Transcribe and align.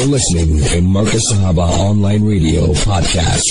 You're 0.00 0.08
listening 0.08 0.62
to 0.64 0.80
Marcus 0.80 1.30
Sahaba 1.30 1.68
Online 1.78 2.24
Radio 2.24 2.68
Podcast. 2.72 3.44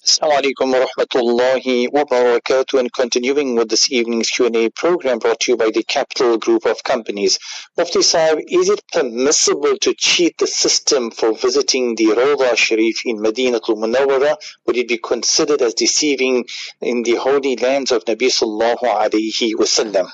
Assalamu 0.00 0.40
alaikum 0.40 0.72
wa 0.72 0.86
rahmatullahi 0.86 1.92
wa 1.92 2.04
barakatuh 2.04 2.80
and 2.80 2.90
continuing 2.90 3.54
with 3.54 3.68
this 3.68 3.92
evening's 3.92 4.30
Q&A 4.30 4.70
program 4.70 5.18
brought 5.18 5.40
to 5.40 5.52
you 5.52 5.58
by 5.58 5.70
the 5.70 5.82
Capital 5.82 6.38
Group 6.38 6.64
of 6.64 6.82
Companies. 6.82 7.38
Mufti 7.76 8.00
Sahib, 8.00 8.38
is 8.48 8.70
it 8.70 8.82
permissible 8.90 9.76
to 9.82 9.92
cheat 9.92 10.38
the 10.38 10.46
system 10.46 11.10
for 11.10 11.34
visiting 11.34 11.96
the 11.96 12.14
Rawda 12.16 12.56
Sharif 12.56 13.02
in 13.04 13.18
Madinatul 13.18 13.76
Munawwara? 13.76 14.36
Would 14.64 14.78
it 14.78 14.88
be 14.88 14.96
considered 14.96 15.60
as 15.60 15.74
deceiving 15.74 16.46
in 16.80 17.02
the 17.02 17.16
holy 17.16 17.56
lands 17.56 17.92
of 17.92 18.06
Nabi 18.06 18.28
sallallahu 18.32 18.84
Alaihi 18.84 19.52
wasallam? 19.52 20.08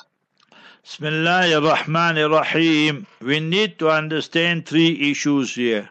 Bismillah 0.84 1.48
ar-Rahman 1.48 2.18
ar-Rahim. 2.18 3.06
We 3.22 3.40
need 3.40 3.78
to 3.78 3.88
understand 3.88 4.66
three 4.66 5.10
issues 5.10 5.54
here. 5.54 5.88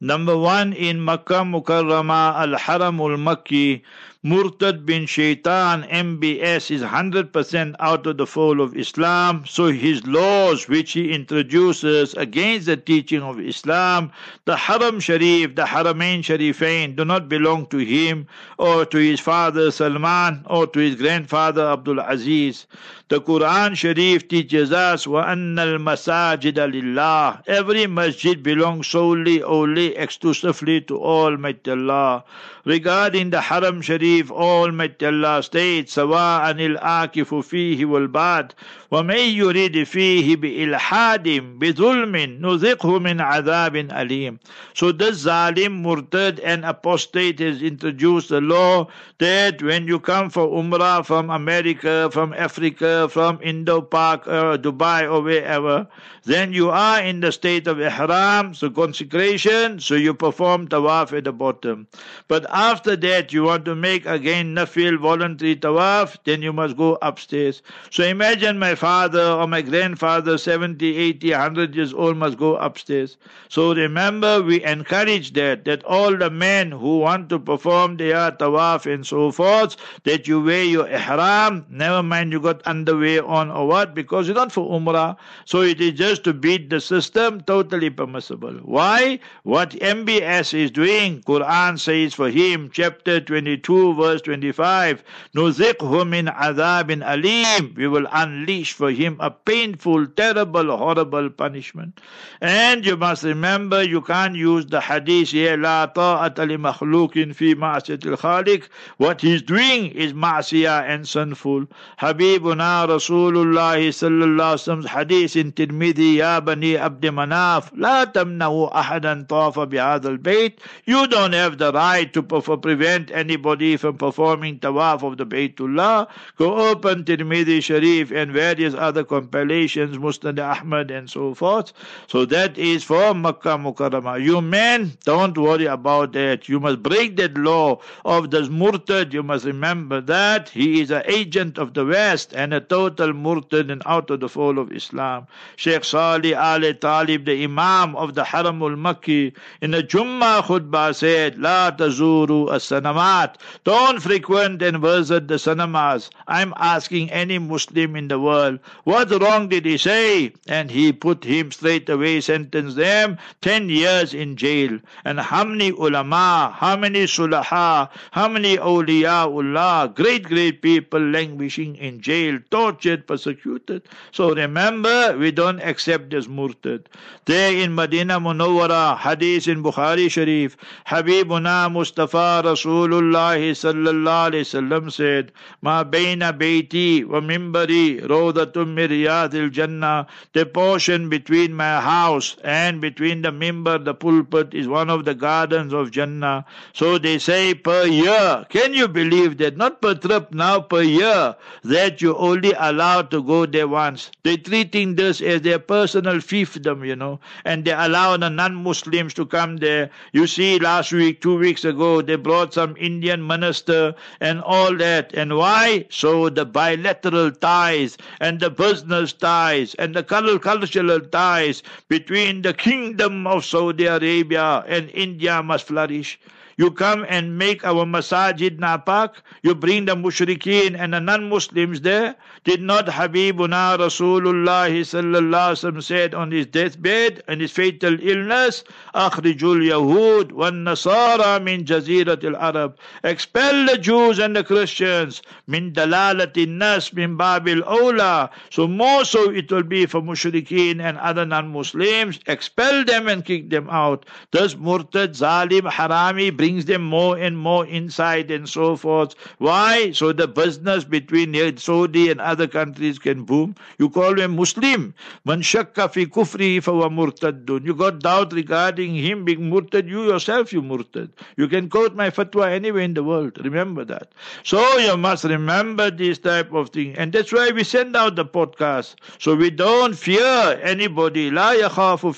Number 0.00 0.38
one, 0.38 0.72
in 0.74 1.04
Makkah 1.04 1.42
Mukarrama, 1.42 2.36
Al-Haram 2.36 3.00
al-Makki, 3.00 3.82
Murtad 4.27 4.85
bin 4.85 5.05
Shaitan, 5.05 5.83
MBS, 5.83 6.71
is 6.71 6.81
100% 6.81 7.75
out 7.79 8.07
of 8.07 8.15
the 8.17 8.25
fold 8.25 8.61
of 8.61 8.73
Islam. 8.73 9.43
So 9.45 9.67
his 9.67 10.07
laws, 10.07 10.69
which 10.69 10.93
he 10.93 11.11
introduces 11.11 12.13
against 12.13 12.67
the 12.67 12.77
teaching 12.77 13.21
of 13.21 13.39
Islam, 13.41 14.11
the 14.45 14.55
Haram 14.55 15.01
Sharif, 15.01 15.55
the 15.55 15.63
Haramain 15.63 16.19
Sharifain, 16.19 16.95
do 16.95 17.03
not 17.03 17.27
belong 17.27 17.67
to 17.67 17.79
him 17.79 18.27
or 18.57 18.85
to 18.85 18.97
his 18.97 19.19
father 19.19 19.71
Salman 19.71 20.45
or 20.49 20.67
to 20.67 20.79
his 20.79 20.95
grandfather 20.95 21.67
Abdul 21.67 21.99
Aziz. 21.99 22.65
The 23.09 23.19
Quran 23.19 23.75
Sharif 23.75 24.29
teaches 24.29 24.71
us 24.71 25.05
وَأَنَّ 25.05 25.55
الْمَسَاجِدَ 25.55 26.53
لِلَّهِ 26.53 27.43
Every 27.45 27.87
masjid 27.87 28.41
belongs 28.41 28.87
solely, 28.87 29.43
only, 29.43 29.95
exclusively 29.97 30.79
to 30.81 30.97
Almighty 30.97 31.71
Allah. 31.71 32.23
Regarding 32.67 33.29
the 33.29 33.41
Haram 33.41 33.81
Sharif, 33.81 34.31
Almighty 34.31 35.05
Allah 35.05 35.43
states 35.43 35.93
سواء 35.93 36.51
الآكف 36.51 37.33
فيه 37.35 37.85
والباد 37.85 38.51
ومن 38.91 39.15
يريد 39.17 39.83
فيه 39.83 40.35
بإلحاد 40.35 41.27
بظلم 41.59 42.15
نذقه 42.15 42.99
من 42.99 43.21
عذاب 43.21 43.75
أليم 43.75 44.39
So 44.73 44.91
this 44.91 45.25
zalim, 45.25 45.81
murtad 45.83 46.39
and 46.43 46.65
apostate 46.65 47.39
has 47.39 47.61
introduced 47.61 48.31
a 48.31 48.41
law 48.41 48.87
that 49.19 49.61
when 49.61 49.87
you 49.87 49.99
come 49.99 50.29
for 50.29 50.47
Umrah 50.47 51.05
from 51.05 51.29
America, 51.29 52.09
from 52.11 52.33
Africa, 52.33 53.07
from 53.09 53.39
Indo-Pak, 53.41 54.27
uh, 54.27 54.57
Dubai 54.57 55.11
or 55.11 55.21
wherever, 55.21 55.87
then 56.28 56.52
you 56.52 56.68
are 56.68 57.00
in 57.00 57.20
the 57.20 57.32
state 57.32 57.66
of 57.66 57.80
Ihram, 57.80 58.52
so 58.54 58.68
consecration, 58.68 59.80
so 59.80 59.94
you 59.94 60.12
perform 60.12 60.68
tawaf 60.68 61.16
at 61.16 61.24
the 61.24 61.32
bottom. 61.32 61.86
But 62.28 62.44
after 62.50 62.96
that, 62.96 63.32
you 63.32 63.44
want 63.44 63.64
to 63.64 63.74
make 63.74 64.04
again 64.04 64.54
nafil, 64.54 64.98
voluntary 64.98 65.56
tawaf, 65.56 66.18
then 66.24 66.42
you 66.42 66.52
must 66.52 66.76
go 66.76 66.98
upstairs. 67.00 67.62
So 67.90 68.04
imagine 68.04 68.58
my 68.58 68.74
father 68.74 69.22
or 69.22 69.46
my 69.46 69.62
grandfather, 69.62 70.36
70, 70.36 70.96
80, 70.96 71.30
100 71.30 71.74
years 71.74 71.94
old, 71.94 72.18
must 72.18 72.36
go 72.36 72.56
upstairs. 72.56 73.16
So 73.48 73.74
remember, 73.74 74.42
we 74.42 74.62
encourage 74.64 75.32
that, 75.32 75.64
that 75.64 75.82
all 75.84 76.14
the 76.14 76.28
men 76.28 76.72
who 76.72 76.98
want 76.98 77.30
to 77.30 77.38
perform 77.38 77.96
their 77.96 78.32
tawaf 78.32 78.92
and 78.92 79.06
so 79.06 79.32
forth, 79.32 79.76
that 80.04 80.28
you 80.28 80.42
wear 80.42 80.64
your 80.64 80.88
ihram, 80.88 81.64
never 81.70 82.02
mind 82.02 82.32
you 82.32 82.40
got 82.40 82.60
underwear 82.66 83.24
on 83.24 83.50
or 83.50 83.66
what, 83.66 83.94
because 83.94 84.28
you're 84.28 84.34
not 84.34 84.52
for 84.52 84.68
umrah. 84.68 85.16
So 85.46 85.62
it 85.62 85.80
is 85.80 85.92
just 85.92 86.17
to 86.17 86.33
beat 86.33 86.69
the 86.69 86.79
system, 86.79 87.41
totally 87.41 87.89
permissible. 87.89 88.53
Why? 88.63 89.19
What 89.43 89.71
MBS 89.71 90.53
is 90.53 90.71
doing, 90.71 91.21
Quran 91.21 91.79
says 91.79 92.13
for 92.13 92.29
him, 92.29 92.69
chapter 92.71 93.19
22, 93.21 93.95
verse 93.95 94.21
25, 94.21 95.03
نُذِقْهُ 95.35 95.77
مِنْ 95.77 96.35
عَذَابٍ 96.35 97.03
alim. 97.05 97.73
We 97.77 97.87
will 97.87 98.07
unleash 98.11 98.73
for 98.73 98.91
him 98.91 99.17
a 99.19 99.31
painful, 99.31 100.07
terrible, 100.07 100.75
horrible 100.75 101.29
punishment. 101.29 101.99
And 102.41 102.85
you 102.85 102.97
must 102.97 103.23
remember, 103.23 103.83
you 103.83 104.01
can't 104.01 104.35
use 104.35 104.65
the 104.65 104.81
hadith 104.81 105.31
here, 105.31 105.57
لا 105.57 105.93
طاعة 105.93 106.35
لمخلوق 106.37 107.13
في 107.13 107.55
معصية 107.55 107.99
الخالق. 108.05 108.63
What 108.97 109.21
he's 109.21 109.41
doing 109.41 109.87
is 109.91 110.13
ma'siyah 110.13 110.83
and 110.87 111.07
sinful. 111.07 111.67
Habibuna 111.99 112.87
Rasulullah 112.87 113.77
sallallahu 113.77 114.53
alaihi 114.53 114.83
wasallam 114.83 114.85
hadith 114.85 115.35
in 115.35 115.51
Tirmidhi, 115.51 115.96
الذي 115.98 116.16
يا 116.16 116.38
بني 116.38 116.78
عبد 116.78 117.06
مناف 117.06 117.70
لا 117.74 118.04
تمنعوا 118.04 118.80
أحدا 118.80 119.26
طاف 119.28 119.58
بهذا 119.58 120.08
البيت. 120.08 120.60
You 120.86 121.08
don't 121.08 121.32
have 121.32 121.58
the 121.58 121.72
right 121.72 122.12
to 122.12 122.22
prevent 122.22 123.10
anybody 123.10 123.76
from 123.76 123.98
performing 123.98 124.60
tawaf 124.60 125.02
of 125.02 125.16
the 125.16 125.26
Baytullah. 125.26 126.06
Go 126.36 126.70
open 126.70 127.04
Tirmidhi 127.04 127.60
Sharif 127.62 128.12
and 128.12 128.30
various 128.30 128.74
other 128.74 129.02
compilations 129.02 129.98
Musnad 129.98 130.38
Ahmad 130.38 130.92
and 130.92 131.10
so 131.10 131.34
forth. 131.34 131.72
So 132.06 132.24
that 132.26 132.56
is 132.56 132.84
for 132.84 133.12
Makkah 133.14 133.58
Mukarramah. 133.58 134.22
You 134.22 134.40
men 134.40 134.92
don't 135.04 135.36
worry 135.36 135.66
about 135.66 136.12
that. 136.12 136.48
You 136.48 136.60
must 136.60 136.80
break 136.80 137.16
that 137.16 137.36
law 137.36 137.80
of 138.04 138.30
the 138.30 138.42
Murtad. 138.42 139.12
You 139.12 139.24
must 139.24 139.44
remember 139.44 140.00
that 140.02 140.48
he 140.48 140.80
is 140.80 140.92
an 140.92 141.02
agent 141.06 141.58
of 141.58 141.74
the 141.74 141.84
West 141.84 142.32
and 142.34 142.54
a 142.54 142.60
total 142.60 143.12
Murtad 143.12 143.70
and 143.70 143.82
out 143.84 144.10
of 144.10 144.20
the 144.20 144.28
fold 144.28 144.58
of 144.58 144.70
Islam. 144.70 145.26
Sheikh 145.56 145.87
Salih 145.88 146.34
Ali 146.34 146.74
Talib, 146.74 147.24
the 147.24 147.44
Imam 147.44 147.96
of 147.96 148.14
the 148.14 148.24
Haram 148.24 148.62
al 148.62 148.70
Makki, 148.70 149.34
in 149.60 149.70
the 149.70 149.82
Jummah 149.82 150.42
khutbah 150.42 150.94
said, 150.94 151.38
La 151.38 151.70
tazuru 151.70 152.52
as 152.52 152.64
sanamat. 152.64 153.36
Don't 153.64 154.00
frequent 154.00 154.62
and 154.62 154.78
visit 154.80 155.28
the 155.28 155.34
sanamas. 155.34 156.10
I'm 156.26 156.52
asking 156.56 157.10
any 157.10 157.38
Muslim 157.38 157.96
in 157.96 158.08
the 158.08 158.20
world, 158.20 158.58
what 158.84 159.10
wrong 159.10 159.48
did 159.48 159.64
he 159.64 159.78
say? 159.78 160.32
And 160.46 160.70
he 160.70 160.92
put 160.92 161.24
him 161.24 161.50
straight 161.50 161.88
away, 161.88 162.20
sentenced 162.20 162.76
them 162.76 163.18
10 163.40 163.68
years 163.68 164.14
in 164.14 164.36
jail. 164.36 164.78
And 165.04 165.20
how 165.20 165.44
many 165.44 165.70
ulama, 165.70 166.54
how 166.54 166.76
many 166.76 167.04
sulaha, 167.04 167.88
how 168.10 168.28
many 168.28 168.56
awliyaullah, 168.56 169.94
great, 169.94 170.24
great 170.24 170.62
people 170.62 171.00
languishing 171.00 171.76
in 171.76 172.00
jail, 172.00 172.38
tortured, 172.50 173.06
persecuted. 173.06 173.82
So 174.12 174.34
remember, 174.34 175.16
we 175.18 175.30
don't 175.30 175.60
accept 175.78 176.10
this 176.10 176.26
murtad. 176.26 176.86
There 177.26 177.54
in 177.54 177.74
Medina 177.74 178.18
Munawwara, 178.18 178.98
hadith 178.98 179.46
in 179.46 179.62
Bukhari 179.62 180.10
Sharif, 180.10 180.56
Habibuna 180.86 181.70
Mustafa 181.70 182.42
Rasulullah 182.44 183.38
sallallahu 183.38 184.32
alayhi 184.32 184.46
wasallam 184.48 184.90
said, 184.92 185.30
Ma 185.62 185.84
baina 185.84 186.32
baiti 186.36 187.04
wa 187.04 187.20
mimbari 187.20 188.00
rawdatum 188.02 188.74
min 188.74 188.90
riyadil 188.90 189.52
jannah. 189.52 190.06
The 190.32 190.46
portion 190.46 191.08
between 191.08 191.54
my 191.54 191.80
house 191.80 192.36
and 192.42 192.80
between 192.80 193.22
the 193.22 193.30
mimbar, 193.30 193.84
the 193.84 193.94
pulpit, 193.94 194.54
is 194.54 194.66
one 194.66 194.90
of 194.90 195.04
the 195.04 195.14
gardens 195.14 195.72
of 195.72 195.90
Jannah. 195.90 196.44
So 196.72 196.98
they 196.98 197.18
say 197.18 197.54
per 197.54 197.84
year. 197.86 198.46
Can 198.48 198.74
you 198.74 198.88
believe 198.88 199.38
that? 199.38 199.56
Not 199.56 199.80
per 199.82 199.94
trip, 199.94 200.32
now 200.32 200.60
per 200.60 200.82
year. 200.82 201.36
That 201.64 202.02
you're 202.02 202.18
only 202.18 202.52
allowed 202.58 203.10
to 203.12 203.22
go 203.22 203.46
there 203.46 203.68
once. 203.68 204.10
They're 204.22 204.36
treating 204.36 204.96
this 204.96 205.20
as 205.20 205.42
their 205.42 205.58
personal 205.68 206.16
fiefdom, 206.16 206.84
you 206.84 206.96
know, 206.96 207.20
and 207.44 207.64
they 207.64 207.72
allow 207.72 208.16
the 208.16 208.28
non-Muslims 208.28 209.14
to 209.14 209.26
come 209.26 209.58
there. 209.58 209.90
You 210.12 210.26
see, 210.26 210.58
last 210.58 210.90
week, 210.92 211.20
two 211.20 211.38
weeks 211.38 211.64
ago, 211.64 212.02
they 212.02 212.16
brought 212.16 212.54
some 212.54 212.74
Indian 212.76 213.24
minister 213.24 213.94
and 214.20 214.40
all 214.40 214.76
that. 214.78 215.14
And 215.14 215.36
why? 215.36 215.86
So 215.90 216.30
the 216.30 216.44
bilateral 216.44 217.30
ties 217.30 217.96
and 218.20 218.40
the 218.40 218.50
business 218.50 219.12
ties 219.12 219.74
and 219.74 219.94
the 219.94 220.02
cultural 220.02 221.00
ties 221.00 221.62
between 221.88 222.42
the 222.42 222.54
kingdom 222.54 223.26
of 223.26 223.44
Saudi 223.44 223.86
Arabia 223.86 224.64
and 224.66 224.90
India 224.90 225.42
must 225.42 225.66
flourish. 225.66 226.18
You 226.58 226.72
come 226.72 227.06
and 227.08 227.38
make 227.38 227.64
our 227.64 227.86
masajid 227.86 228.58
napak. 228.58 229.22
You 229.42 229.54
bring 229.54 229.84
the 229.84 229.94
mushrikeen 229.94 230.74
and 230.76 230.92
the 230.92 230.98
non-Muslims 230.98 231.82
there. 231.82 232.16
Did 232.42 232.62
not 232.62 232.86
Habibuna 232.86 233.78
Rasulullah 233.78 234.66
sallallahu 234.66 235.82
said 235.82 236.14
on 236.14 236.32
his 236.32 236.46
deathbed 236.46 237.22
and 237.28 237.40
his 237.40 237.52
fatal 237.52 237.96
illness, 238.02 238.64
"Akhrijul 238.92 239.62
Yahud 239.70 240.32
wan 240.32 240.64
Nasara 240.64 241.40
min 241.40 241.64
Jazirat 241.64 242.24
al-Arab." 242.24 242.76
Expel 243.04 243.66
the 243.66 243.78
Jews 243.78 244.18
and 244.18 244.34
the 244.34 244.42
Christians 244.42 245.22
min 245.46 245.72
dalalati 245.72 246.48
nas 246.48 246.92
min 246.92 247.16
Babil 247.16 247.62
Ola. 247.66 248.30
So 248.50 248.66
more 248.66 249.04
so 249.04 249.30
it 249.30 249.52
will 249.52 249.62
be 249.62 249.86
for 249.86 250.02
mushrikeen 250.02 250.80
and 250.80 250.98
other 250.98 251.24
non-Muslims. 251.24 252.18
Expel 252.26 252.84
them 252.84 253.06
and 253.06 253.24
kick 253.24 253.48
them 253.50 253.70
out. 253.70 254.06
Thus 254.32 254.56
murtad, 254.56 255.14
zalim, 255.14 255.70
harami, 255.70 256.36
brings 256.48 256.64
them 256.64 256.82
more 256.82 257.18
and 257.18 257.36
more 257.36 257.66
inside 257.66 258.30
and 258.30 258.48
so 258.48 258.74
forth. 258.74 259.14
Why? 259.36 259.92
So 259.92 260.12
the 260.14 260.26
business 260.26 260.82
between 260.82 261.34
Saudi 261.58 262.10
and 262.10 262.22
other 262.22 262.46
countries 262.46 262.98
can 262.98 263.24
boom. 263.24 263.54
You 263.78 263.90
call 263.90 264.18
him 264.18 264.36
Muslim. 264.36 264.94
Man 265.26 265.42
shakka 265.42 265.92
fi 265.92 266.06
kufri 266.06 266.62
fa 266.62 266.70
murtaddun. 266.70 267.66
You 267.66 267.74
got 267.74 268.00
doubt 268.00 268.32
regarding 268.32 268.94
him 268.94 269.26
being 269.26 269.50
murtad. 269.50 269.88
You 269.88 270.04
yourself, 270.04 270.54
you 270.54 270.62
murtad. 270.62 271.10
You 271.36 271.48
can 271.48 271.68
quote 271.68 271.94
my 271.94 272.08
fatwa 272.08 272.50
anywhere 272.50 272.82
in 272.82 272.94
the 272.94 273.04
world. 273.04 273.38
Remember 273.44 273.84
that. 273.84 274.12
So 274.42 274.62
you 274.78 274.96
must 274.96 275.24
remember 275.24 275.90
this 275.90 276.18
type 276.18 276.54
of 276.54 276.70
thing. 276.70 276.96
And 276.96 277.12
that's 277.12 277.30
why 277.30 277.50
we 277.50 277.62
send 277.62 277.94
out 277.94 278.16
the 278.16 278.24
podcast. 278.24 278.94
So 279.18 279.36
we 279.36 279.50
don't 279.50 279.92
fear 279.94 280.58
anybody. 280.62 281.30
La 281.30 281.52
yakhafu 281.52 282.14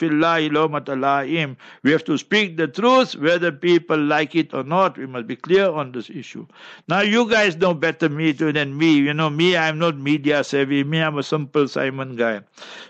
We 1.82 1.90
have 1.90 2.04
to 2.04 2.16
speak 2.16 2.56
the 2.56 2.68
truth 2.68 3.16
whether 3.16 3.50
people 3.50 3.98
like 3.98 4.19
it 4.34 4.54
or 4.54 4.62
not. 4.62 4.98
We 4.98 5.06
must 5.06 5.26
be 5.26 5.36
clear 5.36 5.68
on 5.70 5.92
this 5.92 6.10
issue. 6.10 6.46
Now 6.88 7.00
you 7.00 7.28
guys 7.28 7.56
know 7.56 7.74
better 7.74 8.08
me 8.08 8.32
too 8.32 8.52
than 8.52 8.76
me. 8.76 8.96
You 8.98 9.14
know, 9.14 9.30
me, 9.30 9.56
I'm 9.56 9.78
not 9.78 9.96
media 9.96 10.44
savvy. 10.44 10.84
Me, 10.84 11.00
I'm 11.00 11.18
a 11.18 11.22
simple 11.22 11.68
Simon 11.68 12.16
guy. 12.16 12.40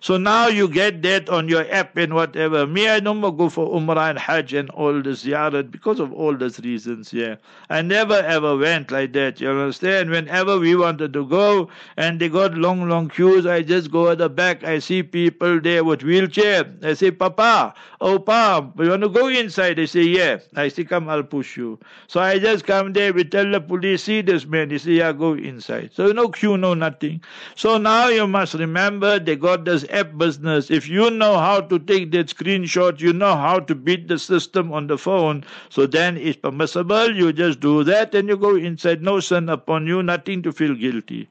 So 0.01 0.17
now 0.17 0.49
you 0.49 0.69
get 0.69 1.03
that 1.03 1.29
on 1.29 1.49
your 1.49 1.71
app 1.73 1.97
and 1.97 2.15
whatever. 2.15 2.67
Me, 2.67 2.89
I 2.89 3.01
don't 3.01 3.21
go 3.21 3.49
for 3.49 3.69
Umrah 3.69 4.11
and 4.11 4.19
Hajj 4.19 4.55
and 4.55 4.71
all 4.71 4.95
the 4.95 5.11
ziyarat 5.11 5.71
because 5.71 6.01
of 6.01 6.13
all 6.13 6.37
these 6.37 6.59
reasons, 6.61 7.13
yeah. 7.13 7.37
I 7.69 7.83
never 7.83 8.15
ever 8.15 8.57
went 8.57 8.91
like 8.91 9.13
that, 9.13 9.41
you 9.41 9.51
understand? 9.51 10.11
Whenever 10.11 10.59
we 10.59 10.75
wanted 10.75 11.13
to 11.13 11.27
go 11.27 11.69
and 11.97 12.21
they 12.21 12.29
got 12.29 12.55
long, 12.55 12.89
long 12.89 13.09
queues, 13.09 13.47
I 13.47 13.63
just 13.63 13.91
go 13.91 14.11
at 14.11 14.19
the 14.19 14.29
back. 14.29 14.65
I 14.65 14.79
see 14.79 15.03
people 15.03 15.61
there 15.61 15.85
with 15.85 16.03
wheelchair. 16.03 16.65
I 16.83 16.95
say, 16.95 17.11
Papa, 17.11 17.75
oh, 18.01 18.19
Pa, 18.19 18.67
you 18.79 18.91
want 18.91 19.03
to 19.03 19.09
go 19.09 19.29
inside? 19.29 19.77
They 19.77 19.87
say, 19.87 20.03
yeah. 20.03 20.39
I 20.57 20.69
say, 20.69 20.85
come, 20.85 21.09
I'll 21.09 21.20
push 21.23 21.57
you. 21.57 21.79
So 22.09 22.21
I 22.21 22.39
just 22.39 22.65
come 22.67 22.93
there. 22.93 23.13
We 23.13 23.25
tell 23.25 23.51
the 23.51 23.61
police, 23.61 24.05
see 24.05 24.21
this 24.23 24.47
man. 24.47 24.71
He 24.71 24.79
say, 24.79 24.93
yeah, 24.93 25.13
go 25.13 25.35
inside. 25.35 25.91
So 25.95 26.13
no 26.13 26.29
queue, 26.29 26.57
no 26.57 26.75
nothing. 26.75 27.23
So 27.55 27.79
now 27.79 28.09
you 28.09 28.27
must 28.27 28.55
remember 28.55 29.19
they 29.19 29.37
got 29.37 29.65
this 29.65 29.85
app 29.91 30.17
business. 30.17 30.71
If 30.71 30.89
you 30.89 31.11
know 31.11 31.39
how 31.39 31.61
to 31.61 31.79
take 31.79 32.11
that 32.13 32.29
screenshot, 32.29 33.01
you 33.01 33.13
know 33.13 33.35
how 33.37 33.59
to 33.61 33.75
beat 33.75 34.09
the 34.09 34.19
system 34.19 34.73
on 34.73 34.87
the 34.87 34.99
phone. 34.99 35.45
So 35.69 35.87
then 35.87 36.17
it's 36.17 36.37
permissible. 36.37 37.15
You 37.15 37.33
just 37.33 37.61
do 37.61 37.83
that 37.85 38.15
and 38.15 38.29
you 38.29 38.37
go 38.37 38.55
inside. 38.57 39.03
No 39.03 39.21
sin 39.21 39.49
upon 39.49 39.87
you, 39.87 40.03
nothing 40.03 40.43
to 40.43 40.53
feel 40.53 40.75
guilty. 40.75 41.29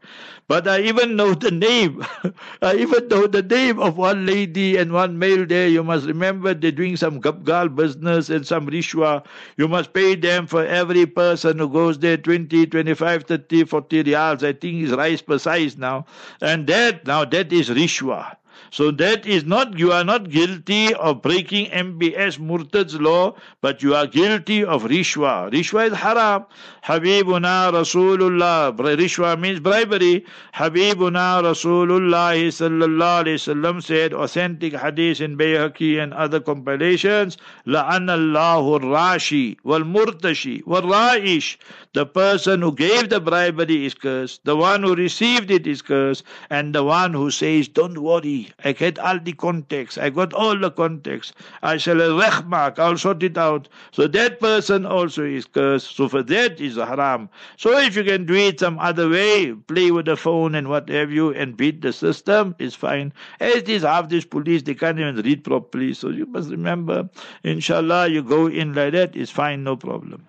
But 0.47 0.67
I 0.67 0.81
even 0.81 1.15
know 1.15 1.33
the 1.33 1.51
name. 1.51 2.03
I 2.61 2.75
even 2.75 3.07
know 3.07 3.27
the 3.27 3.41
name 3.43 3.79
of 3.79 3.97
one 3.97 4.25
lady 4.25 4.75
and 4.77 4.91
one 4.91 5.17
male 5.17 5.45
there. 5.45 5.67
You 5.67 5.83
must 5.83 6.05
remember 6.07 6.53
they're 6.53 6.71
doing 6.71 6.97
some 6.97 7.21
gabgal 7.21 7.75
business 7.75 8.29
and 8.29 8.45
some 8.45 8.67
rishwa. 8.67 9.23
You 9.55 9.67
must 9.67 9.78
pay 9.87 10.15
them 10.15 10.47
for 10.47 10.65
every 10.65 11.05
person 11.05 11.59
who 11.59 11.69
goes 11.69 11.99
there 11.99 12.17
20, 12.17 12.67
25, 12.67 13.23
30, 13.23 13.63
40 13.65 14.03
riyals. 14.03 14.43
I 14.43 14.53
think 14.53 14.83
is 14.83 14.91
rice 14.91 15.21
per 15.21 15.37
size 15.37 15.77
now. 15.77 16.05
And 16.41 16.67
that, 16.67 17.05
now 17.05 17.25
that 17.25 17.51
is 17.53 17.69
rishwa. 17.69 18.35
So 18.70 18.90
that 18.90 19.24
is 19.24 19.44
not, 19.44 19.78
you 19.78 19.92
are 19.92 20.02
not 20.02 20.30
guilty 20.30 20.92
of 20.94 21.22
breaking 21.22 21.66
MBS 21.66 22.38
Murtad's 22.40 23.00
law, 23.00 23.36
but 23.60 23.82
you 23.82 23.94
are 23.94 24.06
guilty 24.06 24.64
of 24.64 24.84
Rishwa. 24.84 25.50
Rishwa 25.52 25.92
is 25.92 25.96
haram. 25.96 26.46
Habibuna 26.84 27.70
Rasulullah. 27.72 28.76
Rishwa 28.76 29.38
means 29.38 29.60
bribery. 29.60 30.24
Habibuna 30.54 31.40
Rasulullah 31.42 32.34
sallallahu 32.34 33.24
alayhi 33.24 33.38
wasallam 33.38 33.82
said, 33.82 34.12
authentic 34.12 34.74
hadith 34.74 35.20
in 35.20 35.38
Bayhaqi 35.38 36.02
and 36.02 36.12
other 36.12 36.40
compilations, 36.40 37.36
لَعَنَ 37.66 38.10
اللَّهُ 38.10 38.80
الرَّاشِي 38.80 39.56
وَالْمُرْتَشِي 39.64 40.64
وَالرَّائِشِ 40.64 41.56
The 41.92 42.06
person 42.06 42.60
who 42.60 42.72
gave 42.72 43.08
the 43.08 43.20
bribery 43.20 43.86
is 43.86 43.94
cursed. 43.94 44.44
The 44.44 44.56
one 44.56 44.82
who 44.82 44.94
received 44.94 45.50
it 45.50 45.66
is 45.66 45.80
cursed. 45.80 46.24
And 46.50 46.74
the 46.74 46.82
one 46.82 47.12
who 47.12 47.30
says, 47.30 47.68
don't 47.68 47.98
worry, 47.98 48.50
I 48.63 48.73
get 48.73 48.99
all 48.99 49.19
the 49.19 49.33
context. 49.33 49.97
I 49.97 50.09
got 50.09 50.33
all 50.33 50.57
the 50.57 50.71
context. 50.71 51.33
I 51.63 51.77
shall 51.77 51.95
rechmak. 51.95 52.79
I'll 52.79 52.97
sort 52.97 53.23
it 53.23 53.37
out. 53.37 53.69
So 53.91 54.07
that 54.07 54.39
person 54.39 54.85
also 54.85 55.23
is 55.23 55.45
cursed. 55.45 55.95
So 55.95 56.09
for 56.09 56.23
that 56.23 56.59
is 56.59 56.75
haram. 56.75 57.29
So 57.57 57.77
if 57.77 57.95
you 57.95 58.03
can 58.03 58.25
do 58.25 58.33
it 58.35 58.59
some 58.59 58.79
other 58.79 59.09
way, 59.09 59.53
play 59.53 59.91
with 59.91 60.05
the 60.05 60.17
phone 60.17 60.55
and 60.55 60.69
what 60.69 60.89
have 60.89 61.11
you, 61.11 61.33
and 61.33 61.55
beat 61.55 61.81
the 61.81 61.93
system, 61.93 62.55
is 62.59 62.75
fine. 62.75 63.13
As 63.39 63.63
these 63.63 63.83
half 63.83 64.09
these 64.09 64.25
police, 64.25 64.63
they 64.63 64.75
can't 64.75 64.99
even 64.99 65.15
read 65.17 65.43
properly. 65.43 65.93
So 65.93 66.09
you 66.09 66.25
must 66.25 66.49
remember, 66.49 67.09
inshallah, 67.43 68.07
you 68.09 68.23
go 68.23 68.47
in 68.47 68.73
like 68.73 68.93
that, 68.93 69.15
it's 69.15 69.31
fine, 69.31 69.63
no 69.63 69.75
problem. 69.75 70.27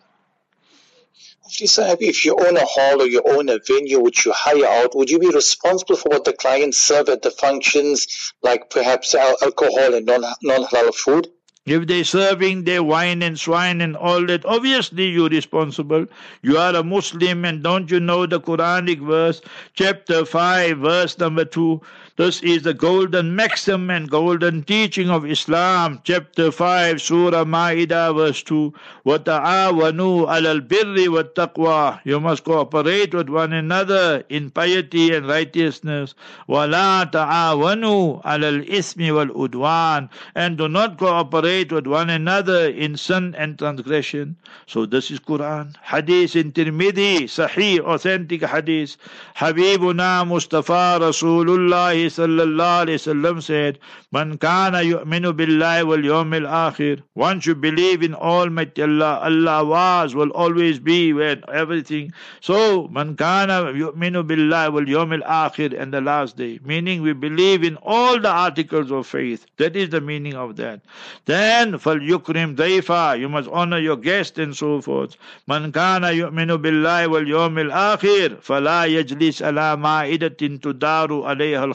If 1.61 2.25
you 2.25 2.37
own 2.38 2.56
a 2.56 2.64
hall 2.64 3.02
or 3.02 3.06
you 3.06 3.23
own 3.25 3.49
a 3.49 3.58
venue 3.67 4.00
which 4.00 4.25
you 4.25 4.32
hire 4.32 4.67
out, 4.67 4.94
would 4.94 5.11
you 5.11 5.19
be 5.19 5.31
responsible 5.31 5.97
for 5.97 6.08
what 6.11 6.25
the 6.25 6.32
clients 6.32 6.79
serve 6.79 7.08
at 7.08 7.23
the 7.23 7.31
functions, 7.31 8.32
like 8.43 8.70
perhaps 8.70 9.14
alcohol 9.14 9.94
and 9.94 10.06
non 10.06 10.64
halal 10.64 10.94
food? 10.94 11.29
If 11.67 11.87
they're 11.87 12.05
serving 12.05 12.64
their 12.64 12.82
wine 12.82 13.23
and 13.23 13.38
swine 13.38 13.81
and 13.81 13.94
all 13.97 14.25
that, 14.26 14.47
obviously 14.47 15.08
you're 15.08 15.29
responsible. 15.29 16.06
You 16.43 16.56
are 16.56 16.75
a 16.75 16.82
Muslim 16.82 17.44
and 17.44 17.62
don't 17.62 17.91
you 17.91 18.00
know 18.00 18.26
the 18.26 18.41
Quranic 18.41 19.06
verse, 19.06 19.43
chapter 19.75 20.25
5, 20.25 20.79
verse 20.79 21.19
number 21.19 21.44
2? 21.44 21.81
This 22.19 22.42
is 22.44 22.62
the 22.62 22.74
golden 22.74 23.36
maxim 23.36 23.89
and 23.89 24.09
golden 24.09 24.63
teaching 24.63 25.09
of 25.09 25.25
Islam. 25.25 26.00
Chapter 26.06 26.50
5, 26.50 27.01
Surah 27.01 27.44
Ma'idah, 27.44 28.15
verse 28.15 28.42
2. 28.44 28.74
وَتَعَاوَنُوا 29.06 30.25
عَلَى 30.25 30.62
الْبِرِّ 30.62 30.95
وَالتَّقْوَى 31.09 32.00
You 32.06 32.21
must 32.21 32.45
cooperate 32.45 33.13
with 33.13 33.27
one 33.27 33.51
another 33.51 34.24
in 34.30 34.50
piety 34.50 35.13
and 35.13 35.27
righteousness. 35.27 36.15
وَلَا 36.47 37.12
تَعَاوَنُوا 37.12 38.24
عَلَى 38.24 38.63
الْإِثْمِ 38.63 39.12
وَالْأُدْوَانِ 39.12 40.07
And 40.36 40.57
do 40.57 40.69
not 40.69 40.97
cooperate 40.97 41.74
with 41.74 41.86
one 41.86 42.09
another 42.09 42.69
in 42.69 42.95
sin 42.95 43.36
and 43.38 43.59
transgression. 43.59 44.38
So 44.68 44.86
this 44.86 45.12
is 45.12 45.19
Quran. 45.19 45.75
Hadith 45.83 46.38
in 46.38 46.53
Tirmidhi, 46.53 47.24
Sahih, 47.24 47.80
authentic 47.80 48.44
hadith. 48.44 48.95
Habibuna 49.36 50.25
Mustafa 50.25 50.97
Rasulullah 51.01 52.06
sallallahu 52.10 52.86
alayhi 52.86 53.00
wasallam 53.00 53.42
said, 53.42 53.78
Man 54.12 54.38
kana 54.38 54.78
yu'minu 54.82 55.32
billahi 55.32 55.86
wal 55.86 55.98
yawmil 55.98 56.48
akhir. 56.48 57.02
One 57.14 57.38
should 57.38 57.60
believe 57.60 58.02
in 58.02 58.14
Almighty 58.14 58.82
Allah. 58.82 59.20
Allah 59.22 59.64
was, 59.64 60.14
will 60.16 60.30
always 60.30 60.80
be, 60.80 61.12
when 61.12 61.44
everything. 61.52 62.12
So, 62.40 62.88
man 62.88 63.14
kana 63.16 63.72
yu'minu 63.72 64.26
billahi 64.26 64.72
wal 64.72 64.84
yawmil 64.84 65.22
akhir 65.22 65.80
and 65.80 65.94
the 65.94 66.00
last 66.00 66.36
day. 66.36 66.58
Meaning 66.64 67.02
we 67.02 67.12
believe 67.12 67.62
in 67.62 67.76
all 67.82 68.18
the 68.18 68.28
articles 68.28 68.90
of 68.90 69.06
faith. 69.06 69.46
That 69.58 69.76
is 69.76 69.90
the 69.90 70.00
meaning 70.00 70.34
of 70.34 70.56
that. 70.56 70.80
Then, 71.26 71.78
fal 71.78 72.00
yukrim 72.00 72.56
daifa. 72.56 73.18
You 73.20 73.29
must 73.29 73.48
honor 73.48 73.79
your 73.79 73.96
guest 73.96 74.38
and 74.38 74.56
so 74.56 74.81
forth. 74.81 75.17
Man 75.46 75.70
kana 75.70 76.08
yu'minu 76.08 76.58
billahi 76.58 77.08
wal 77.08 77.22
yawmil 77.22 77.70
akhir. 77.70 78.43
Fala 78.43 78.86
yajlis 78.88 79.40
ala 79.46 79.76
ma'idatin 79.76 80.58
tudaru 80.58 81.22
alayha 81.24 81.62
al 81.62 81.74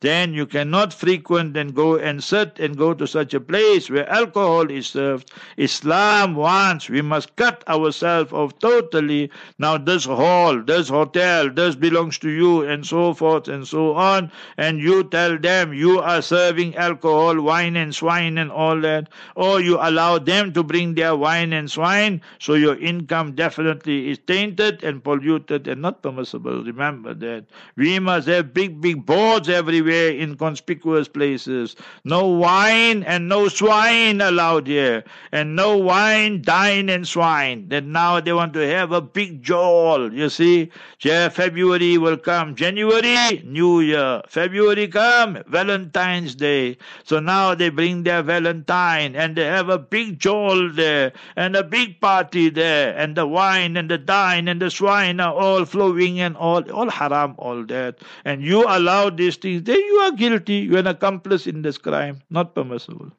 then 0.00 0.34
you 0.34 0.46
cannot 0.46 0.92
frequent 0.92 1.56
and 1.56 1.74
go 1.74 1.96
and 1.96 2.22
sit 2.22 2.58
and 2.58 2.76
go 2.76 2.94
to 2.94 3.06
such 3.06 3.34
a 3.34 3.40
place 3.40 3.88
where 3.90 4.08
alcohol 4.08 4.70
is 4.70 4.86
served. 4.86 5.30
Islam 5.56 6.34
wants 6.34 6.88
we 6.88 7.02
must 7.02 7.34
cut 7.36 7.62
ourselves 7.68 8.32
off 8.32 8.58
totally. 8.58 9.30
Now 9.58 9.78
this 9.78 10.04
hall, 10.04 10.62
this 10.62 10.88
hotel, 10.88 11.50
this 11.50 11.74
belongs 11.74 12.18
to 12.18 12.30
you, 12.30 12.62
and 12.62 12.86
so 12.86 13.14
forth 13.14 13.48
and 13.48 13.66
so 13.66 13.94
on. 13.94 14.30
And 14.56 14.80
you 14.80 15.04
tell 15.04 15.38
them 15.38 15.72
you 15.72 16.00
are 16.00 16.22
serving 16.22 16.76
alcohol, 16.76 17.40
wine 17.40 17.76
and 17.76 17.94
swine 17.94 18.38
and 18.38 18.50
all 18.50 18.80
that, 18.80 19.08
or 19.34 19.60
you 19.60 19.78
allow 19.80 20.18
them 20.18 20.52
to 20.52 20.62
bring 20.62 20.94
their 20.94 21.16
wine 21.16 21.52
and 21.52 21.70
swine, 21.70 22.20
so 22.38 22.54
your 22.54 22.76
income 22.78 23.34
definitely 23.34 24.10
is 24.10 24.18
tainted 24.18 24.82
and 24.84 25.02
polluted 25.02 25.66
and 25.68 25.82
not 25.82 26.02
permissible. 26.02 26.62
Remember 26.64 27.14
that. 27.14 27.46
We 27.76 27.98
must 27.98 28.28
have 28.28 28.54
big, 28.54 28.80
big 28.80 29.06
everywhere 29.36 30.08
in 30.10 30.36
conspicuous 30.36 31.08
places. 31.08 31.76
No 32.04 32.26
wine 32.26 33.02
and 33.02 33.28
no 33.28 33.48
swine 33.48 34.20
allowed 34.20 34.66
here. 34.66 35.04
And 35.32 35.54
no 35.54 35.76
wine, 35.76 36.40
dine, 36.40 36.88
and 36.88 37.06
swine. 37.06 37.68
Then 37.68 37.92
now 37.92 38.20
they 38.20 38.32
want 38.32 38.54
to 38.54 38.66
have 38.66 38.92
a 38.92 39.00
big 39.00 39.42
jowl. 39.42 40.12
You 40.12 40.28
see, 40.30 40.70
February 40.98 41.98
will 41.98 42.16
come. 42.16 42.54
January, 42.54 43.42
New 43.44 43.80
Year. 43.80 44.22
February 44.28 44.88
come, 44.88 45.42
Valentine's 45.46 46.34
Day. 46.34 46.78
So 47.04 47.20
now 47.20 47.54
they 47.54 47.68
bring 47.68 48.04
their 48.04 48.22
Valentine 48.22 49.14
and 49.14 49.36
they 49.36 49.44
have 49.44 49.68
a 49.68 49.78
big 49.78 50.18
jowl 50.18 50.70
there 50.72 51.12
and 51.36 51.54
a 51.54 51.62
big 51.62 52.00
party 52.00 52.48
there 52.48 52.96
and 52.96 53.16
the 53.16 53.26
wine 53.26 53.76
and 53.76 53.90
the 53.90 53.98
dine 53.98 54.48
and 54.48 54.62
the 54.62 54.70
swine 54.70 55.20
are 55.20 55.34
all 55.34 55.64
flowing 55.64 56.20
and 56.20 56.36
all, 56.36 56.68
all 56.70 56.88
haram, 56.88 57.34
all 57.38 57.64
that. 57.66 57.98
And 58.24 58.42
you 58.42 58.64
allow 58.66 59.10
this 59.18 59.36
things, 59.36 59.62
then 59.64 59.76
you 59.78 59.96
are 60.06 60.12
guilty. 60.12 60.60
You 60.70 60.76
are 60.76 60.84
an 60.86 60.86
accomplice 60.86 61.46
in 61.46 61.62
this 61.62 61.76
crime. 61.76 62.22
Not 62.30 62.54
permissible. 62.54 63.12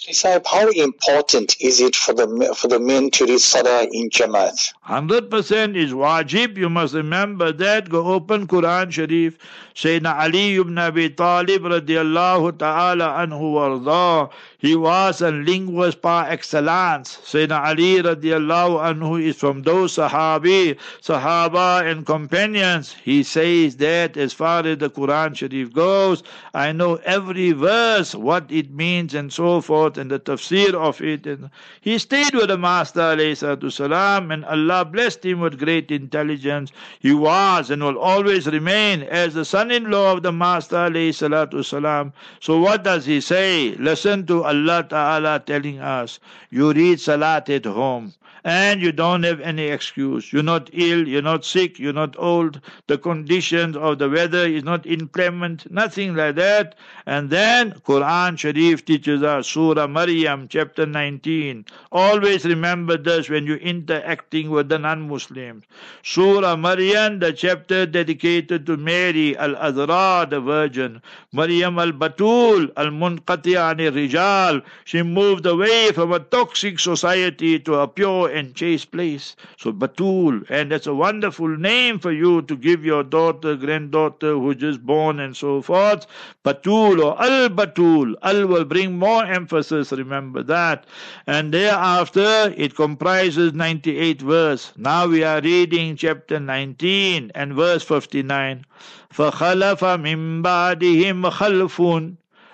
Sahib, 0.00 0.46
how 0.46 0.68
important 0.70 1.56
is 1.60 1.80
it 1.80 1.96
for 1.96 2.14
the 2.14 2.54
for 2.56 2.68
the 2.68 2.78
men 2.78 3.10
to 3.10 3.26
read 3.26 3.40
Salah 3.40 3.82
in 3.90 4.10
Jamaat? 4.10 4.72
100% 4.88 5.76
is 5.76 5.92
wajib. 5.92 6.56
You 6.56 6.70
must 6.70 6.94
remember 6.94 7.50
that. 7.50 7.88
Go 7.88 8.06
open 8.12 8.46
Quran 8.46 8.92
Sharif. 8.92 9.36
Sayyidina 9.74 10.20
Ali 10.20 10.54
ibn 10.54 10.78
Abi 10.78 11.10
Talib 11.10 11.62
radiallahu 11.62 12.56
ta'ala 12.60 13.08
anhu 13.24 13.50
warda. 13.58 14.30
He 14.60 14.74
was 14.74 15.22
a 15.22 15.30
linguist 15.30 16.02
par 16.02 16.26
excellence. 16.28 17.18
Sayyidina 17.24 17.64
Ali 17.64 18.02
radiallahu 18.02 18.82
anhu 18.82 19.22
is 19.22 19.36
from 19.36 19.62
those 19.62 19.94
Sahabi, 19.94 20.76
Sahaba 21.00 21.88
and 21.88 22.04
companions. 22.04 22.92
He 22.92 23.22
says 23.22 23.76
that 23.76 24.16
as 24.16 24.32
far 24.32 24.66
as 24.66 24.78
the 24.78 24.90
Quran 24.90 25.36
Sharif 25.36 25.72
goes, 25.72 26.24
I 26.54 26.72
know 26.72 26.96
every 27.04 27.52
verse, 27.52 28.16
what 28.16 28.50
it 28.50 28.72
means 28.72 29.14
and 29.14 29.32
so 29.32 29.60
forth 29.60 29.96
and 29.96 30.10
the 30.10 30.18
tafsir 30.18 30.74
of 30.74 31.00
it. 31.02 31.24
And 31.24 31.50
he 31.80 31.96
stayed 31.98 32.34
with 32.34 32.48
the 32.48 32.58
Master 32.58 33.16
salam, 33.36 34.32
and 34.32 34.44
Allah 34.44 34.84
blessed 34.84 35.24
him 35.24 35.38
with 35.38 35.60
great 35.60 35.92
intelligence. 35.92 36.72
He 36.98 37.12
was 37.12 37.70
and 37.70 37.80
will 37.80 37.98
always 37.98 38.48
remain 38.48 39.04
as 39.04 39.34
the 39.34 39.44
son-in-law 39.44 40.14
of 40.14 40.24
the 40.24 40.32
Master 40.32 40.90
salam. 41.12 42.12
So 42.40 42.58
what 42.58 42.82
does 42.82 43.06
he 43.06 43.20
say? 43.20 43.76
Listen 43.76 44.26
to 44.26 44.47
Allah 44.48 44.82
Ta'ala 44.88 45.42
telling 45.44 45.78
us, 45.80 46.18
you 46.50 46.72
read 46.72 47.00
Salat 47.00 47.48
at 47.50 47.66
home 47.66 48.14
and 48.44 48.80
you 48.80 48.92
don't 48.92 49.22
have 49.22 49.40
any 49.40 49.66
excuse. 49.66 50.32
You're 50.32 50.42
not 50.42 50.70
ill, 50.72 51.06
you're 51.06 51.22
not 51.22 51.44
sick, 51.44 51.78
you're 51.78 51.92
not 51.92 52.14
old, 52.18 52.60
the 52.86 52.98
conditions 52.98 53.76
of 53.76 53.98
the 53.98 54.08
weather 54.08 54.46
is 54.46 54.64
not 54.64 54.86
inclement, 54.86 55.70
nothing 55.70 56.14
like 56.14 56.36
that. 56.36 56.74
And 57.06 57.30
then 57.30 57.72
Quran 57.86 58.38
Sharif 58.38 58.84
teaches 58.84 59.22
us 59.22 59.48
Surah 59.48 59.86
Maryam 59.86 60.46
chapter 60.48 60.86
19. 60.86 61.64
Always 61.90 62.44
remember 62.44 62.96
this 62.96 63.28
when 63.28 63.46
you're 63.46 63.56
interacting 63.56 64.50
with 64.50 64.68
the 64.68 64.78
non-Muslims. 64.78 65.64
Surah 66.02 66.56
Maryam, 66.56 67.18
the 67.18 67.32
chapter 67.32 67.86
dedicated 67.86 68.66
to 68.66 68.76
Mary 68.76 69.36
al-Azra, 69.36 70.26
the 70.28 70.40
Virgin. 70.40 71.00
Maryam 71.32 71.78
al-Batul, 71.78 72.70
al-Munqati 72.76 73.54
rijal 73.90 74.62
She 74.84 75.02
moved 75.02 75.46
away 75.46 75.92
from 75.92 76.12
a 76.12 76.20
toxic 76.20 76.78
society 76.78 77.58
to 77.60 77.74
a 77.76 77.88
pure 77.88 78.27
and 78.27 78.53
chaste 78.55 78.91
place. 78.91 79.35
So 79.57 79.71
Batul, 79.71 80.45
and 80.49 80.71
that's 80.71 80.87
a 80.87 80.93
wonderful 80.93 81.57
name 81.57 81.99
for 81.99 82.11
you 82.11 82.41
to 82.43 82.55
give 82.55 82.83
your 82.83 83.03
daughter, 83.03 83.55
granddaughter 83.55 84.33
who 84.33 84.53
just 84.55 84.85
born 84.85 85.19
and 85.19 85.35
so 85.35 85.61
forth. 85.61 86.05
Batul 86.43 87.03
or 87.03 87.21
Al 87.21 87.49
Batul. 87.49 88.15
Al 88.21 88.47
will 88.47 88.65
bring 88.65 88.99
more 88.99 89.25
emphasis, 89.25 89.91
remember 89.91 90.43
that. 90.43 90.85
And 91.27 91.53
thereafter 91.53 92.53
it 92.57 92.75
comprises 92.75 93.53
98 93.53 94.21
verse. 94.21 94.73
Now 94.77 95.07
we 95.07 95.23
are 95.23 95.41
reading 95.41 95.95
chapter 95.95 96.39
19 96.39 97.31
and 97.33 97.53
verse 97.53 97.83
59. 97.83 98.65
فخلف 99.13 99.83
من 99.83 100.41
بعدهم 100.41 101.29
خلف 101.29 101.81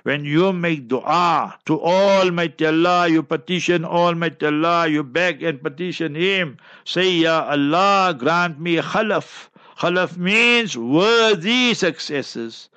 when 0.05 0.23
you 0.23 0.53
make 0.53 0.87
dua 0.87 1.57
to 1.65 1.81
Almighty 1.81 2.67
Allah, 2.67 3.09
you 3.09 3.23
petition 3.23 3.85
Almighty 3.87 4.45
Allah, 4.47 4.87
you 4.87 5.03
beg 5.03 5.43
and 5.43 5.63
petition 5.63 6.15
Him, 6.15 6.59
say, 6.85 7.11
Ya 7.25 7.49
Allah, 7.49 8.15
grant 8.17 8.61
me 8.61 8.77
khalaf. 8.77 9.49
Khalaf 9.81 10.17
means 10.19 10.77
worthy 10.77 11.73
successes. 11.73 12.69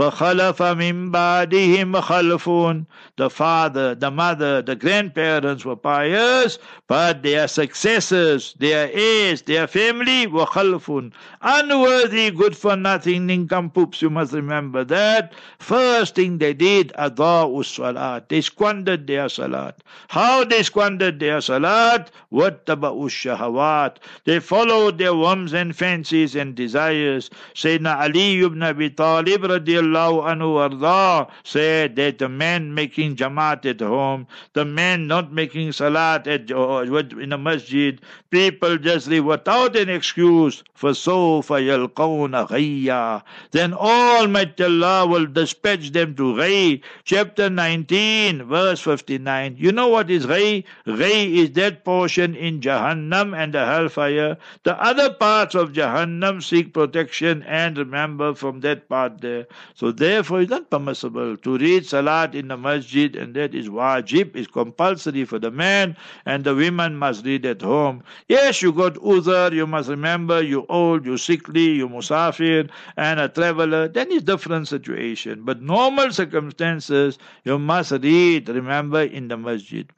فَخَلَفَ 0.00 0.56
مِن 0.56 1.10
بَعْدِهِمْ 1.10 2.00
خَلْفٌ 2.00 2.86
The 3.16 3.28
father, 3.28 3.94
the 3.94 4.10
mother, 4.10 4.62
the 4.62 4.74
grandparents 4.74 5.64
were 5.64 5.76
pious, 5.76 6.58
but 6.86 7.22
their 7.22 7.46
successors, 7.48 8.54
their 8.58 8.88
heirs, 8.92 9.42
their 9.42 9.66
family 9.66 10.26
were 10.26 10.46
khalfun. 10.46 11.12
Unworthy, 11.42 12.30
good 12.30 12.56
for 12.56 12.76
nothing, 12.76 13.26
nincompoops, 13.26 14.00
you 14.00 14.08
must 14.08 14.32
remember 14.32 14.84
that. 14.84 15.34
First 15.58 16.14
thing 16.14 16.38
they 16.38 16.54
did, 16.54 16.92
adha'u 16.96 17.62
salat. 17.62 18.30
They 18.30 18.40
squandered 18.40 19.06
their 19.06 19.28
salat. 19.28 19.82
How 20.08 20.44
they 20.44 20.62
squandered 20.62 21.20
their 21.20 21.42
salat? 21.42 22.10
وَاتَّبَعُوا 22.32 23.10
shahawat. 23.10 23.96
They 24.24 24.40
followed 24.40 24.96
their 24.96 25.14
whims 25.14 25.52
and 25.52 25.76
fancies 25.76 26.34
and 26.34 26.54
desires. 26.54 27.28
Sayyidina 27.54 28.00
Ali 28.00 28.40
ibn 28.42 28.62
Abi 28.62 28.90
Talib 28.90 29.42
radiallahu 29.42 29.83
radiallahu 29.84 30.24
anhu 30.24 30.58
arda 30.58 31.30
said 31.44 31.96
that 31.96 32.18
the 32.18 32.28
man 32.28 32.74
making 32.74 33.16
jamaat 33.16 33.64
at 33.66 33.80
home, 33.80 34.26
the 34.52 34.64
man 34.64 35.06
not 35.06 35.32
making 35.32 35.72
salat 35.72 36.26
at, 36.26 36.50
in 36.50 37.32
a 37.32 37.38
masjid, 37.38 38.00
people 38.30 38.78
just 38.78 39.08
leave 39.08 39.24
without 39.24 39.76
an 39.76 39.88
excuse. 39.88 40.62
فَسَوْفَ 40.78 41.44
يَلْقَوْنَ 41.46 42.48
غَيَّا 42.48 43.22
Then 43.50 43.74
Almighty 43.74 44.64
Allah 44.64 45.06
will 45.06 45.26
dispatch 45.26 45.90
them 45.90 46.14
to 46.14 46.36
Ghay. 46.36 46.80
Chapter 47.04 47.50
19, 47.50 48.44
verse 48.44 48.80
59. 48.80 49.56
You 49.58 49.72
know 49.72 49.88
what 49.88 50.10
is 50.10 50.26
Ghay? 50.26 50.64
Ghay 50.86 51.34
is 51.34 51.52
that 51.52 51.84
portion 51.84 52.34
in 52.34 52.60
Jahannam 52.60 53.36
and 53.36 53.52
the 53.52 53.66
hellfire. 53.66 54.38
The 54.62 54.80
other 54.82 55.12
parts 55.12 55.54
of 55.54 55.72
Jahannam 55.72 56.42
seek 56.42 56.72
protection 56.72 57.42
and 57.42 57.76
remember 57.76 58.34
from 58.34 58.60
that 58.60 58.88
part 58.88 59.20
there. 59.20 59.46
So 59.75 59.91
therefore 59.91 60.39
it's 60.39 60.49
not 60.49 60.69
permissible 60.69 61.35
to 61.35 61.57
read 61.57 61.85
salat 61.85 62.33
in 62.33 62.47
the 62.47 62.55
masjid 62.55 63.13
and 63.13 63.35
that 63.35 63.53
is 63.53 63.67
wajib, 63.67 64.33
is 64.33 64.47
compulsory 64.47 65.25
for 65.25 65.37
the 65.37 65.51
man 65.51 65.97
and 66.25 66.45
the 66.45 66.55
women 66.55 66.95
must 66.95 67.25
read 67.25 67.45
at 67.45 67.61
home. 67.61 68.01
Yes, 68.29 68.61
you 68.61 68.71
got 68.71 68.93
uzr, 68.93 69.51
you 69.51 69.67
must 69.67 69.89
remember 69.89 70.41
you 70.41 70.65
old, 70.69 71.05
you 71.05 71.17
sickly, 71.17 71.71
you 71.71 71.89
musafir 71.89 72.69
and 72.95 73.19
a 73.19 73.27
traveler, 73.27 73.89
then 73.89 74.13
it's 74.13 74.23
different 74.23 74.69
situation. 74.69 75.43
But 75.43 75.61
normal 75.61 76.13
circumstances, 76.13 77.19
you 77.43 77.59
must 77.59 77.91
read, 77.91 78.47
remember, 78.47 79.03
in 79.03 79.27
the 79.27 79.35
masjid. 79.35 79.91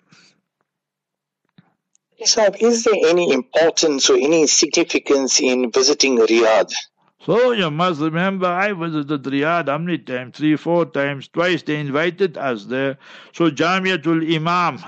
Isab, 2.19 2.57
is 2.59 2.83
there 2.83 2.95
any 3.05 3.31
importance 3.31 4.09
or 4.09 4.15
any 4.15 4.47
significance 4.47 5.39
in 5.39 5.69
visiting 5.69 6.17
Riyadh? 6.17 6.73
So 7.19 7.51
you 7.51 7.71
must 7.71 7.99
remember, 7.99 8.45
I 8.45 8.73
visited 8.73 9.23
Riyadh 9.23 9.67
how 9.67 9.77
many 9.79 9.97
times? 9.97 10.37
Three, 10.37 10.55
four 10.55 10.85
times, 10.85 11.27
twice. 11.27 11.63
They 11.63 11.79
invited 11.79 12.37
us 12.37 12.65
there. 12.65 12.97
So 13.33 13.49
Jamiatul 13.49 14.23
Imam. 14.33 14.79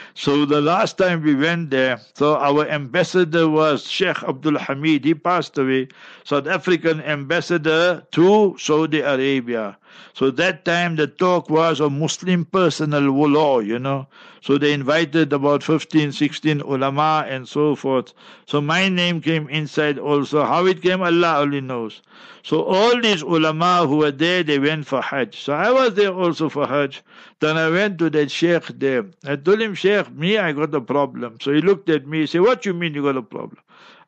so 0.14 0.44
the 0.44 0.60
last 0.60 0.98
time 0.98 1.22
we 1.22 1.34
went 1.34 1.70
there, 1.70 2.00
so 2.14 2.36
our 2.36 2.68
ambassador 2.68 3.48
was 3.48 3.88
Sheikh 3.88 4.22
Abdul 4.24 4.58
Hamid. 4.58 5.04
He 5.04 5.14
passed 5.14 5.56
away. 5.56 5.88
South 6.24 6.48
African 6.48 7.00
ambassador 7.02 8.04
to 8.12 8.56
Saudi 8.58 9.00
Arabia. 9.00 9.78
So 10.14 10.30
that 10.32 10.64
time 10.64 10.96
the 10.96 11.06
talk 11.06 11.48
was 11.50 11.80
of 11.80 11.92
Muslim 11.92 12.44
personal 12.44 13.02
law, 13.02 13.60
you 13.60 13.78
know. 13.78 14.06
So 14.42 14.58
they 14.58 14.72
invited 14.72 15.32
about 15.32 15.62
15, 15.62 16.12
16 16.12 16.60
ulama 16.62 17.26
and 17.28 17.48
so 17.48 17.76
forth. 17.76 18.12
So 18.46 18.60
my 18.60 18.88
name 18.88 19.20
came 19.20 19.48
inside 19.48 19.98
also. 19.98 20.44
How 20.44 20.66
it 20.66 20.82
came, 20.82 21.02
Allah 21.02 21.40
only 21.40 21.60
knows. 21.60 22.00
So 22.42 22.62
all 22.64 23.00
these 23.00 23.22
ulama 23.22 23.86
who 23.86 23.98
were 23.98 24.10
there, 24.10 24.42
they 24.42 24.58
went 24.58 24.86
for 24.86 25.02
Hajj. 25.02 25.38
So 25.40 25.52
I 25.52 25.70
was 25.70 25.94
there 25.94 26.12
also 26.12 26.48
for 26.48 26.66
Hajj. 26.66 27.02
Then 27.40 27.56
I 27.56 27.68
went 27.68 27.98
to 27.98 28.10
that 28.10 28.30
sheikh 28.30 28.66
there. 28.78 29.04
I 29.24 29.36
told 29.36 29.60
him, 29.60 29.74
Sheikh, 29.74 30.10
me, 30.12 30.38
I 30.38 30.52
got 30.52 30.74
a 30.74 30.80
problem. 30.80 31.38
So 31.40 31.52
he 31.52 31.60
looked 31.60 31.88
at 31.90 32.06
me, 32.06 32.20
he 32.20 32.26
said, 32.26 32.40
what 32.40 32.64
you 32.64 32.74
mean 32.74 32.94
you 32.94 33.02
got 33.02 33.16
a 33.16 33.22
problem? 33.22 33.58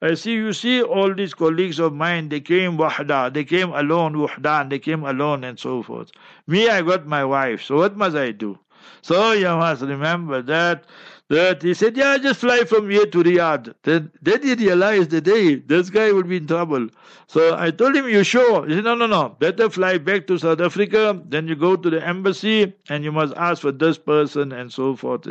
I 0.02 0.14
see, 0.14 0.32
you 0.32 0.52
see, 0.52 0.82
all 0.82 1.14
these 1.14 1.32
colleagues 1.32 1.78
of 1.78 1.94
mine, 1.94 2.28
they 2.28 2.40
came 2.40 2.76
wahda, 2.76 3.32
they 3.32 3.44
came 3.44 3.70
alone, 3.72 4.14
wahdan, 4.14 4.68
they 4.68 4.80
came 4.80 5.04
alone 5.04 5.44
and 5.44 5.58
so 5.58 5.82
forth. 5.82 6.10
Me, 6.48 6.68
I 6.68 6.82
got 6.82 7.06
my 7.06 7.24
wife, 7.24 7.62
so 7.62 7.76
what 7.76 7.96
must 7.96 8.16
I 8.16 8.32
do? 8.32 8.58
So 9.02 9.30
you 9.32 9.46
must 9.46 9.82
remember 9.82 10.42
that 10.42 10.84
that 11.28 11.62
he 11.62 11.72
said, 11.72 11.96
Yeah, 11.96 12.18
just 12.18 12.40
fly 12.40 12.64
from 12.64 12.90
here 12.90 13.06
to 13.06 13.22
Riyadh. 13.22 13.74
Then, 13.84 14.10
then 14.20 14.42
he 14.42 14.54
realized 14.54 15.10
that, 15.10 15.26
hey, 15.26 15.56
this 15.56 15.88
guy 15.88 16.12
will 16.12 16.24
be 16.24 16.36
in 16.36 16.46
trouble. 16.46 16.88
So 17.26 17.56
I 17.56 17.70
told 17.70 17.96
him, 17.96 18.08
You 18.08 18.22
sure? 18.22 18.66
He 18.66 18.74
said, 18.74 18.84
No, 18.84 18.94
no, 18.94 19.06
no. 19.06 19.30
Better 19.38 19.70
fly 19.70 19.98
back 19.98 20.26
to 20.26 20.38
South 20.38 20.60
Africa. 20.60 21.20
Then 21.24 21.48
you 21.48 21.56
go 21.56 21.76
to 21.76 21.90
the 21.90 22.06
embassy 22.06 22.74
and 22.88 23.02
you 23.02 23.12
must 23.12 23.34
ask 23.36 23.62
for 23.62 23.72
this 23.72 23.98
person 23.98 24.52
and 24.52 24.72
so 24.72 24.94
forth. 24.94 25.26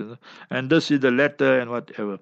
And 0.50 0.70
this 0.70 0.90
is 0.92 1.02
the 1.02 1.12
letter 1.12 1.60
and 1.60 1.70
whatever. 1.70 2.20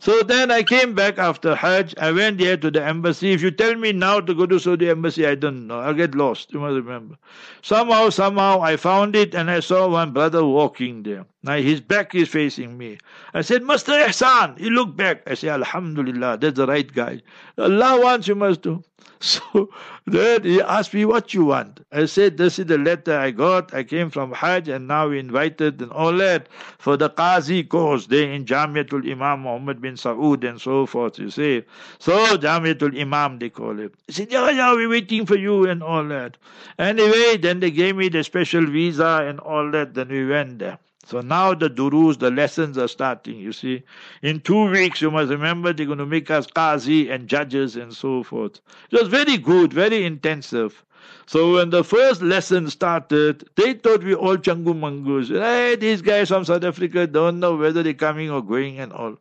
So 0.00 0.22
then 0.22 0.50
I 0.50 0.62
came 0.62 0.94
back 0.94 1.18
after 1.18 1.54
Hajj. 1.54 1.94
I 1.98 2.10
went 2.10 2.38
there 2.38 2.56
to 2.56 2.70
the 2.70 2.82
embassy. 2.82 3.32
If 3.32 3.42
you 3.42 3.50
tell 3.50 3.74
me 3.76 3.92
now 3.92 4.18
to 4.20 4.34
go 4.34 4.46
to 4.46 4.58
Saudi 4.58 4.88
embassy, 4.88 5.26
I 5.26 5.34
don't 5.34 5.66
know. 5.66 5.78
I'll 5.80 5.92
get 5.92 6.14
lost. 6.14 6.52
You 6.54 6.60
must 6.60 6.74
remember. 6.74 7.16
Somehow, 7.60 8.08
somehow, 8.08 8.62
I 8.62 8.76
found 8.76 9.14
it 9.14 9.34
and 9.34 9.50
I 9.50 9.60
saw 9.60 9.88
one 9.88 10.12
brother 10.12 10.42
walking 10.44 11.02
there. 11.02 11.26
Now 11.42 11.56
his 11.56 11.80
back 11.80 12.14
is 12.14 12.28
facing 12.28 12.76
me. 12.76 12.98
I 13.32 13.40
said, 13.40 13.62
Master 13.62 13.92
Ihsan. 13.92 14.58
He 14.58 14.68
looked 14.68 14.94
back. 14.98 15.22
I 15.26 15.32
said, 15.32 15.50
Alhamdulillah, 15.50 16.36
that's 16.36 16.56
the 16.56 16.66
right 16.66 16.92
guy. 16.92 17.22
Allah 17.56 17.98
wants 17.98 18.28
you 18.28 18.34
must 18.34 18.60
do. 18.60 18.82
So 19.22 19.70
then 20.06 20.44
he 20.44 20.60
asked 20.60 20.92
me, 20.92 21.06
What 21.06 21.32
you 21.32 21.46
want? 21.46 21.80
I 21.92 22.04
said, 22.04 22.36
This 22.36 22.58
is 22.58 22.66
the 22.66 22.76
letter 22.76 23.18
I 23.18 23.30
got. 23.30 23.72
I 23.72 23.84
came 23.84 24.10
from 24.10 24.32
Hajj 24.32 24.68
and 24.68 24.86
now 24.86 25.08
we 25.08 25.18
invited 25.18 25.80
and 25.80 25.90
all 25.92 26.12
that 26.18 26.48
for 26.78 26.98
the 26.98 27.08
Qazi 27.08 27.66
course 27.66 28.06
there 28.06 28.30
in 28.30 28.44
Jamiatul 28.44 29.10
Imam 29.10 29.40
Muhammad 29.40 29.80
bin 29.80 29.94
Saud 29.94 30.46
and 30.46 30.60
so 30.60 30.84
forth, 30.84 31.18
you 31.18 31.30
see. 31.30 31.62
So 31.98 32.36
Jamiatul 32.36 32.98
Imam 33.00 33.38
they 33.38 33.48
call 33.48 33.78
it. 33.78 33.94
He 34.06 34.12
said, 34.12 34.30
Yeah, 34.32 34.50
yeah, 34.50 34.74
we're 34.74 34.88
waiting 34.90 35.24
for 35.24 35.36
you 35.36 35.66
and 35.66 35.82
all 35.82 36.04
that. 36.04 36.36
Anyway, 36.78 37.38
then 37.38 37.60
they 37.60 37.70
gave 37.70 37.96
me 37.96 38.10
the 38.10 38.24
special 38.24 38.66
visa 38.66 39.24
and 39.26 39.40
all 39.40 39.70
that. 39.70 39.94
Then 39.94 40.08
we 40.08 40.26
went 40.26 40.58
there. 40.58 40.78
So 41.10 41.20
now 41.22 41.54
the 41.54 41.68
durus, 41.68 42.18
the 42.18 42.30
lessons 42.30 42.78
are 42.78 42.86
starting, 42.86 43.36
you 43.36 43.52
see. 43.52 43.82
In 44.22 44.38
two 44.38 44.70
weeks, 44.70 45.02
you 45.02 45.10
must 45.10 45.28
remember 45.28 45.72
they're 45.72 45.84
going 45.84 45.98
to 45.98 46.06
make 46.06 46.30
us 46.30 46.46
qazi 46.46 47.10
and 47.10 47.26
judges 47.26 47.74
and 47.74 47.92
so 47.92 48.22
forth. 48.22 48.60
It 48.92 49.00
was 49.00 49.08
very 49.08 49.36
good, 49.36 49.72
very 49.72 50.04
intensive. 50.04 50.84
So 51.26 51.54
when 51.54 51.70
the 51.70 51.82
first 51.82 52.22
lesson 52.22 52.70
started, 52.70 53.48
they 53.56 53.74
thought 53.74 54.04
we 54.04 54.14
all 54.14 54.36
changu 54.36 54.72
mangus. 54.78 55.30
Hey, 55.30 55.74
these 55.74 56.00
guys 56.00 56.28
from 56.28 56.44
South 56.44 56.62
Africa 56.62 57.08
don't 57.08 57.40
know 57.40 57.56
whether 57.56 57.82
they're 57.82 57.92
coming 57.92 58.30
or 58.30 58.40
going 58.40 58.78
and 58.78 58.92
all. 58.92 59.16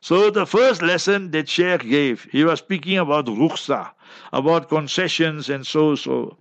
So 0.00 0.30
the 0.30 0.46
first 0.46 0.80
lesson 0.80 1.30
that 1.32 1.50
Sheikh 1.50 1.82
gave, 1.82 2.26
he 2.32 2.42
was 2.42 2.60
speaking 2.60 2.96
about 2.96 3.26
rukhsa, 3.26 3.90
about 4.32 4.70
concessions 4.70 5.50
and 5.50 5.66
so 5.66 5.94
so. 5.94 6.38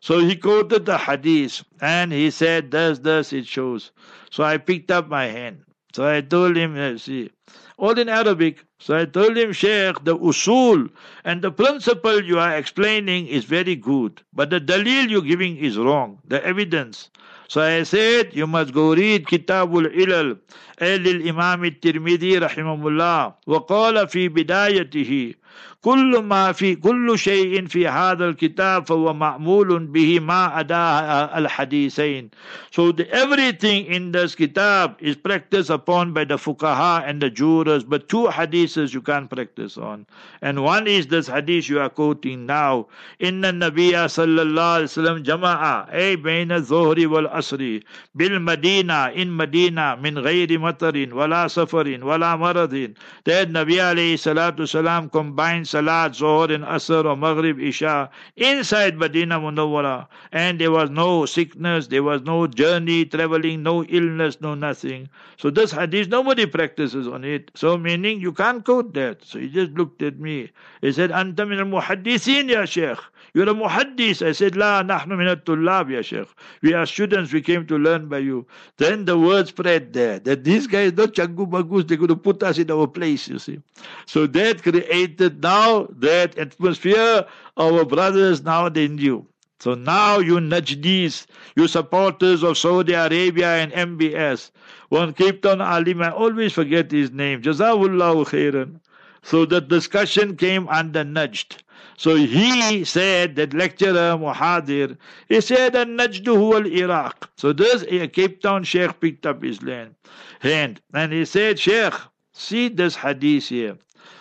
So 0.00 0.18
he 0.18 0.36
quoted 0.36 0.86
the 0.86 0.98
hadith 0.98 1.64
and 1.80 2.12
he 2.12 2.30
said, 2.30 2.70
thus, 2.70 2.98
thus 2.98 3.32
it 3.32 3.46
shows. 3.46 3.90
So 4.30 4.44
I 4.44 4.58
picked 4.58 4.90
up 4.90 5.08
my 5.08 5.26
hand. 5.26 5.62
So 5.94 6.06
I 6.06 6.20
told 6.20 6.56
him, 6.56 6.98
see, 6.98 7.30
all 7.78 7.98
in 7.98 8.08
Arabic. 8.08 8.64
So 8.78 8.96
I 8.96 9.04
told 9.06 9.36
him, 9.36 9.52
Sheikh, 9.52 10.04
the 10.04 10.18
usul 10.18 10.90
and 11.24 11.40
the 11.40 11.50
principle 11.50 12.22
you 12.22 12.38
are 12.38 12.56
explaining 12.56 13.28
is 13.28 13.44
very 13.44 13.76
good, 13.76 14.20
but 14.32 14.50
the 14.50 14.60
dalil 14.60 15.08
you're 15.08 15.22
giving 15.22 15.56
is 15.56 15.78
wrong, 15.78 16.18
the 16.26 16.44
evidence. 16.44 17.10
So 17.48 17.62
I 17.62 17.84
said, 17.84 18.34
you 18.34 18.46
must 18.46 18.74
go 18.74 18.94
read 18.94 19.26
Kitabul 19.26 19.94
Ilal, 19.94 20.38
للإمام 20.80 21.64
الترمذي 21.64 22.38
رحمه 22.38 22.88
الله 22.88 23.34
وقال 23.46 24.08
في 24.08 24.28
بدايته 24.28 25.34
كل 25.81 26.21
ما 26.23 26.51
في 26.51 26.75
كل 26.75 27.19
شيء 27.19 27.65
في 27.67 27.87
هذا 27.87 28.25
الكتاب 28.29 28.87
فهو 28.87 29.13
معمول 29.13 29.85
به 29.85 30.19
ما 30.19 30.59
أداه 30.59 31.37
الحديثين 31.37 32.29
so 32.71 32.91
the, 32.91 33.09
everything 33.11 33.85
in 33.85 34.11
this 34.11 34.35
kitab 34.35 34.95
is 34.99 35.15
practiced 35.15 35.69
upon 35.69 36.13
by 36.13 36.23
the 36.23 36.37
fuqaha 36.37 37.03
and 37.07 37.21
the 37.21 37.29
jurors 37.29 37.83
but 37.83 38.09
two 38.09 38.27
hadiths 38.27 38.93
you 38.93 39.01
can't 39.01 39.29
practice 39.29 39.77
on 39.77 40.05
and 40.41 40.63
one 40.63 40.85
is 40.87 41.07
this 41.07 41.27
hadith 41.27 41.69
you 41.69 41.79
are 41.79 41.89
quoting 41.89 42.45
now 42.45 42.87
إن 43.23 43.45
النبي 43.45 44.07
صلى 44.07 44.41
الله 44.41 44.63
عليه 44.63 44.83
وسلم 44.83 45.17
جمع 45.17 45.87
أي 45.93 46.15
بين 46.15 46.51
الظهر 46.51 47.07
والعصر 47.07 47.79
بالمدينة 48.15 49.09
in 49.15 49.29
Medina 49.37 49.95
من 49.95 50.17
غير 50.17 50.59
مطر 50.59 51.09
ولا 51.11 51.47
سفر 51.47 51.99
ولا 52.03 52.35
مرض 52.35 52.93
that 53.25 53.49
Nabi 53.49 53.79
عليه 53.79 55.09
combined 55.11 55.48
Salat, 55.65 56.15
Zohar, 56.15 56.51
and 56.51 56.63
Asr 56.63 57.05
or 57.05 57.15
Maghrib, 57.15 57.59
Isha 57.59 58.09
inside 58.35 58.97
Medina 58.97 59.39
Munawwara. 59.39 60.07
And 60.31 60.59
there 60.59 60.71
was 60.71 60.89
no 60.89 61.25
sickness, 61.25 61.87
there 61.87 62.03
was 62.03 62.21
no 62.21 62.47
journey, 62.47 63.05
traveling, 63.05 63.63
no 63.63 63.83
illness, 63.85 64.39
no 64.41 64.55
nothing. 64.55 65.09
So 65.37 65.49
this 65.49 65.71
hadith, 65.71 66.07
nobody 66.09 66.45
practices 66.45 67.07
on 67.07 67.23
it. 67.23 67.51
So 67.55 67.77
meaning 67.77 68.19
you 68.19 68.31
can't 68.33 68.63
quote 68.63 68.93
that. 68.93 69.23
So 69.23 69.39
he 69.39 69.49
just 69.49 69.71
looked 69.71 70.01
at 70.01 70.19
me. 70.19 70.51
He 70.81 70.91
said, 70.91 71.11
Anta 71.11 71.47
min 71.47 71.59
al-muhaddithin 71.59 72.49
ya 72.49 72.65
Sheikh. 72.65 72.99
You're 73.33 73.49
a 73.49 73.53
muhaddis. 73.53 74.25
I 74.25 74.31
said, 74.31 74.55
La, 74.55 74.81
nahnu 74.83 75.17
min 75.17 75.35
tullab 75.37 75.91
ya 75.91 76.01
Sheikh. 76.01 76.27
We 76.61 76.73
are 76.73 76.85
students, 76.85 77.31
we 77.31 77.41
came 77.41 77.65
to 77.67 77.77
learn 77.77 78.07
by 78.07 78.19
you. 78.19 78.47
Then 78.77 79.05
the 79.05 79.17
word 79.17 79.47
spread 79.47 79.93
there 79.93 80.19
that 80.19 80.43
these 80.43 80.67
guys, 80.67 80.93
not 80.93 81.13
changu 81.13 81.49
bagus, 81.49 81.85
they're 81.85 81.97
going 81.97 82.09
to 82.09 82.15
put 82.15 82.41
us 82.43 82.57
in 82.57 82.71
our 82.71 82.87
place, 82.87 83.27
you 83.27 83.39
see. 83.39 83.59
So 84.05 84.27
that 84.27 84.63
created 84.63 85.41
now 85.41 85.87
that 85.97 86.37
atmosphere. 86.37 87.25
Our 87.57 87.85
brothers 87.85 88.43
now 88.43 88.69
they 88.69 88.87
knew. 88.87 89.25
So 89.59 89.73
now 89.73 90.19
you 90.19 90.35
Najdis, 90.35 91.25
you 91.57 91.67
supporters 91.67 92.43
of 92.43 92.57
Saudi 92.57 92.93
Arabia 92.93 93.55
and 93.57 93.73
MBS. 93.73 94.51
One 94.87 95.13
Cape 95.13 95.45
Alim, 95.45 96.01
I 96.01 96.11
always 96.11 96.53
forget 96.53 96.89
his 96.89 97.11
name. 97.11 97.41
Jazawullahu 97.41 98.25
khairan. 98.25 98.79
So 99.21 99.45
the 99.45 99.59
discussion 99.59 100.37
came 100.37 100.69
under 100.69 101.03
Najd. 101.03 101.57
So 101.99 102.15
he 102.15 102.85
said, 102.85 103.35
that 103.35 103.53
lecturer 103.53 104.15
Muhadir, 104.17 104.95
he 105.27 105.41
said, 105.41 105.73
Najdu 105.73 106.33
huwa 106.33 106.65
Iraq. 106.65 107.29
So 107.35 107.51
this 107.51 107.83
uh, 107.83 108.07
Cape 108.13 108.41
Town 108.41 108.63
Sheikh 108.63 109.01
picked 109.01 109.25
up 109.25 109.43
his 109.43 109.61
land, 109.61 109.95
hand 110.39 110.79
and 110.93 111.11
he 111.11 111.25
said, 111.25 111.59
Sheikh, 111.59 111.93
see 112.31 112.69
this 112.69 112.95
hadith 112.95 113.49
here. 113.49 113.77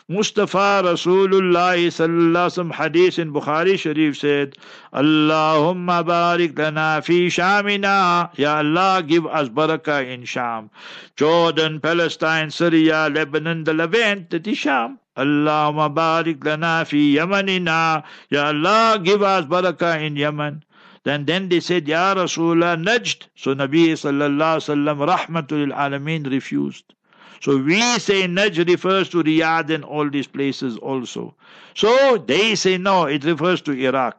Mustafa 0.09 0.83
Rasulullah 0.83 1.77
sallallahu 1.77 2.75
hadith 2.75 3.17
in 3.21 3.33
Bukhari 3.33 3.79
Sharif 3.79 4.19
said, 4.19 4.57
Allahumma 4.93 6.03
barik 6.05 6.59
lana 6.59 7.01
fi 7.01 7.29
Shamina. 7.29 8.37
Ya 8.37 8.57
Allah, 8.57 9.05
give 9.07 9.25
us 9.25 9.51
barakah 9.51 10.05
in 10.13 10.25
Sham. 10.25 10.69
Jordan, 11.15 11.79
Palestine, 11.79 12.51
Syria, 12.51 13.09
Lebanon, 13.09 13.63
the 13.63 13.73
Levant, 13.73 14.35
is 14.35 14.59
Sham. 14.59 14.99
Allahumma 15.19 15.93
barik 15.93 16.45
lana 16.45 16.85
fi 16.87 17.17
Yamanina. 17.17 18.05
Ya 18.31 18.47
Allah, 18.47 19.01
give 19.03 19.23
us 19.23 19.45
barakah 19.47 20.01
in 20.01 20.17
Yemen. 20.17 20.63
Then, 21.05 21.25
then 21.25 21.49
they 21.49 21.61
said, 21.61 21.89
Ya 21.89 22.15
Rasulullah, 22.15 22.81
Najd. 22.83 23.27
So 23.35 23.55
Nabi 23.55 23.89
sallallahu 23.93 24.63
sallam, 24.63 25.07
rahmatul 25.07 25.73
alameen 25.75 26.31
refused. 26.31 26.95
So 27.41 27.57
we 27.57 27.81
say 27.99 28.27
Najd 28.29 28.69
refers 28.69 29.09
to 29.11 29.23
Riyadh 29.23 29.71
and 29.71 29.85
all 29.85 30.09
these 30.09 30.27
places 30.27 30.77
also. 30.77 31.35
So 31.75 32.19
they 32.19 32.55
say 32.55 32.79
no, 32.79 33.05
it 33.07 33.25
refers 33.25 33.61
to 33.63 33.73
Iraq. 33.73 34.19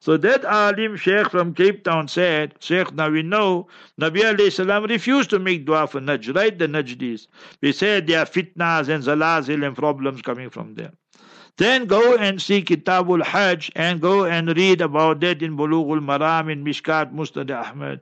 So 0.00 0.16
that 0.18 0.44
Alim 0.44 0.96
Sheikh 0.96 1.30
from 1.30 1.54
Cape 1.54 1.84
Town 1.84 2.08
said, 2.08 2.54
Sheikh, 2.60 2.94
now 2.94 3.10
we 3.10 3.22
know 3.22 3.68
Nabi 4.00 4.22
alayhi 4.22 4.52
salam 4.52 4.84
refused 4.84 5.30
to 5.30 5.38
make 5.38 5.66
dua 5.66 5.86
for 5.86 6.00
Najd, 6.00 6.34
right? 6.34 6.56
The 6.58 6.66
Najdis. 6.66 7.26
We 7.60 7.72
said 7.72 8.06
there 8.06 8.20
are 8.20 8.26
fitnas 8.26 8.88
and 8.88 9.02
zalazil 9.04 9.66
and 9.66 9.76
problems 9.76 10.22
coming 10.22 10.50
from 10.50 10.74
there. 10.74 10.92
Then 11.58 11.86
go 11.86 12.16
and 12.16 12.40
see 12.42 12.60
Kitabul 12.60 13.24
Hajj 13.24 13.72
and 13.74 13.98
go 13.98 14.26
and 14.26 14.54
read 14.54 14.82
about 14.82 15.20
that 15.20 15.42
in 15.42 15.56
Bulughul 15.56 16.04
Maram 16.04 16.52
in 16.52 16.62
Mishkat 16.62 17.14
Musnad 17.14 17.50
Ahmad. 17.50 18.00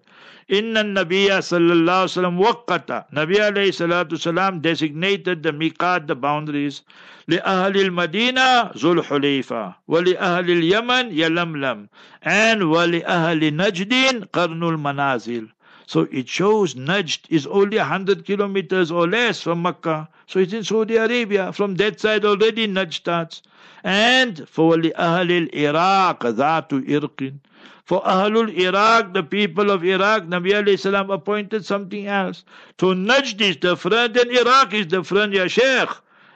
Inna 0.48 0.82
Nabiya 0.82 1.38
sallallahu 1.38 2.10
Sallam 2.10 2.36
wa 2.36 2.52
waqqata. 2.52 3.04
Nabi 3.12 3.36
alayhi 3.36 3.70
salatu 3.70 4.60
designated 4.60 5.44
the 5.44 5.52
miqat, 5.52 6.08
the 6.08 6.16
boundaries. 6.16 6.82
li 7.28 7.38
لأهل 7.38 7.76
المدينة 7.76 8.72
ذو 8.76 8.92
الحليفة 8.92 9.74
ولأهل 9.88 10.50
اليمن 10.50 11.14
yalamlam, 11.14 11.88
and 12.22 12.60
ولأهل 12.62 13.54
Najdin 13.54 14.28
qarnul 14.30 14.76
manazil 14.76 15.48
so 15.86 16.08
it 16.10 16.28
shows 16.28 16.74
Najd 16.74 17.20
is 17.28 17.46
only 17.46 17.76
100 17.76 18.24
kilometers 18.24 18.90
or 18.90 19.06
less 19.06 19.42
from 19.42 19.62
Mecca. 19.62 20.08
So 20.26 20.38
it's 20.40 20.52
in 20.52 20.64
Saudi 20.64 20.96
Arabia. 20.96 21.52
From 21.52 21.74
that 21.76 22.00
side 22.00 22.24
already 22.24 22.66
Najd 22.66 22.94
starts. 22.94 23.42
And 23.82 24.48
for 24.48 24.76
Ahlul 24.76 25.52
Iraq, 25.54 26.20
Dhatu 26.20 26.86
Irqin. 26.88 27.40
For 27.84 28.00
Ahlul 28.02 28.56
Iraq, 28.58 29.12
the 29.12 29.22
people 29.22 29.70
of 29.70 29.84
Iraq, 29.84 30.24
Nabi 30.24 30.78
salam 30.78 31.10
appointed 31.10 31.66
something 31.66 32.06
else. 32.06 32.44
So 32.80 32.94
Najd 32.94 33.40
is 33.42 33.56
different 33.56 34.16
and 34.16 34.30
Iraq 34.30 34.72
is 34.72 34.86
different, 34.86 35.34
ya 35.34 35.48
Sheikh. 35.48 35.90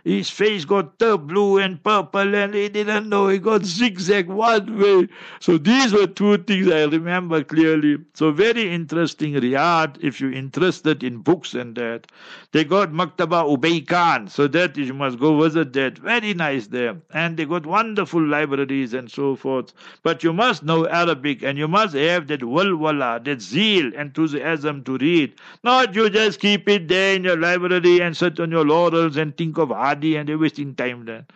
His 0.08 0.30
face 0.30 0.64
got 0.64 0.96
blue 0.98 1.58
and 1.58 1.84
purple, 1.84 2.34
and 2.34 2.54
he 2.54 2.70
didn't 2.70 3.10
know 3.10 3.28
he 3.28 3.36
got 3.36 3.66
zigzag 3.66 4.26
one 4.26 4.78
way. 4.78 5.06
So 5.38 5.58
these 5.58 5.92
were 5.92 6.06
two 6.06 6.38
things 6.38 6.70
I 6.72 6.84
remember 6.84 7.44
clearly. 7.44 7.98
So 8.14 8.30
very 8.30 8.72
interesting 8.72 9.34
Riyadh, 9.34 9.98
if 10.00 10.18
you're 10.18 10.32
interested 10.32 11.02
in 11.04 11.18
books 11.18 11.52
and 11.52 11.76
that. 11.76 12.06
They 12.52 12.64
got 12.64 12.90
Maktaba 12.90 13.44
Ubay 13.54 13.86
Khan, 13.86 14.28
so 14.28 14.48
that 14.48 14.78
you 14.78 14.94
must 14.94 15.18
go 15.18 15.38
visit 15.42 15.74
that. 15.74 15.98
Very 15.98 16.32
nice 16.32 16.68
there. 16.68 16.96
And 17.12 17.36
they 17.36 17.44
got 17.44 17.66
wonderful 17.66 18.26
libraries 18.26 18.94
and 18.94 19.10
so 19.10 19.36
forth. 19.36 19.74
But 20.02 20.24
you 20.24 20.32
must 20.32 20.62
know 20.62 20.86
Arabic 20.86 21.42
and 21.42 21.58
you 21.58 21.68
must 21.68 21.94
have 21.94 22.28
that 22.28 22.40
walwala, 22.40 23.22
that 23.26 23.42
zeal, 23.42 23.92
enthusiasm 23.92 24.84
to 24.84 24.96
read. 24.96 25.34
Not 25.62 25.94
you 25.94 26.08
just 26.08 26.40
keep 26.40 26.66
it 26.66 26.88
there 26.88 27.14
in 27.14 27.24
your 27.24 27.36
library 27.36 28.00
and 28.00 28.16
sit 28.16 28.40
on 28.40 28.50
your 28.50 28.64
laurels 28.64 29.18
and 29.18 29.36
think 29.36 29.58
of 29.58 29.68
hadith 29.68 29.97
Mahdi 29.98 30.16
and 30.16 30.28
they're 30.28 30.38
wasting 30.38 30.74
time 30.74 31.04
then. 31.04 31.26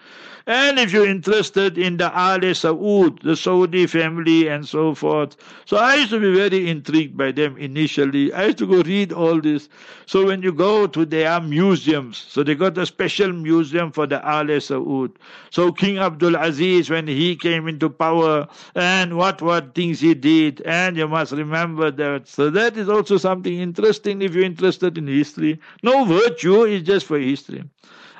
And 0.46 0.78
if 0.78 0.92
you're 0.92 1.06
interested 1.06 1.78
in 1.78 1.98
the 1.98 2.12
Al 2.16 2.40
Saud, 2.40 3.22
the 3.22 3.36
Saudi 3.36 3.86
family 3.86 4.48
and 4.48 4.66
so 4.66 4.94
forth. 4.94 5.36
So 5.66 5.76
I 5.76 5.94
used 5.94 6.10
to 6.10 6.18
be 6.18 6.34
very 6.34 6.68
intrigued 6.68 7.16
by 7.16 7.30
them 7.30 7.56
initially. 7.58 8.32
I 8.32 8.46
used 8.46 8.58
to 8.58 8.66
go 8.66 8.82
read 8.82 9.12
all 9.12 9.40
this. 9.40 9.68
So 10.06 10.26
when 10.26 10.42
you 10.42 10.52
go 10.52 10.88
to 10.88 11.04
their 11.06 11.40
museums, 11.40 12.18
so 12.18 12.42
they 12.42 12.56
got 12.56 12.76
a 12.76 12.86
special 12.86 13.32
museum 13.32 13.92
for 13.92 14.06
the 14.06 14.24
Al 14.26 14.46
Saud. 14.46 15.12
So 15.50 15.70
King 15.70 15.98
Abdul 15.98 16.34
Aziz, 16.34 16.90
when 16.90 17.06
he 17.06 17.36
came 17.36 17.68
into 17.68 17.88
power, 17.88 18.48
and 18.74 19.16
what 19.16 19.42
what 19.42 19.74
things 19.76 20.00
he 20.00 20.14
did, 20.14 20.60
and 20.62 20.96
you 20.96 21.06
must 21.06 21.32
remember 21.32 21.90
that. 21.92 22.26
So 22.26 22.50
that 22.50 22.76
is 22.76 22.88
also 22.88 23.16
something 23.16 23.60
interesting 23.60 24.22
if 24.22 24.34
you're 24.34 24.44
interested 24.44 24.98
in 24.98 25.06
history. 25.06 25.60
No 25.84 26.04
virtue 26.04 26.64
is 26.64 26.82
just 26.82 27.06
for 27.06 27.18
history. 27.18 27.62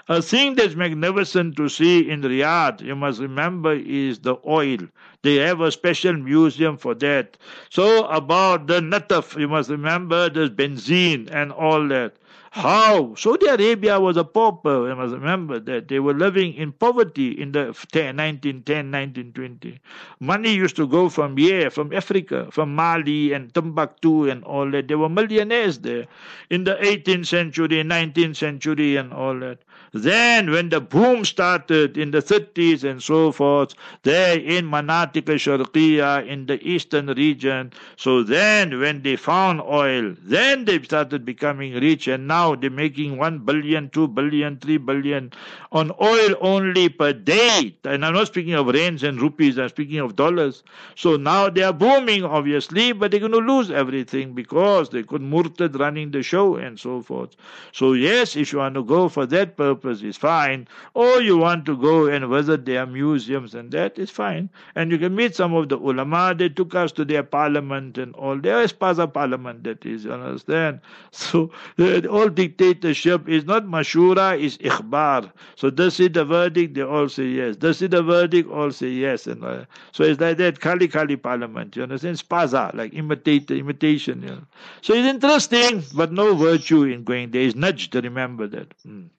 A 0.08 0.20
thing 0.20 0.56
that's 0.56 0.74
magnificent 0.74 1.56
to 1.56 1.68
see 1.68 2.08
in 2.10 2.22
Riyadh, 2.22 2.80
you 2.82 2.96
must 2.96 3.20
remember, 3.20 3.72
is 3.72 4.18
the 4.20 4.36
oil. 4.46 4.78
They 5.22 5.36
have 5.36 5.60
a 5.60 5.70
special 5.70 6.14
museum 6.14 6.76
for 6.76 6.94
that. 6.96 7.36
So 7.70 8.06
about 8.06 8.66
the 8.66 8.80
nataf, 8.80 9.38
you 9.38 9.48
must 9.48 9.70
remember 9.70 10.28
there's 10.28 10.50
benzene 10.50 11.30
and 11.32 11.52
all 11.52 11.86
that. 11.88 12.16
How? 12.54 13.14
Saudi 13.14 13.46
Arabia 13.46 13.98
was 13.98 14.18
a 14.18 14.24
pauper. 14.24 14.86
You 14.86 14.94
must 14.94 15.14
remember 15.14 15.58
that. 15.58 15.88
They 15.88 15.98
were 16.00 16.12
living 16.12 16.52
in 16.52 16.72
poverty 16.72 17.30
in 17.30 17.52
the 17.52 17.68
1910, 17.68 18.90
1920. 18.90 19.80
Money 20.20 20.52
used 20.52 20.76
to 20.76 20.86
go 20.86 21.08
from 21.08 21.38
here, 21.38 21.70
from 21.70 21.94
Africa, 21.94 22.48
from 22.50 22.74
Mali 22.74 23.32
and 23.32 23.54
Timbuktu 23.54 24.28
and 24.28 24.44
all 24.44 24.70
that. 24.70 24.88
They 24.88 24.96
were 24.96 25.08
millionaires 25.08 25.78
there 25.78 26.04
in 26.50 26.64
the 26.64 26.74
18th 26.74 27.26
century, 27.26 27.68
19th 27.68 28.36
century 28.36 28.96
and 28.96 29.14
all 29.14 29.38
that. 29.40 29.60
Then, 29.94 30.50
when 30.50 30.68
the 30.68 30.80
boom 30.80 31.24
started 31.24 31.96
in 31.96 32.10
the 32.10 32.20
30s 32.20 32.82
and 32.84 33.02
so 33.02 33.32
forth, 33.32 33.74
there 34.02 34.38
in 34.38 34.66
Manatik 34.66 35.24
Sharqiya 35.24 36.26
in 36.26 36.46
the 36.46 36.62
eastern 36.66 37.06
region, 37.06 37.72
so 37.96 38.22
then 38.22 38.78
when 38.78 39.02
they 39.02 39.16
found 39.16 39.60
oil, 39.62 40.14
then 40.22 40.66
they 40.66 40.82
started 40.82 41.24
becoming 41.24 41.74
rich 41.74 42.08
and 42.08 42.26
now 42.26 42.41
they're 42.50 42.70
making 42.70 43.16
1 43.16 43.38
billion, 43.46 43.88
2 43.90 44.08
billion, 44.08 44.58
3 44.58 44.76
billion 44.78 45.32
on 45.72 45.90
oil 46.00 46.34
only 46.40 46.88
per 46.88 47.12
day. 47.12 47.74
And 47.84 48.04
I'm 48.04 48.14
not 48.14 48.26
speaking 48.26 48.54
of 48.54 48.66
rands 48.66 49.02
and 49.02 49.20
rupees, 49.20 49.58
I'm 49.58 49.68
speaking 49.70 49.98
of 49.98 50.16
dollars. 50.16 50.62
So 50.96 51.16
now 51.16 51.48
they 51.48 51.62
are 51.62 51.72
booming, 51.72 52.24
obviously, 52.24 52.92
but 52.92 53.10
they're 53.10 53.20
going 53.20 53.32
to 53.32 53.38
lose 53.38 53.70
everything 53.70 54.34
because 54.34 54.90
they 54.90 55.02
could 55.02 55.22
murtad 55.22 55.78
running 55.78 56.10
the 56.10 56.22
show 56.22 56.56
and 56.56 56.78
so 56.78 57.00
forth. 57.00 57.36
So 57.72 57.92
yes, 57.94 58.36
if 58.36 58.52
you 58.52 58.58
want 58.58 58.74
to 58.74 58.84
go 58.84 59.08
for 59.08 59.26
that 59.26 59.56
purpose, 59.56 60.02
is 60.02 60.16
fine, 60.16 60.66
or 60.94 61.20
you 61.20 61.36
want 61.36 61.64
to 61.66 61.76
go 61.76 62.06
and 62.06 62.26
visit 62.28 62.64
their 62.64 62.86
museums 62.86 63.54
and 63.54 63.70
that 63.72 63.98
is 63.98 64.10
fine. 64.10 64.48
And 64.74 64.90
you 64.90 64.98
can 64.98 65.14
meet 65.14 65.36
some 65.36 65.54
of 65.54 65.68
the 65.68 65.78
ulama, 65.78 66.34
they 66.36 66.48
took 66.48 66.74
us 66.74 66.92
to 66.92 67.04
their 67.04 67.22
parliament 67.22 67.98
and 67.98 68.14
all. 68.14 68.38
Their 68.38 68.64
Espaza 68.64 69.12
parliament, 69.12 69.64
that 69.64 69.84
is, 69.86 70.04
you 70.04 70.12
understand? 70.12 70.80
So, 71.12 71.50
uh, 71.78 72.00
all 72.08 72.28
dictatorship 72.34 73.28
is 73.28 73.44
not 73.44 73.64
mashura, 73.64 74.38
is 74.38 74.58
ikhbar. 74.58 75.32
So, 75.56 75.70
does 75.70 76.00
it 76.00 76.14
the 76.14 76.24
verdict? 76.24 76.74
They 76.74 76.82
all 76.82 77.08
say 77.08 77.24
yes. 77.24 77.56
Does 77.56 77.82
it 77.82 77.90
the 77.92 78.02
verdict? 78.02 78.50
All 78.50 78.70
say 78.70 78.88
yes. 78.88 79.26
And 79.26 79.44
uh, 79.44 79.64
So, 79.92 80.04
it's 80.04 80.20
like 80.20 80.36
that 80.38 80.60
Kali 80.60 80.88
Kali 80.88 81.16
parliament, 81.16 81.76
you 81.76 81.82
understand? 81.82 82.18
Spaza, 82.18 82.74
like 82.74 82.94
imitate, 82.94 83.50
imitation. 83.50 84.22
You 84.22 84.28
know? 84.28 84.42
So, 84.80 84.94
it's 84.94 85.06
interesting, 85.06 85.82
but 85.94 86.12
no 86.12 86.34
virtue 86.34 86.84
in 86.84 87.04
going 87.04 87.30
there. 87.30 87.42
It's 87.42 87.54
nudge 87.54 87.90
to 87.90 88.00
remember 88.00 88.46
that. 88.48 88.74
Mm. 88.86 89.10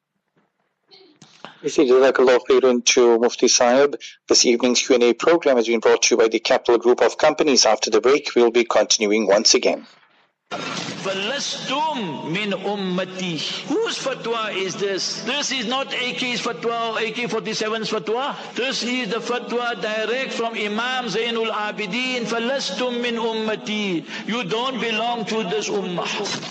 To 1.64 3.20
Mufti 3.20 3.48
Sahib. 3.48 3.96
This 4.28 4.46
evening's 4.46 4.86
Q&A 4.86 5.14
program 5.14 5.56
has 5.56 5.68
been 5.68 5.80
brought 5.80 6.02
to 6.04 6.16
you 6.16 6.18
by 6.18 6.28
the 6.28 6.40
Capital 6.40 6.78
Group 6.78 7.02
of 7.02 7.18
Companies. 7.18 7.66
After 7.66 7.90
the 7.90 8.02
break, 8.02 8.36
we'll 8.36 8.52
be 8.52 8.66
continuing 8.66 9.28
once 9.28 9.54
again 9.54 9.88
فَلَسْتُمْ 11.09 12.33
مِنْ 12.33 12.53
أُمَّتِي 12.53 13.65
Whose 13.69 13.99
fatwa 13.99 14.55
is 14.55 14.75
this? 14.77 15.23
This 15.23 15.53
is 15.53 15.67
not 15.67 15.93
AK's 15.95 16.41
fatwa 16.41 16.93
or 16.93 16.99
AK-47's 16.99 17.91
fatwa. 17.91 18.35
This 18.55 18.83
is 18.83 19.11
the 19.11 19.21
fatwa 19.21 19.81
direct 19.81 20.33
from 20.33 20.55
Imam 20.55 21.07
Zainul 21.07 21.51
Abidin. 21.51 22.25
فَلَسْتُمْ 22.25 23.01
مِنْ 23.01 23.17
أُمَّتِي 23.17 24.05
You 24.27 24.45
don't 24.45 24.81
belong 24.81 25.25
to 25.27 25.45
this 25.45 25.69
ummah. 25.69 26.07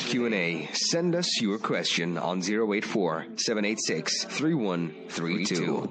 Q&A. 0.10 0.70
Send 0.74 1.16
us 1.16 1.42
your 1.42 1.58
question 1.60 2.18
on 2.18 2.42
084 2.42 3.26
786 3.36 4.26
3132. 4.26 5.90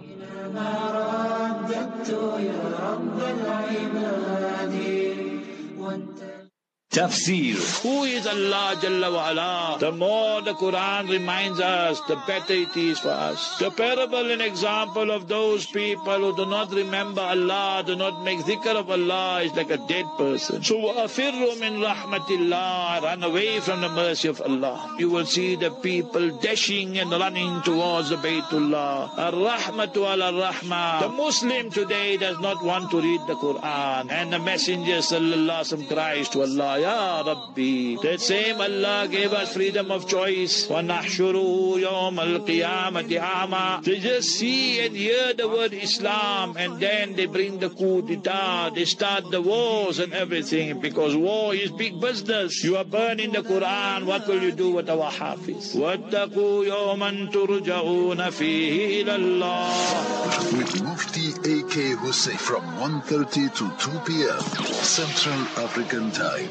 Tafsir. 6.91 7.55
Who 7.83 8.03
is 8.03 8.27
Allah 8.27 8.75
Jalla 8.75 9.13
wa 9.13 9.31
ala? 9.31 9.77
The 9.79 9.93
more 9.93 10.41
the 10.41 10.53
Quran 10.53 11.09
reminds 11.09 11.61
us, 11.61 12.01
the 12.09 12.17
better 12.27 12.51
it 12.51 12.75
is 12.75 12.99
for 12.99 13.11
us. 13.11 13.57
The 13.59 13.71
parable 13.71 14.29
and 14.29 14.41
example 14.41 15.09
of 15.09 15.29
those 15.29 15.65
people 15.65 16.19
who 16.19 16.35
do 16.35 16.45
not 16.45 16.73
remember 16.73 17.21
Allah, 17.21 17.81
do 17.87 17.95
not 17.95 18.25
make 18.25 18.39
dhikr 18.39 18.75
of 18.75 18.91
Allah 18.91 19.41
is 19.41 19.53
like 19.53 19.69
a 19.71 19.77
dead 19.87 20.03
person. 20.17 20.63
So 20.63 20.75
afirru 20.91 21.57
min 21.61 21.79
rahmatillah, 21.79 23.01
run 23.03 23.23
away 23.23 23.61
from 23.61 23.79
the 23.79 23.87
mercy 23.87 24.27
of 24.27 24.41
Allah. 24.41 24.93
You 24.99 25.09
will 25.09 25.25
see 25.25 25.55
the 25.55 25.71
people 25.71 26.29
dashing 26.39 26.97
and 26.97 27.09
running 27.09 27.61
towards 27.61 28.09
the 28.09 28.17
Baytullah. 28.17 29.17
Ar-rahmatu 29.17 29.95
ala-rahmah. 30.11 31.03
The 31.03 31.09
Muslim 31.09 31.69
today 31.69 32.17
does 32.17 32.37
not 32.41 32.61
want 32.61 32.91
to 32.91 32.99
read 32.99 33.21
the 33.27 33.35
Quran. 33.35 34.11
And 34.11 34.33
the 34.33 34.39
Messenger 34.39 34.97
sallallahu 34.97 35.63
alaihi 35.63 35.87
wasallam 35.87 35.87
cries 35.87 36.27
to 36.35 36.41
Allah, 36.41 36.79
Ya 36.80 37.22
Rabbi. 37.22 37.96
That 38.02 38.20
same 38.20 38.60
Allah 38.60 39.08
gave 39.10 39.32
us 39.32 39.52
freedom 39.52 39.90
of 39.90 40.08
choice. 40.08 40.66
وَنَحْشُرُهُ 40.68 41.80
يَوْمَ 41.80 42.16
الْقِيَامَةِ 42.16 43.10
أَعْمَى 43.20 43.84
They 43.84 43.98
just 43.98 44.30
see 44.30 44.80
and 44.84 44.96
hear 44.96 45.34
the 45.34 45.48
word 45.48 45.74
Islam 45.74 46.56
and 46.56 46.80
then 46.80 47.14
they 47.14 47.26
bring 47.26 47.58
the 47.58 47.70
coup 47.70 48.02
d'etat. 48.02 48.74
They 48.74 48.84
start 48.84 49.30
the 49.30 49.42
wars 49.42 49.98
and 49.98 50.12
everything 50.12 50.80
because 50.80 51.14
war 51.16 51.54
is 51.54 51.70
big 51.72 52.00
business. 52.00 52.64
You 52.64 52.76
are 52.76 52.84
burning 52.84 53.32
the 53.32 53.42
Quran. 53.42 54.04
What 54.06 54.26
will 54.26 54.42
you 54.42 54.52
do 54.52 54.70
with 54.70 54.88
our 54.88 55.10
Hafiz? 55.10 55.74
وَاتَّقُوا 55.74 56.64
يَوْمًا 56.66 57.32
تُرْجَعُونَ 57.32 58.30
فِيهِ 58.30 59.04
إِلَى 59.04 59.16
اللَّهِ 59.16 60.56
With 60.56 60.82
Mufti 60.82 61.19
AK 61.71 61.95
Hussein 62.03 62.35
from 62.35 62.63
1.30 62.83 63.55
to 63.55 63.71
2 63.79 63.99
p.m. 64.05 64.41
Central 64.83 65.39
African 65.63 66.11
Time. 66.11 66.49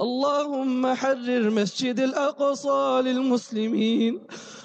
اللهم 0.00 0.94
حرر 0.94 1.50
مسجد 1.50 2.00
الأقصى 2.00 3.00
للمسلمين 3.04 4.20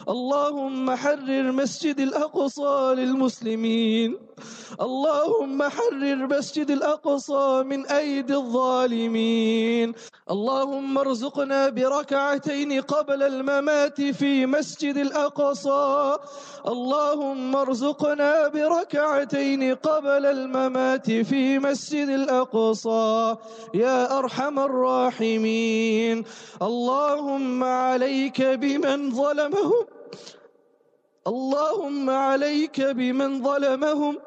اللهم 0.10 0.96
حرر 0.96 1.52
مسجد 1.52 2.00
الأقصى 2.00 2.94
للمسلمين 2.98 4.18
اللهم 4.82 5.64
حرر 5.64 6.28
مسجد 6.28 6.72
الأقصى 6.72 7.64
من 7.66 7.86
أيدي 7.86 8.36
الظالمين 8.36 9.94
اللهم 10.32 10.98
ارزقنا 10.98 11.70
بركعتين 11.70 12.82
قبل 12.82 13.24
الممات 13.24 14.02
في 14.02 14.46
مسجد 14.46 14.98
الأقصى 14.98 16.18
اللهم 16.68 17.56
ارزقنا 17.56 18.48
بركعتين 18.48 19.76
قبل 19.76 20.26
الممات 20.26 21.12
في 21.12 21.60
مسجد 21.60 22.10
الأقصى. 22.10 23.36
يا 23.74 24.20
أرحم 24.20 24.60
الراحمين. 24.60 26.24
اللهم 26.62 27.64
عليك 27.64 28.42
بمن 28.42 29.12
ظلمهم. 29.12 29.86
اللهم 31.28 32.10
عليك 32.10 32.82
بمن 32.82 33.44
ظلمهم. 33.44 34.18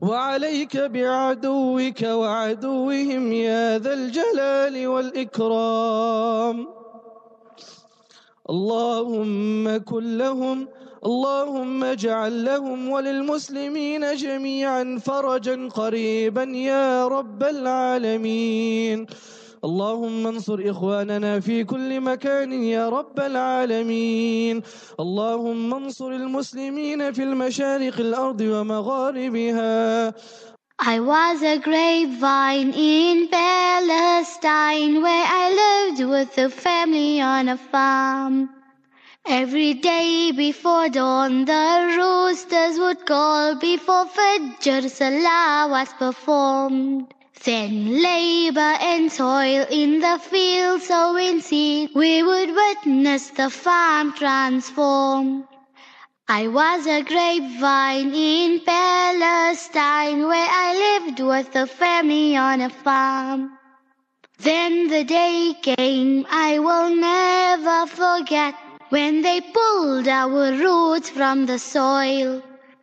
وعليك 0.00 0.76
بعدوك 0.76 2.02
وعدوهم 2.02 3.32
يا 3.32 3.78
ذا 3.78 3.92
الجلال 3.92 4.86
والإكرام. 4.86 6.66
اللهم 8.50 9.76
كن 9.76 10.18
لهم 10.18 10.68
اللهم 11.02 11.84
اجعل 11.84 12.44
لهم 12.44 12.88
وللمسلمين 12.88 14.14
جميعا 14.14 14.98
فرجا 15.04 15.68
قريبا 15.74 16.42
يا 16.42 17.08
رب 17.08 17.42
العالمين. 17.42 19.06
اللهم 19.64 20.26
انصر 20.26 20.62
إخواننا 20.66 21.40
في 21.40 21.64
كل 21.64 22.00
مكان 22.00 22.52
يا 22.52 22.88
رب 22.88 23.20
العالمين. 23.20 24.62
اللهم 25.00 25.74
انصر 25.74 26.10
المسلمين 26.10 27.12
في 27.12 27.22
المشارق 27.22 28.00
الأرض 28.00 28.40
ومغاربها. 28.40 30.14
I 30.78 31.00
was 31.00 31.42
a 31.42 31.58
grapevine 31.58 32.72
in 32.74 33.28
Palestine 33.28 35.02
where 35.02 35.26
I 35.26 35.44
lived 35.64 36.00
with 36.14 36.38
a 36.38 36.48
family 36.48 37.20
on 37.20 37.48
a 37.48 37.56
farm. 37.56 38.61
Every 39.24 39.74
day 39.74 40.32
before 40.32 40.88
dawn, 40.88 41.44
the 41.44 41.94
roosters 41.96 42.76
would 42.78 43.06
call 43.06 43.54
before 43.54 44.06
Fajr 44.06 44.90
Salah 44.90 45.68
was 45.70 45.92
performed. 45.92 47.14
Then 47.44 48.02
labor 48.02 48.76
and 48.80 49.12
toil 49.12 49.64
in 49.70 50.00
the 50.00 50.18
field, 50.18 50.82
sowing 50.82 51.40
seed, 51.40 51.90
we 51.94 52.24
would 52.24 52.50
witness 52.50 53.30
the 53.30 53.48
farm 53.48 54.12
transform. 54.12 55.46
I 56.28 56.48
was 56.48 56.86
a 56.88 57.02
grapevine 57.02 58.12
in 58.14 58.60
Palestine 58.60 60.26
where 60.26 60.48
I 60.50 60.98
lived 60.98 61.20
with 61.20 61.54
a 61.54 61.66
family 61.68 62.36
on 62.36 62.60
a 62.60 62.70
farm. 62.70 63.52
Then 64.38 64.88
the 64.88 65.04
day 65.04 65.54
came 65.62 66.26
I 66.28 66.58
will 66.58 66.90
never 66.94 67.86
forget 67.86 68.54
when 68.92 69.22
they 69.22 69.40
pulled 69.40 70.06
our 70.06 70.52
roots 70.52 71.08
from 71.08 71.46
the 71.46 71.58
soil. 71.58 72.42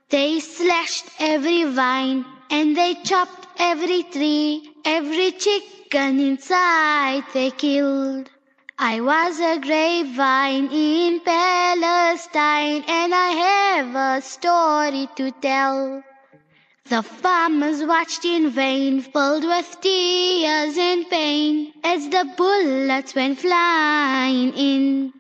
They 0.10 0.39
slashed 0.39 1.06
every 1.19 1.65
vine 1.65 2.26
and 2.50 2.76
they 2.76 2.95
chopped 3.04 3.45
every 3.60 4.02
tree, 4.02 4.72
every 4.84 5.32
chicken 5.34 6.19
inside 6.19 7.26
they 7.32 7.52
killed. 7.52 8.32
I 8.80 9.02
was 9.02 9.39
a 9.39 9.60
grapevine 9.60 10.72
in 10.72 11.19
Palestine 11.19 12.84
and 12.88 13.13
I 13.13 13.30
have 13.45 13.95
a 13.95 14.22
story 14.24 15.08
to 15.15 15.30
tell. 15.30 16.02
The 16.86 17.04
farmers 17.04 17.84
watched 17.84 18.26
in 18.26 18.50
vain, 18.50 19.02
filled 19.02 19.43
with 19.43 19.78
tears 19.80 20.76
and 20.76 21.08
pain, 21.08 21.72
as 21.84 22.10
the 22.10 22.26
bullets 22.36 23.13
went 23.13 23.38
flying 23.38 24.54
in. 24.54 25.18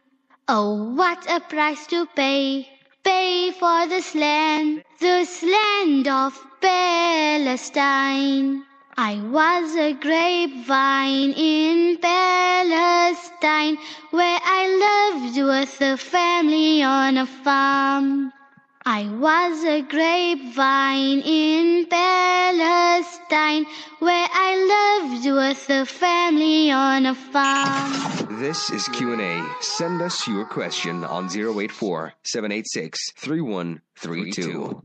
Oh, 0.51 0.95
what 0.95 1.29
a 1.29 1.39
price 1.41 1.85
to 1.93 2.07
pay, 2.15 2.67
pay 3.03 3.51
for 3.51 3.85
this 3.85 4.15
land, 4.15 4.83
this 4.99 5.43
land 5.43 6.07
of 6.07 6.33
Palestine. 6.59 8.63
I 8.97 9.21
was 9.29 9.75
a 9.75 9.93
grapevine 9.93 11.33
in 11.33 11.99
Palestine 11.99 13.77
where 14.09 14.39
I 14.43 15.13
lived 15.13 15.37
with 15.37 15.81
a 15.81 15.97
family 15.97 16.81
on 16.81 17.17
a 17.17 17.27
farm. 17.27 18.33
I 18.91 19.07
was 19.19 19.63
a 19.65 19.83
grapevine 19.83 21.21
in 21.21 21.85
Palestine 21.85 23.67
where 23.99 24.27
I 24.33 25.03
lived 25.13 25.25
with 25.27 25.69
a 25.69 25.85
family 25.85 26.71
on 26.71 27.05
a 27.05 27.13
farm. 27.13 28.39
This 28.39 28.71
is 28.71 28.87
Q&A. 28.87 29.45
Send 29.61 30.01
us 30.01 30.27
your 30.27 30.43
question 30.43 31.03
on 31.03 31.29
084 31.29 32.13
786 32.23 33.11
3132. 33.11 34.81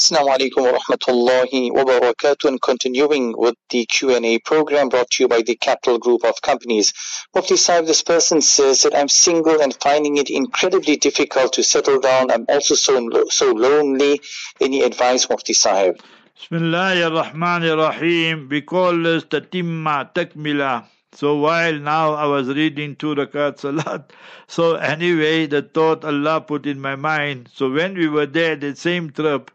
Assalamu 0.00 0.34
alaikum 0.34 0.62
wa 0.62 0.78
rahmatullahi 0.78 1.70
wa 1.74 1.84
barakatuh 1.84 2.48
and 2.48 2.62
continuing 2.62 3.34
with 3.36 3.54
the 3.68 3.84
Q&A 3.84 4.38
program 4.38 4.88
brought 4.88 5.10
to 5.10 5.24
you 5.24 5.28
by 5.28 5.42
the 5.42 5.56
Capital 5.56 5.98
Group 5.98 6.24
of 6.24 6.40
Companies. 6.40 6.94
Mufti 7.34 7.56
Saib, 7.56 7.84
this 7.84 8.00
person 8.02 8.40
says 8.40 8.80
that 8.84 8.96
I'm 8.96 9.08
single 9.08 9.60
and 9.60 9.74
finding 9.74 10.16
it 10.16 10.30
incredibly 10.30 10.96
difficult 10.96 11.52
to 11.52 11.62
settle 11.62 12.00
down. 12.00 12.30
I'm 12.30 12.46
also 12.48 12.76
so, 12.76 13.26
so 13.28 13.52
lonely. 13.52 14.22
Any 14.58 14.84
advice, 14.84 15.28
Mufti 15.28 15.52
Saib? 15.52 16.00
Bismillah 16.34 17.04
ar-Rahman 17.04 17.64
ar-Rahim. 17.64 18.48
We 18.48 18.62
call 18.62 19.02
this 19.02 19.24
tatimma, 19.24 20.14
takmila. 20.14 20.86
So 21.12 21.36
while 21.36 21.74
now 21.74 22.14
I 22.14 22.24
was 22.24 22.48
reading 22.48 22.96
two 22.96 23.16
rakat 23.16 23.58
salat, 23.58 24.12
so 24.46 24.76
anyway, 24.76 25.46
the 25.46 25.60
thought 25.60 26.04
Allah 26.04 26.40
put 26.40 26.66
in 26.66 26.80
my 26.80 26.94
mind. 26.94 27.50
So 27.52 27.70
when 27.70 27.94
we 27.94 28.08
were 28.08 28.26
there, 28.26 28.54
the 28.54 28.76
same 28.76 29.10
trip, 29.10 29.50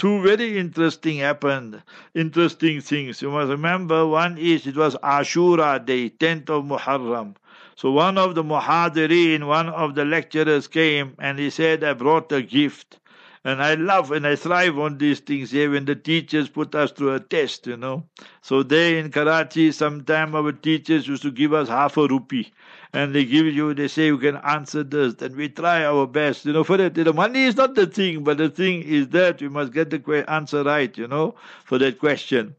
two 0.00 0.22
very 0.22 0.58
interesting 0.58 1.18
happened. 1.18 1.82
Interesting 2.14 2.80
things. 2.80 3.20
You 3.20 3.30
must 3.30 3.50
remember, 3.50 4.06
one 4.06 4.38
is 4.38 4.66
it 4.66 4.74
was 4.74 4.96
Ashura 4.96 5.84
day, 5.84 6.08
10th 6.08 6.48
of 6.48 6.64
Muharram. 6.64 7.36
So 7.76 7.90
one 7.90 8.16
of 8.16 8.34
the 8.34 8.42
muhadirin, 8.42 9.46
one 9.46 9.68
of 9.68 9.94
the 9.94 10.06
lecturers 10.06 10.68
came 10.68 11.16
and 11.18 11.38
he 11.38 11.50
said, 11.50 11.84
I 11.84 11.92
brought 11.92 12.32
a 12.32 12.40
gift. 12.40 12.99
And 13.42 13.62
I 13.62 13.74
love 13.74 14.12
and 14.12 14.26
I 14.26 14.36
thrive 14.36 14.78
on 14.78 14.98
these 14.98 15.20
things 15.20 15.50
here 15.50 15.70
when 15.70 15.86
the 15.86 15.94
teachers 15.94 16.48
put 16.48 16.74
us 16.74 16.92
through 16.92 17.14
a 17.14 17.20
test, 17.20 17.66
you 17.66 17.76
know. 17.76 18.06
So 18.42 18.62
there 18.62 18.98
in 18.98 19.10
Karachi, 19.10 19.72
sometime 19.72 20.34
our 20.34 20.52
teachers 20.52 21.08
used 21.08 21.22
to 21.22 21.30
give 21.30 21.54
us 21.54 21.68
half 21.68 21.96
a 21.96 22.06
rupee 22.06 22.52
and 22.92 23.14
they 23.14 23.24
give 23.24 23.46
you, 23.46 23.72
they 23.72 23.88
say 23.88 24.06
you 24.06 24.18
can 24.18 24.36
answer 24.38 24.82
this, 24.82 25.14
and 25.22 25.36
we 25.36 25.48
try 25.48 25.84
our 25.84 26.06
best, 26.06 26.44
you 26.44 26.52
know, 26.52 26.64
for 26.64 26.76
that. 26.76 26.94
The 26.94 27.12
money 27.12 27.44
is 27.44 27.56
not 27.56 27.74
the 27.76 27.86
thing, 27.86 28.24
but 28.24 28.36
the 28.36 28.48
thing 28.48 28.82
is 28.82 29.08
that 29.08 29.40
we 29.40 29.48
must 29.48 29.72
get 29.72 29.90
the 29.90 30.24
answer 30.28 30.62
right, 30.64 30.96
you 30.98 31.06
know, 31.06 31.34
for 31.64 31.78
that 31.78 31.98
question. 31.98 32.54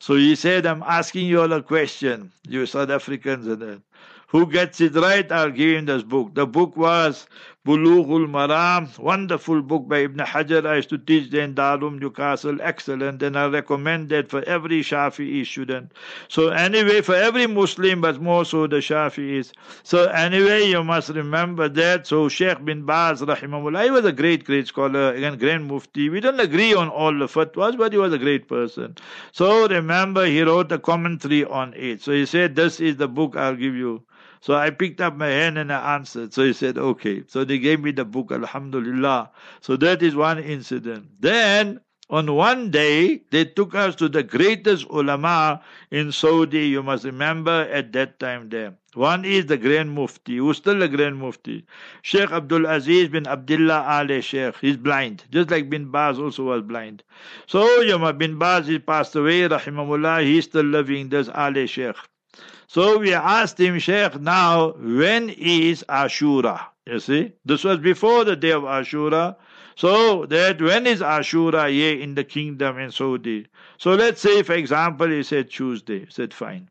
So 0.00 0.14
he 0.14 0.34
said, 0.34 0.66
I'm 0.66 0.82
asking 0.82 1.26
you 1.26 1.40
all 1.40 1.52
a 1.52 1.62
question, 1.62 2.32
you 2.48 2.66
South 2.66 2.90
Africans 2.90 3.46
and 3.46 3.62
that. 3.62 3.82
Who 4.28 4.46
gets 4.46 4.80
it 4.82 4.94
right, 4.94 5.30
I'll 5.32 5.50
give 5.50 5.78
him 5.78 5.86
this 5.86 6.02
book. 6.02 6.34
The 6.34 6.46
book 6.46 6.76
was 6.76 7.26
Bulughul 7.68 8.26
Maram, 8.26 8.98
wonderful 8.98 9.60
book 9.60 9.86
by 9.86 9.98
Ibn 9.98 10.20
Hajar. 10.24 10.66
I 10.66 10.76
used 10.76 10.88
to 10.88 10.96
teach 10.96 11.30
there 11.30 11.42
in 11.42 11.54
Darum, 11.54 11.98
Newcastle, 11.98 12.56
excellent, 12.62 13.22
and 13.22 13.38
I 13.38 13.46
recommend 13.46 14.08
that 14.08 14.30
for 14.30 14.42
every 14.44 14.80
Shafi'i 14.80 15.44
student. 15.44 15.92
So 16.28 16.48
anyway, 16.48 17.02
for 17.02 17.14
every 17.14 17.46
Muslim, 17.46 18.00
but 18.00 18.22
more 18.22 18.46
so 18.46 18.66
the 18.66 18.76
Shafi'is. 18.76 19.52
So 19.82 20.06
anyway, 20.06 20.70
you 20.70 20.82
must 20.82 21.10
remember 21.10 21.68
that. 21.68 22.06
So 22.06 22.30
Sheikh 22.30 22.64
bin 22.64 22.86
Baz, 22.86 23.20
rahimahullah, 23.20 23.84
he 23.84 23.90
was 23.90 24.06
a 24.06 24.12
great, 24.12 24.46
great 24.46 24.66
scholar, 24.66 25.12
again, 25.12 25.36
Grand 25.36 25.66
Mufti. 25.66 26.08
We 26.08 26.20
don't 26.20 26.40
agree 26.40 26.72
on 26.72 26.88
all 26.88 27.12
the 27.12 27.26
fatwas, 27.26 27.76
but 27.76 27.92
he 27.92 27.98
was 27.98 28.14
a 28.14 28.18
great 28.18 28.48
person. 28.48 28.96
So 29.32 29.68
remember, 29.68 30.24
he 30.24 30.40
wrote 30.40 30.72
a 30.72 30.78
commentary 30.78 31.44
on 31.44 31.74
it. 31.74 32.00
So 32.00 32.12
he 32.12 32.24
said, 32.24 32.56
this 32.56 32.80
is 32.80 32.96
the 32.96 33.08
book 33.08 33.36
I'll 33.36 33.56
give 33.56 33.74
you. 33.74 34.04
So 34.40 34.54
I 34.54 34.70
picked 34.70 35.00
up 35.00 35.16
my 35.16 35.28
hand 35.28 35.58
and 35.58 35.72
I 35.72 35.94
answered. 35.94 36.32
So 36.32 36.44
he 36.44 36.52
said, 36.52 36.78
okay. 36.78 37.24
So 37.26 37.44
they 37.44 37.58
gave 37.58 37.80
me 37.80 37.90
the 37.90 38.04
book, 38.04 38.32
Alhamdulillah. 38.32 39.30
So 39.60 39.76
that 39.76 40.02
is 40.02 40.14
one 40.14 40.38
incident. 40.38 41.08
Then, 41.20 41.80
on 42.10 42.34
one 42.34 42.70
day, 42.70 43.20
they 43.30 43.44
took 43.44 43.74
us 43.74 43.94
to 43.96 44.08
the 44.08 44.22
greatest 44.22 44.86
ulama 44.88 45.62
in 45.90 46.10
Saudi. 46.10 46.68
You 46.68 46.82
must 46.82 47.04
remember 47.04 47.68
at 47.70 47.92
that 47.92 48.18
time 48.18 48.48
there. 48.48 48.74
One 48.94 49.26
is 49.26 49.44
the 49.46 49.58
Grand 49.58 49.90
Mufti, 49.90 50.38
who's 50.38 50.56
still 50.56 50.78
the 50.78 50.88
Grand 50.88 51.18
Mufti. 51.18 51.66
Sheikh 52.00 52.32
Abdul 52.32 52.66
Aziz 52.66 53.10
bin 53.10 53.26
Abdullah 53.26 53.84
Ali 53.86 54.22
Sheikh. 54.22 54.56
He's 54.60 54.78
blind, 54.78 55.24
just 55.30 55.50
like 55.50 55.68
bin 55.68 55.90
Baz 55.90 56.18
also 56.18 56.44
was 56.44 56.62
blind. 56.62 57.02
So, 57.46 57.82
Yama 57.82 58.14
bin 58.14 58.38
Baz, 58.38 58.66
he 58.66 58.78
passed 58.78 59.14
away, 59.14 59.40
rahimahullah, 59.42 60.24
he's 60.24 60.44
still 60.44 60.64
living, 60.64 61.10
there's 61.10 61.28
Ali 61.28 61.66
Sheikh. 61.66 61.96
So 62.68 62.98
we 62.98 63.14
asked 63.14 63.58
him, 63.58 63.78
Sheikh, 63.78 64.20
now 64.20 64.72
when 64.72 65.30
is 65.30 65.84
Ashura? 65.88 66.66
You 66.86 67.00
see, 67.00 67.32
this 67.46 67.64
was 67.64 67.78
before 67.78 68.24
the 68.24 68.36
day 68.36 68.52
of 68.52 68.64
Ashura. 68.64 69.36
So 69.74 70.26
that 70.26 70.60
when 70.60 70.86
is 70.86 71.00
Ashura 71.00 71.70
here 71.70 71.98
in 71.98 72.14
the 72.14 72.24
kingdom 72.24 72.78
in 72.78 72.90
Saudi? 72.90 73.46
So 73.78 73.94
let's 73.94 74.20
say, 74.20 74.42
for 74.42 74.52
example, 74.52 75.08
he 75.08 75.22
said 75.22 75.50
Tuesday. 75.50 76.00
He 76.00 76.10
said 76.10 76.34
fine. 76.34 76.68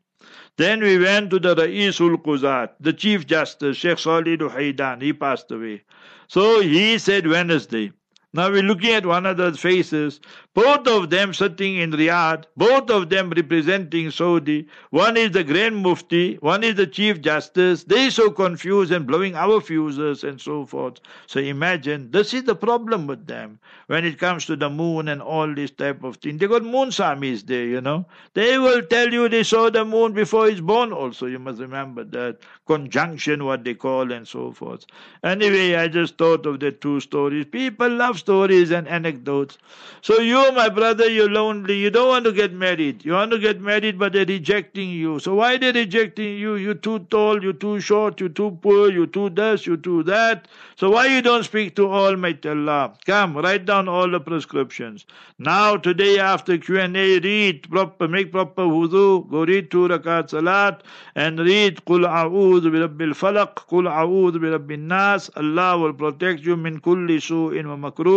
Then 0.56 0.80
we 0.80 0.98
went 0.98 1.30
to 1.30 1.40
the 1.40 1.56
Ra'isul 1.56 2.16
Quzat, 2.22 2.70
the 2.78 2.92
Chief 2.92 3.26
Justice, 3.26 3.76
Sheikh 3.76 3.98
Salih 3.98 4.36
Haidan. 4.36 5.02
He 5.02 5.12
passed 5.12 5.50
away. 5.50 5.82
So 6.28 6.60
he 6.60 6.98
said 6.98 7.26
Wednesday. 7.26 7.92
Now 8.34 8.50
we're 8.50 8.62
looking 8.62 8.90
at 8.90 9.06
one 9.06 9.24
another's 9.24 9.58
faces, 9.58 10.20
both 10.52 10.86
of 10.86 11.08
them 11.08 11.32
sitting 11.32 11.76
in 11.76 11.92
Riyadh, 11.92 12.44
both 12.58 12.90
of 12.90 13.08
them 13.08 13.30
representing 13.30 14.10
Saudi. 14.10 14.68
One 14.90 15.16
is 15.16 15.30
the 15.30 15.44
Grand 15.44 15.82
Mufti, 15.82 16.34
one 16.40 16.62
is 16.62 16.74
the 16.74 16.86
Chief 16.86 17.22
Justice. 17.22 17.84
They're 17.84 18.10
so 18.10 18.30
confused 18.30 18.92
and 18.92 19.06
blowing 19.06 19.34
our 19.34 19.62
fuses 19.62 20.24
and 20.24 20.38
so 20.38 20.66
forth. 20.66 21.00
So 21.26 21.40
imagine, 21.40 22.10
this 22.10 22.34
is 22.34 22.42
the 22.44 22.54
problem 22.54 23.06
with 23.06 23.26
them 23.26 23.60
when 23.86 24.04
it 24.04 24.18
comes 24.18 24.44
to 24.46 24.56
the 24.56 24.68
moon 24.68 25.08
and 25.08 25.22
all 25.22 25.54
this 25.54 25.70
type 25.70 26.04
of 26.04 26.16
thing. 26.16 26.36
They 26.36 26.48
got 26.48 26.64
moon 26.64 26.90
samis 26.90 27.46
there, 27.46 27.64
you 27.64 27.80
know. 27.80 28.04
They 28.34 28.58
will 28.58 28.82
tell 28.82 29.10
you 29.10 29.30
they 29.30 29.44
saw 29.44 29.70
the 29.70 29.86
moon 29.86 30.12
before 30.12 30.48
it's 30.48 30.60
born 30.60 30.92
also. 30.92 31.24
You 31.26 31.38
must 31.38 31.60
remember 31.60 32.04
that. 32.04 32.40
Conjunction, 32.66 33.46
what 33.46 33.64
they 33.64 33.72
call 33.72 34.12
and 34.12 34.28
so 34.28 34.52
forth. 34.52 34.84
Anyway, 35.24 35.76
I 35.76 35.88
just 35.88 36.18
thought 36.18 36.44
of 36.44 36.60
the 36.60 36.72
two 36.72 37.00
stories. 37.00 37.46
People 37.46 37.88
love 37.88 38.17
stories 38.18 38.70
and 38.70 38.86
anecdotes. 38.88 39.58
So 40.00 40.20
you, 40.20 40.52
my 40.52 40.68
brother, 40.68 41.08
you're 41.08 41.30
lonely. 41.30 41.76
You 41.76 41.90
don't 41.90 42.08
want 42.08 42.24
to 42.26 42.32
get 42.32 42.52
married. 42.52 43.04
You 43.04 43.12
want 43.12 43.30
to 43.32 43.38
get 43.38 43.60
married, 43.60 43.98
but 43.98 44.12
they're 44.12 44.26
rejecting 44.26 44.90
you. 44.90 45.18
So 45.18 45.34
why 45.34 45.56
they 45.56 45.72
rejecting 45.72 46.38
you? 46.38 46.54
You're 46.54 46.74
too 46.74 47.00
tall, 47.10 47.42
you're 47.42 47.52
too 47.52 47.80
short, 47.80 48.20
you're 48.20 48.28
too 48.28 48.58
poor, 48.62 48.90
you're 48.92 49.06
too 49.06 49.30
this, 49.30 49.66
you're 49.66 49.76
too 49.76 50.02
that. 50.04 50.46
So 50.76 50.90
why 50.90 51.06
you 51.06 51.22
don't 51.22 51.44
speak 51.44 51.74
to 51.76 51.88
Almighty 51.90 52.48
Allah? 52.48 52.94
Come, 53.06 53.36
write 53.36 53.64
down 53.66 53.88
all 53.88 54.08
the 54.08 54.20
prescriptions. 54.20 55.06
Now, 55.38 55.76
today 55.76 56.18
after 56.18 56.56
Q&A, 56.58 57.18
read 57.18 57.68
proper, 57.70 58.08
make 58.08 58.30
proper 58.32 58.62
wudu, 58.62 59.28
go 59.30 59.44
read 59.44 59.70
two 59.70 59.88
rakat 59.88 60.30
salat, 60.30 60.82
and 61.14 61.38
read 61.40 61.84
Qul 61.84 62.06
a'udhu 62.06 62.72
bi 62.72 62.78
rabbil 62.86 63.14
falaq, 63.22 63.54
Qul 63.68 63.86
a'udhu 63.90 64.66
bi 64.66 64.76
nas. 64.76 65.30
Allah 65.36 65.78
will 65.78 65.92
protect 65.92 66.40
you 66.42 66.56
min 66.56 66.80
kulli 66.80 67.20
su'in 67.20 67.68
wa 67.68 67.90
makruh, 67.90 68.07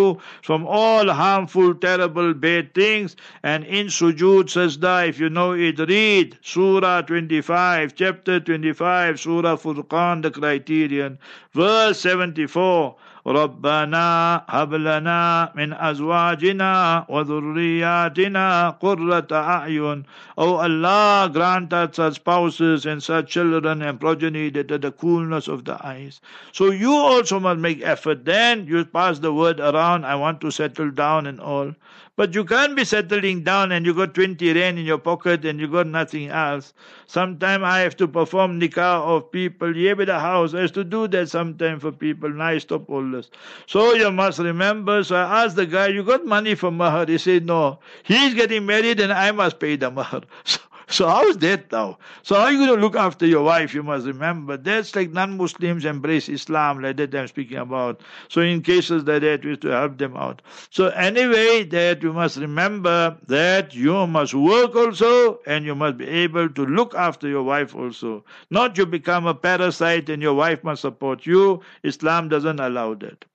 from 0.42 0.66
all 0.66 1.10
harmful, 1.10 1.74
terrible, 1.76 2.34
bad 2.34 2.74
things. 2.74 3.16
And 3.44 3.64
in 3.64 3.88
sujood 3.88 4.46
sajda, 4.56 5.08
if 5.10 5.20
you 5.20 5.30
know 5.30 5.52
it, 5.54 5.80
read 5.80 6.38
Surah 6.42 7.02
25, 7.02 7.96
chapter 7.96 8.40
25, 8.40 9.20
Surah 9.20 9.56
Furqan, 9.56 10.22
the 10.22 10.32
criterion, 10.32 11.18
verse 11.54 12.00
74. 12.00 12.96
ربنا 13.27 14.45
هب 14.49 14.75
لنا 14.75 15.53
من 15.55 15.73
أزواجنا 15.73 17.07
وذرياتنا 17.09 18.71
قرة 18.71 19.27
أعين 19.33 20.05
Oh 20.39 20.57
Allah 20.57 21.29
grant 21.33 21.73
us 21.73 21.97
such 21.97 22.15
spouses 22.15 22.87
and 22.87 23.03
such 23.03 23.31
children 23.31 23.83
and 23.83 23.99
progeny 23.99 24.51
that 24.51 24.71
are 24.71 24.79
the 24.79 24.93
coolness 24.93 25.49
of 25.49 25.65
the 25.65 25.77
eyes 25.85 26.21
so 26.53 26.71
you 26.71 26.93
also 26.93 27.41
must 27.41 27.59
make 27.59 27.83
effort 27.83 28.25
then 28.25 28.67
you 28.67 28.85
pass 28.85 29.19
the 29.19 29.33
word 29.33 29.59
around 29.59 30.05
I 30.05 30.15
want 30.15 30.41
to 30.43 30.51
settle 30.53 30.91
down 30.91 31.27
and 31.27 31.41
all 31.41 31.75
but 32.16 32.36
you 32.36 32.44
can't 32.44 32.76
be 32.76 32.84
settling 32.84 33.44
down 33.44 33.72
and 33.72 33.86
you 33.86 33.94
got 33.94 34.14
20 34.14 34.54
rand 34.54 34.78
in 34.78 34.86
your 34.86 34.98
pocket 34.98 35.46
and 35.46 35.60
you 35.60 35.68
got 35.68 35.88
nothing 35.88 36.28
else. 36.30 36.74
Sometime 37.08 37.64
I 37.64 37.80
have 37.80 37.96
to 37.98 38.08
perform 38.08 38.60
nikah 38.60 39.02
of 39.02 39.32
people 39.32 39.74
here 39.74 39.96
by 39.96 40.06
the 40.06 40.20
house. 40.20 40.54
I 40.54 40.62
have 40.62 40.74
to 40.74 40.84
do 40.84 41.08
that 41.08 41.30
sometime 41.30 41.80
for 41.80 41.92
people. 41.92 42.30
Now 42.30 42.48
I 42.48 42.58
stop 42.58 42.90
all 42.90 43.10
this. 43.10 43.30
So 43.66 43.94
you 43.94 44.12
must 44.12 44.40
remember. 44.40 45.04
So 45.04 45.16
I 45.16 45.44
asked 45.44 45.56
the 45.56 45.66
guy, 45.66 45.88
you 45.88 46.04
got 46.04 46.26
money 46.26 46.56
for 46.56 46.72
mahar? 46.72 47.06
He 47.06 47.18
said, 47.18 47.46
no. 47.46 47.80
He's 48.04 48.34
getting 48.34 48.66
married 48.66 49.00
and 49.00 49.14
I 49.14 49.32
must 49.32 49.60
pay 49.60 49.76
the 49.76 49.92
mahar. 49.92 50.22
So 50.46 50.60
so 50.92 51.08
how 51.08 51.28
is 51.28 51.38
that 51.38 51.72
now? 51.72 51.98
So 52.24 52.36
how 52.36 52.42
are 52.44 52.52
you 52.52 52.58
going 52.58 52.76
to 52.76 52.82
look 52.82 52.96
after 52.96 53.26
your 53.26 53.44
wife? 53.44 53.74
You 53.74 53.84
must 53.84 54.06
remember. 54.06 54.58
That's 54.58 54.96
like 54.96 55.12
non-Muslims 55.12 55.86
embrace 55.86 56.30
Islam, 56.30 56.82
like 56.82 56.98
that 56.98 57.16
I'm 57.16 57.28
speaking 57.28 57.58
about. 57.58 58.02
So 58.30 58.42
in 58.42 58.62
cases 58.62 59.04
like 59.06 59.22
that, 59.22 59.44
we 59.44 59.52
have 59.52 59.60
to 59.62 59.70
help 59.70 59.98
them 59.98 60.16
out. 60.18 60.42
So 60.70 60.90
anyway, 60.90 61.64
that 61.66 62.04
you 62.04 62.14
must 62.14 62.38
remember 62.38 63.18
that 63.28 63.74
you 63.74 64.06
must 64.08 64.34
work 64.34 64.76
also, 64.76 65.40
and 65.48 65.66
you 65.66 65.76
must 65.76 65.98
be 65.98 66.08
able 66.08 66.50
to 66.50 66.66
look 66.66 66.94
after 66.96 67.28
your 67.28 67.44
wife 67.44 67.76
also. 67.76 68.24
Not 68.50 68.78
you 68.78 68.86
become 68.86 69.26
a 69.26 69.34
parasite 69.34 70.10
and 70.10 70.22
your 70.22 70.34
wife 70.34 70.64
must 70.64 70.82
support 70.82 71.26
you. 71.26 71.62
Islam 71.84 72.30
doesn't 72.30 72.60
allow 72.60 72.94
that. 72.96 73.26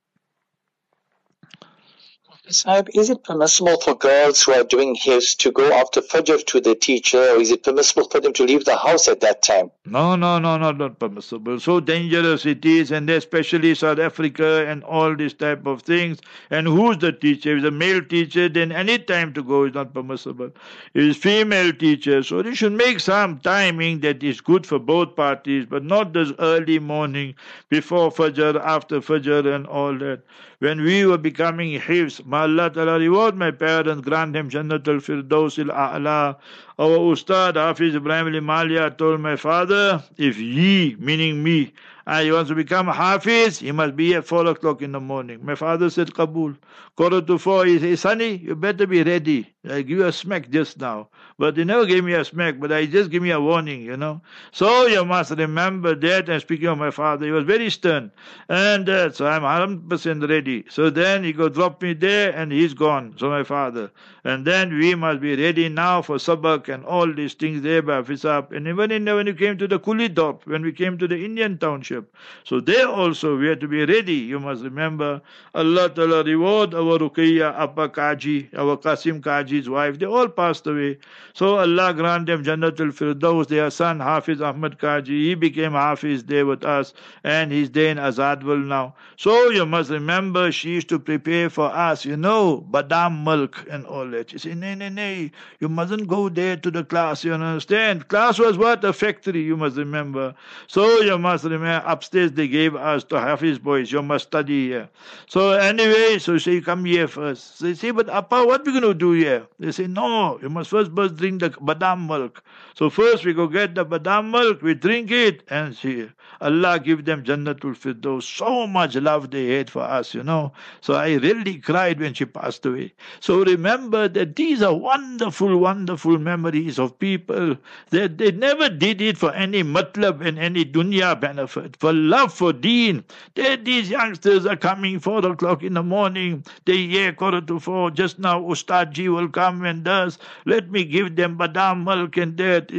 Sahib, 2.49 2.89
is 2.95 3.11
it 3.11 3.25
permissible 3.25 3.81
for 3.81 3.97
girls 3.97 4.43
who 4.43 4.53
are 4.53 4.63
doing 4.63 4.95
hifz 4.95 5.37
to 5.39 5.51
go 5.51 5.73
after 5.73 6.01
Fajr 6.01 6.45
to 6.47 6.61
the 6.61 6.75
teacher, 6.77 7.19
or 7.19 7.41
is 7.41 7.51
it 7.51 7.65
permissible 7.65 8.09
for 8.09 8.21
them 8.21 8.33
to 8.35 8.45
leave 8.45 8.65
the 8.65 8.77
house 8.77 9.09
at 9.09 9.21
that 9.21 9.43
time? 9.43 9.71
No, 9.85 10.15
no, 10.15 10.39
no, 10.39 10.57
no, 10.57 10.71
not 10.71 10.99
permissible. 10.99 11.59
So 11.59 11.81
dangerous 11.81 12.47
it 12.47 12.65
is, 12.65 12.93
and 12.93 13.11
especially 13.11 13.75
South 13.75 13.99
Africa 13.99 14.65
and 14.69 14.85
all 14.85 15.17
these 15.17 15.35
type 15.35 15.67
of 15.67 15.83
things. 15.83 16.19
And 16.51 16.67
who's 16.67 16.99
the 16.99 17.13
teacher? 17.13 17.53
If 17.53 17.59
it's 17.59 17.67
a 17.67 17.71
male 17.73 18.03
teacher, 18.03 18.49
then 18.49 18.71
any 18.71 18.99
time 18.99 19.33
to 19.35 19.43
go 19.43 19.65
is 19.65 19.75
not 19.75 19.93
permissible. 19.93 20.53
If 20.95 21.03
it's 21.05 21.19
female 21.19 21.73
teacher, 21.73 22.23
so 22.23 22.43
they 22.43 22.55
should 22.55 22.73
make 22.73 23.01
some 23.01 23.41
timing 23.41 24.01
that 24.01 24.23
is 24.23 24.41
good 24.41 24.67
for 24.67 24.79
both 24.79 25.17
parties, 25.17 25.67
but 25.67 25.85
not 25.85 26.13
this 26.13 26.33
early 26.39 26.79
morning 26.79 27.35
before 27.71 28.11
Fajr, 28.11 28.61
after 28.61 29.01
Fajr, 29.01 29.53
and 29.53 29.67
all 29.67 29.99
that. 29.99 30.23
When 30.59 30.83
we 30.83 31.05
were 31.05 31.19
becoming 31.19 31.79
hifz, 31.79 32.25
may 32.25 32.39
Allah 32.39 32.71
Ta'ala 32.71 32.99
reward 32.99 33.37
my 33.37 33.51
parents, 33.51 34.01
grant 34.01 34.35
him 34.35 34.49
Jannatul 34.49 35.03
Firdaus 35.05 35.59
al-A'la. 35.59 36.37
Our 36.79 36.99
Ustad 37.13 37.57
Hafiz 37.57 37.95
Ibrahim 37.95 38.29
Limalia 38.29 38.97
told 38.97 39.21
my 39.21 39.37
father, 39.37 40.03
if 40.17 40.39
ye, 40.39 40.97
meaning 40.99 41.43
me, 41.43 41.75
I 42.07 42.33
want 42.33 42.49
to 42.49 42.55
become 42.55 42.87
Hafiz, 42.87 43.59
he 43.59 43.71
must 43.71 43.97
be 43.97 44.15
at 44.15 44.27
4 44.27 44.47
o'clock 44.47 44.81
in 44.81 44.93
the 44.93 45.01
morning. 45.01 45.45
My 45.45 45.57
father 45.57 45.91
said, 45.91 46.15
Kabul. 46.15 46.55
Quarter 46.97 47.21
to 47.23 47.39
4, 47.39 47.67
he 47.67 47.79
said, 47.79 47.99
Sonny, 47.99 48.37
you 48.39 48.57
better 48.57 48.87
be 48.87 49.03
ready. 49.03 49.53
I 49.69 49.83
give 49.83 49.99
you 49.99 50.07
a 50.07 50.13
smack 50.13 50.49
just 50.49 50.81
now. 50.81 51.09
But 51.39 51.57
he 51.57 51.65
never 51.65 51.85
gave 51.85 52.05
me 52.05 52.15
a 52.15 52.25
smack, 52.25 52.59
but 52.59 52.73
I 52.73 52.87
just 52.87 53.11
give 53.11 53.23
me 53.23 53.31
a 53.33 53.41
warning, 53.41 53.83
you 53.83 53.97
know. 53.99 54.23
So 54.53 54.87
you 54.87 55.05
must 55.05 55.33
remember 55.33 55.95
that. 55.95 56.31
And 56.31 56.41
speaking 56.41 56.69
of 56.69 56.79
my 56.79 56.91
father, 56.91 57.27
he 57.27 57.33
was 57.33 57.45
very 57.45 57.69
stern. 57.69 58.13
And 58.49 58.89
uh, 58.89 59.11
so 59.11 59.27
I'm 59.27 59.43
100% 59.43 60.29
ready. 60.29 60.65
So 60.71 60.89
then 60.89 61.25
he 61.25 61.35
go 61.35 61.51
drop 61.51 61.83
me 61.83 61.93
there 61.93 62.35
and 62.35 62.51
he's 62.51 62.73
gone. 62.73 63.15
So 63.19 63.29
my 63.29 63.43
father. 63.43 63.91
And 64.25 64.47
then 64.47 64.73
we 64.77 64.95
must 64.95 65.21
be 65.21 65.37
ready 65.37 65.69
now 65.69 66.01
for 66.03 66.17
sabak 66.17 66.73
and 66.73 66.85
all 66.85 67.13
these 67.13 67.35
things 67.35 67.63
there 67.63 67.83
by 67.83 68.03
Fisab. 68.03 68.53
And 68.53 68.67
even 68.67 68.91
in, 68.91 69.05
when 69.05 69.27
we 69.27 69.35
came 69.35 69.59
to 69.59 69.69
the 69.69 69.79
Kulidop, 69.79 70.47
when 70.47 70.63
we 70.63 70.73
came 70.73 70.97
to 70.99 71.07
the 71.07 71.23
Indian 71.23 71.59
township. 71.59 72.17
So 72.45 72.61
there 72.61 72.89
also 72.89 73.37
we 73.37 73.49
have 73.49 73.59
to 73.61 73.69
be 73.69 73.85
ready. 73.85 74.15
You 74.15 74.41
must 74.41 74.65
remember 74.65 75.21
Allah 75.55 75.91
Ta'ala 75.91 76.25
reward 76.25 76.75
our 76.75 76.86
Ruqayya, 76.99 77.59
Appa 77.59 77.89
Kaji, 77.89 78.55
our 78.57 78.77
Qasim 78.77 79.21
Kaji's 79.21 79.69
wife. 79.69 79.99
They 79.99 80.07
all 80.07 80.29
passed 80.29 80.67
away. 80.67 80.99
So 81.35 81.59
Allah 81.59 81.93
grant 81.95 82.27
them 82.27 82.45
Jannatul 82.45 82.93
Firdaus. 82.93 83.49
Their 83.49 83.71
son 83.71 84.01
Hafiz 84.01 84.41
Ahmad 84.41 84.79
Kaji, 84.79 85.09
he 85.09 85.35
became 85.35 85.73
Hafiz 85.73 86.25
there 86.25 86.47
with 86.47 86.65
us 86.65 86.95
and 87.25 87.53
he's 87.53 87.71
there 87.71 87.91
in 87.91 87.99
Azaadville 87.99 88.65
now. 88.65 88.95
So 89.17 89.51
you 89.51 89.67
must 89.67 89.91
remember 89.91 90.53
she 90.53 90.71
used 90.71 90.89
to 90.91 90.99
prepare 90.99 91.51
for 91.51 91.67
us, 91.67 92.05
you 92.05 92.17
know, 92.17 92.67
badam 92.71 93.25
milk 93.25 93.67
and 93.71 93.85
all 93.87 94.09
that. 94.11 94.31
She 94.31 94.39
said, 94.39 94.59
nay, 94.59 94.75
nay, 94.75 94.89
nay, 94.91 95.33
you 95.61 95.69
mustn't 95.69 96.09
go 96.09 96.29
there 96.29 96.57
to 96.57 96.71
the 96.71 96.85
class, 96.85 97.25
you 97.25 97.33
understand? 97.33 98.09
Class 98.09 98.39
was 98.39 98.57
what? 98.57 98.85
A 98.85 98.93
factory, 98.93 99.43
you 99.43 99.57
must 99.57 99.77
remember. 99.77 100.35
So 100.67 101.01
you 101.01 101.19
must 101.19 101.45
remember, 101.45 101.83
upstairs 101.87 102.33
they 102.33 102.49
gave 102.49 102.75
us 102.75 103.05
to 103.05 103.21
Hafiz 103.21 103.59
boys, 103.59 103.91
you 103.93 104.03
must 104.03 104.29
study 104.29 104.69
here. 104.69 104.89
So 105.27 105.53
anyway, 105.53 106.19
so 106.19 106.39
she 106.39 106.61
come 106.77 106.85
here 106.85 107.09
first. 107.09 107.61
They 107.61 107.75
say, 107.75 107.91
but 107.91 108.09
Appa, 108.11 108.45
what 108.45 108.61
are 108.61 108.65
we 108.65 108.73
going 108.79 108.93
to 108.93 108.95
do 108.95 109.13
here? 109.13 109.47
They 109.59 109.73
say, 109.73 109.87
no, 109.87 110.39
you 110.43 110.51
must 110.51 110.71
first 110.71 110.95
drink 110.95 111.41
the 111.41 111.51
badam 111.51 112.07
milk. 112.07 112.45
So 112.75 112.91
first 112.91 113.25
we 113.25 113.33
go 113.33 113.47
get 113.47 113.75
the 113.75 113.87
badam 113.87 114.31
milk, 114.31 114.61
we 114.61 114.75
drink 114.75 115.11
it, 115.11 115.43
and 115.49 115.75
see, 115.75 116.09
Allah 116.43 116.79
give 116.79 117.07
them 117.07 117.25
Jannatul 117.25 117.75
Firdaus. 117.75 118.25
So 118.25 118.67
much 118.67 118.95
love 118.97 119.31
they 119.31 119.57
had 119.57 119.71
for 119.71 119.83
us, 119.83 120.13
you 120.13 120.23
know. 120.23 120.53
So 120.83 120.93
I 120.95 121.15
really 121.15 121.59
cried 121.59 121.99
when 121.99 122.13
she 122.13 122.27
passed 122.27 122.67
away. 122.67 122.93
So 123.21 123.43
remember 123.43 124.07
that 124.09 124.37
these 124.37 124.63
are 124.63 124.75
wonderful, 124.75 125.57
wonderful 125.57 126.19
memories 126.19 126.79
of 126.79 126.99
people 126.99 127.57
that 127.91 128.19
they 128.19 128.33
never 128.33 128.69
did 128.69 129.01
it 129.01 129.17
for 129.17 129.33
any 129.33 129.63
matlab 129.63 130.21
and 130.27 130.39
any 130.39 130.67
dunya 130.67 131.19
benefit, 131.19 131.77
for 131.77 131.95
love 131.95 132.35
for 132.35 132.53
deen. 132.53 133.03
That 133.37 133.65
these 133.65 133.89
youngsters 133.89 134.45
are 134.45 134.57
coming 134.57 135.01
four 135.01 135.25
o'clock 135.25 135.63
in 135.63 135.73
the 135.73 135.83
morning, 135.83 136.45
they 136.67 136.87
hear 136.87 137.13
quarter 137.13 137.41
to 137.41 137.61
four, 137.61 137.91
just 137.91 138.19
now 138.19 138.41
Ustad 138.43 138.93
Ji 138.93 139.09
will 139.09 139.29
come 139.29 139.65
and 139.65 139.85
does, 139.85 140.19
let 140.45 140.71
me 140.71 140.85
give 140.85 141.17
them 141.17 141.39
badam 141.39 141.85
milk 141.85 142.17
and 142.17 142.37
that. 142.37 142.71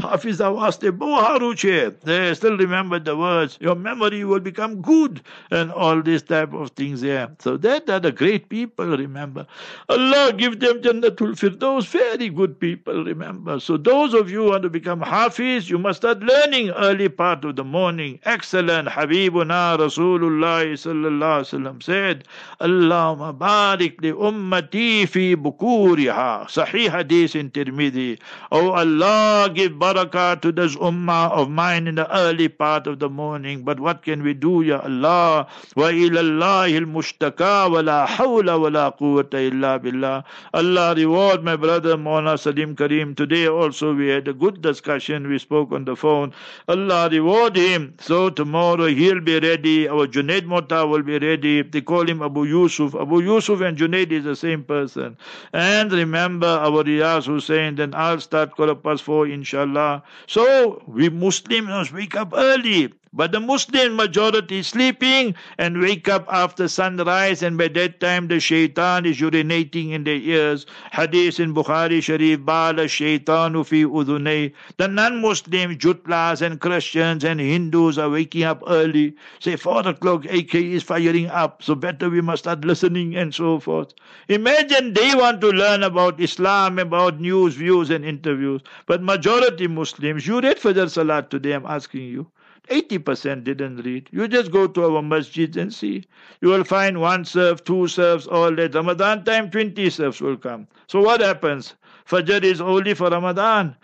Hafiz 0.00 0.38
Awaste, 0.40 0.90
Boharuche. 0.90 2.00
They 2.00 2.34
still 2.34 2.56
remember 2.56 2.98
the 2.98 3.16
words. 3.16 3.58
Your 3.60 3.74
memory 3.74 4.24
will 4.24 4.40
become 4.40 4.80
good 4.80 5.20
and 5.50 5.70
all 5.70 6.00
these 6.02 6.22
type 6.22 6.54
of 6.54 6.70
things 6.70 7.02
there. 7.02 7.30
So 7.38 7.56
that 7.58 7.88
are 7.90 8.00
the 8.00 8.12
great 8.12 8.48
people, 8.48 8.96
remember. 8.96 9.46
Allah 9.88 10.32
give 10.32 10.60
them 10.60 10.80
Jannatul 10.80 11.36
Firdaus, 11.36 11.86
very 11.86 12.30
good 12.30 12.58
people, 12.58 13.04
remember. 13.04 13.60
So 13.60 13.76
those 13.76 14.14
of 14.14 14.30
you 14.30 14.44
who 14.44 14.50
want 14.50 14.62
to 14.62 14.70
become 14.70 15.00
Hafiz, 15.02 15.68
you 15.68 15.78
must 15.78 16.00
start 16.00 16.20
learning 16.20 16.70
early 16.70 17.08
part 17.10 17.44
of 17.44 17.56
the 17.56 17.64
morning. 17.64 18.18
Excellent. 18.24 18.88
Habibuna 18.88 19.76
Rasulullah 19.78 20.64
sallallahu 20.72 21.82
said, 21.82 22.24
Allahumma 22.60 22.85
barik 22.90 24.00
li 24.02 24.12
ummati 24.12 25.06
fi 25.08 25.36
bukuriha. 25.36 26.46
Sahih 26.48 26.90
hadith 26.90 27.34
in 27.36 27.50
Tirmidhi. 27.50 28.18
Oh 28.52 28.70
Allah, 28.70 29.50
give 29.52 29.72
barakah 29.72 30.40
to 30.42 30.52
this 30.52 30.76
ummah 30.76 31.30
of 31.32 31.50
mine 31.50 31.86
in 31.86 31.96
the 31.96 32.06
early 32.16 32.48
part 32.48 32.86
of 32.86 32.98
the 32.98 33.08
morning. 33.08 33.62
But 33.64 33.80
what 33.80 34.02
can 34.02 34.22
we 34.22 34.34
do, 34.34 34.62
Ya 34.62 34.80
Allah? 34.80 35.46
Al-mushtaka 35.76 37.70
wa 37.70 37.80
la 37.80 38.06
hawla 38.06 38.60
wa 38.60 38.68
la 38.68 38.90
quwwata 38.90 39.40
illa 39.40 39.78
billah. 39.78 40.24
Allah 40.54 40.94
reward 40.94 41.42
my 41.42 41.56
brother 41.56 41.96
Mawlana 41.96 42.38
Salim 42.38 42.76
Kareem. 42.76 43.16
Today 43.16 43.48
also 43.48 43.94
we 43.94 44.08
had 44.08 44.28
a 44.28 44.32
good 44.32 44.62
discussion. 44.62 45.28
We 45.28 45.38
spoke 45.38 45.72
on 45.72 45.84
the 45.84 45.96
phone. 45.96 46.32
Allah 46.68 47.08
reward 47.10 47.56
him. 47.56 47.94
So 48.00 48.30
tomorrow 48.30 48.86
he'll 48.86 49.20
be 49.20 49.40
ready. 49.40 49.88
Our 49.88 50.06
Junaid 50.06 50.44
Mota 50.44 50.86
will 50.86 51.02
be 51.02 51.18
ready. 51.18 51.62
They 51.62 51.80
call 51.80 52.08
him 52.08 52.22
Abu 52.22 52.44
Yusuf. 52.44 52.65
Abu 52.94 53.20
Yusuf 53.20 53.60
and 53.60 53.76
Junaid 53.76 54.12
is 54.12 54.24
the 54.24 54.36
same 54.36 54.64
person. 54.64 55.16
And 55.52 55.92
remember 55.92 56.46
our 56.46 56.84
Riyaz 56.84 57.26
Hussein, 57.26 57.76
then 57.76 57.94
I'll 57.94 58.20
start 58.20 58.56
Qur'an 58.56 58.76
past 58.76 59.02
4 59.02 59.28
inshallah. 59.28 60.02
So 60.26 60.82
we 60.86 61.08
Muslims 61.08 61.68
must 61.68 61.92
wake 61.92 62.16
up 62.16 62.32
early. 62.34 62.92
But 63.16 63.32
the 63.32 63.40
Muslim 63.40 63.96
majority 63.96 64.62
sleeping 64.62 65.34
and 65.56 65.80
wake 65.80 66.06
up 66.06 66.26
after 66.30 66.68
sunrise, 66.68 67.42
and 67.42 67.56
by 67.56 67.68
that 67.68 67.98
time 67.98 68.28
the 68.28 68.38
shaitan 68.38 69.06
is 69.06 69.16
urinating 69.16 69.92
in 69.92 70.04
their 70.04 70.16
ears. 70.16 70.66
Hadith 70.92 71.40
in 71.40 71.54
Bukhari 71.54 72.02
Sharif, 72.02 72.44
Bala 72.44 72.84
shaitanu 72.84 73.64
fi 73.64 73.84
udunay. 73.84 74.52
The 74.76 74.88
non-Muslims, 74.88 75.78
Jutlas 75.78 76.42
and 76.42 76.60
Christians 76.60 77.24
and 77.24 77.40
Hindus 77.40 77.96
are 77.96 78.10
waking 78.10 78.42
up 78.42 78.62
early. 78.66 79.16
Say 79.40 79.56
four 79.56 79.88
o'clock, 79.88 80.26
AK 80.26 80.54
is 80.54 80.82
firing 80.82 81.28
up, 81.28 81.62
so 81.62 81.74
better 81.74 82.10
we 82.10 82.20
must 82.20 82.44
start 82.44 82.66
listening 82.66 83.16
and 83.16 83.34
so 83.34 83.58
forth. 83.58 83.94
Imagine 84.28 84.92
they 84.92 85.14
want 85.14 85.40
to 85.40 85.48
learn 85.48 85.82
about 85.82 86.20
Islam, 86.20 86.78
about 86.78 87.18
news, 87.18 87.54
views 87.54 87.88
and 87.88 88.04
interviews. 88.04 88.60
But 88.84 89.02
majority 89.02 89.68
Muslims, 89.68 90.26
you 90.26 90.42
read 90.42 90.58
Fajr 90.58 90.90
Salat 90.90 91.30
today, 91.30 91.52
I'm 91.52 91.64
asking 91.64 92.02
you. 92.08 92.26
80% 92.66 93.44
didn't 93.44 93.78
read. 93.78 94.08
You 94.12 94.28
just 94.28 94.50
go 94.50 94.66
to 94.66 94.84
our 94.96 95.02
masjid 95.02 95.56
and 95.56 95.72
see. 95.72 96.04
You 96.40 96.48
will 96.48 96.64
find 96.64 97.00
one 97.00 97.24
serve, 97.24 97.64
two 97.64 97.88
serves, 97.88 98.26
all 98.26 98.54
that. 98.54 98.74
Ramadan 98.74 99.24
time, 99.24 99.50
20 99.50 99.90
serves 99.90 100.20
will 100.20 100.36
come. 100.36 100.68
So 100.86 101.00
what 101.00 101.20
happens? 101.20 101.74
Fajr 102.08 102.42
is 102.42 102.60
only 102.60 102.94
for 102.94 103.08
Ramadan. 103.08 103.76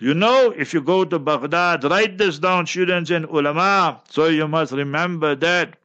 You 0.00 0.14
know, 0.14 0.52
if 0.56 0.74
you 0.74 0.80
go 0.80 1.04
to 1.04 1.18
Baghdad, 1.18 1.84
write 1.84 2.18
this 2.18 2.38
down, 2.38 2.66
students 2.66 3.10
and 3.10 3.24
ulama. 3.26 4.00
So 4.10 4.26
you 4.26 4.48
must 4.48 4.72
remember 4.72 5.34
that 5.36 5.76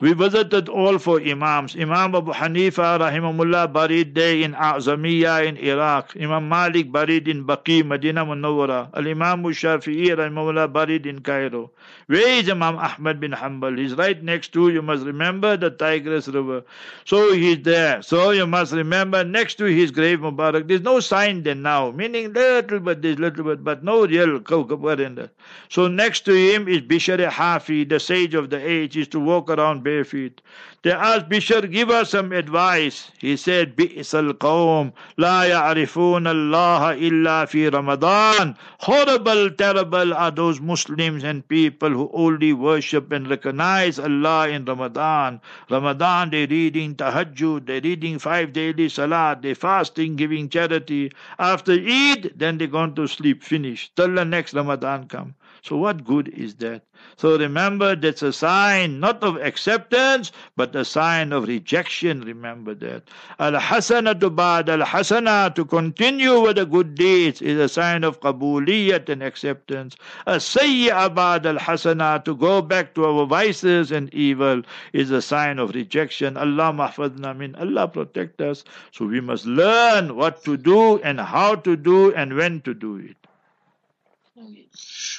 we 0.00 0.12
visited 0.12 0.68
all 0.68 0.98
four 0.98 1.20
Imams. 1.20 1.76
Imam 1.76 2.14
Abu 2.14 2.32
Hanifa, 2.32 2.98
rahimahullah, 2.98 3.72
buried 3.72 4.14
there 4.14 4.36
in 4.36 4.54
A'zamiyya 4.54 5.46
in 5.46 5.56
Iraq. 5.56 6.16
Imam 6.16 6.48
Malik 6.48 6.90
buried 6.90 7.28
in 7.28 7.44
Baqi, 7.46 7.86
Medina 7.86 8.24
Munawwara. 8.26 8.90
Al-Imam 8.92 9.44
Shafi'i, 9.44 10.08
rahimahullah, 10.10 10.72
buried 10.72 11.06
in 11.06 11.20
Cairo. 11.20 11.70
Where 12.06 12.38
is 12.38 12.50
Imam 12.50 12.76
Ahmad 12.76 13.18
bin 13.18 13.32
Hanbal? 13.32 13.78
He's 13.78 13.94
right 13.94 14.22
next 14.22 14.52
to, 14.52 14.68
you 14.68 14.82
must 14.82 15.04
remember, 15.04 15.56
the 15.56 15.70
Tigris 15.70 16.28
River. 16.28 16.62
So 17.04 17.32
he's 17.32 17.62
there. 17.62 18.02
So 18.02 18.30
you 18.30 18.46
must 18.46 18.72
remember, 18.72 19.24
next 19.24 19.54
to 19.54 19.64
his 19.64 19.90
grave 19.90 20.18
Mubarak, 20.18 20.68
there's 20.68 20.82
no 20.82 21.00
sign 21.00 21.42
there 21.42 21.54
now, 21.54 21.90
meaning 21.90 22.32
little 22.32 22.80
bit, 22.80 23.00
there's 23.00 23.18
little 23.18 23.44
bit, 23.44 23.64
but 23.64 23.82
no 23.82 24.06
real 24.06 24.38
kawkabar 24.40 25.00
in 25.00 25.14
there. 25.14 25.30
So 25.70 25.88
next 25.88 26.26
to 26.26 26.34
him 26.34 26.68
is 26.68 26.80
Bishr 26.82 27.26
Hafi, 27.28 27.88
the 27.88 27.98
sage 27.98 28.34
of 28.34 28.50
the 28.50 28.58
age, 28.58 28.96
is 28.96 29.08
to 29.08 29.20
walk 29.20 29.48
around 29.48 29.82
bare 29.82 30.04
feet. 30.04 30.42
They 30.84 30.92
asked 30.92 31.30
Bishr, 31.30 31.72
give 31.72 31.88
us 31.88 32.10
some 32.10 32.30
advice. 32.32 33.10
He 33.18 33.38
said, 33.38 33.74
Bi'sal 33.74 34.34
qawm, 34.34 34.92
la 35.16 35.44
yarifoon 35.44 36.28
Allah 36.28 36.94
illa 36.94 37.46
fi 37.46 37.68
Ramadan. 37.70 38.54
Horrible, 38.80 39.50
terrible 39.52 40.12
are 40.12 40.30
those 40.30 40.60
Muslims 40.60 41.24
and 41.24 41.48
people 41.48 41.88
who 41.88 42.10
only 42.12 42.52
worship 42.52 43.10
and 43.12 43.30
recognize 43.30 43.98
Allah 43.98 44.50
in 44.50 44.66
Ramadan. 44.66 45.40
Ramadan, 45.70 46.28
they're 46.28 46.48
reading 46.48 46.94
tahajjud, 46.96 47.64
they're 47.64 47.80
reading 47.80 48.18
five 48.18 48.52
daily 48.52 48.90
salat, 48.90 49.40
they're 49.40 49.54
fasting, 49.54 50.16
giving 50.16 50.50
charity. 50.50 51.10
After 51.38 51.72
Eid, 51.72 52.34
then 52.36 52.58
they're 52.58 52.66
going 52.66 52.94
to 52.96 53.06
sleep, 53.06 53.42
finished, 53.42 53.96
till 53.96 54.14
the 54.14 54.26
next 54.26 54.52
Ramadan 54.52 55.08
come. 55.08 55.34
So 55.64 55.78
what 55.78 56.04
good 56.04 56.28
is 56.28 56.56
that? 56.56 56.82
So 57.16 57.38
remember 57.38 57.96
that's 57.96 58.20
a 58.22 58.34
sign 58.34 59.00
not 59.00 59.22
of 59.22 59.36
acceptance, 59.36 60.30
but 60.56 60.76
a 60.76 60.84
sign 60.84 61.32
of 61.32 61.48
rejection. 61.48 62.20
Remember 62.20 62.74
that. 62.74 63.08
Al 63.38 63.52
hasanatu 63.54 64.36
ba'd 64.36 64.68
al 64.68 64.80
hasana 64.80 65.54
to 65.54 65.64
continue 65.64 66.38
with 66.38 66.56
the 66.56 66.66
good 66.66 66.94
deeds 66.94 67.40
is 67.40 67.58
a 67.58 67.70
sign 67.70 68.04
of 68.04 68.20
qabuliyat 68.20 69.08
and 69.08 69.22
acceptance. 69.22 69.96
A 70.26 70.34
sayyi'a 70.36 71.08
al 71.16 71.56
hasana 71.56 72.22
to 72.26 72.36
go 72.36 72.60
back 72.60 72.94
to 72.96 73.06
our 73.06 73.24
vices 73.24 73.90
and 73.90 74.12
evil 74.12 74.60
is 74.92 75.10
a 75.10 75.22
sign 75.22 75.58
of 75.58 75.74
rejection. 75.74 76.36
Allah 76.36 76.74
mahfadna 76.74 77.34
min. 77.34 77.54
Allah 77.54 77.88
protect 77.88 78.42
us. 78.42 78.64
So 78.92 79.06
we 79.06 79.22
must 79.22 79.46
learn 79.46 80.14
what 80.14 80.44
to 80.44 80.58
do 80.58 80.98
and 80.98 81.18
how 81.18 81.54
to 81.54 81.74
do 81.74 82.12
and 82.12 82.34
when 82.34 82.60
to 82.60 82.74
do 82.74 82.96
it. 82.96 83.16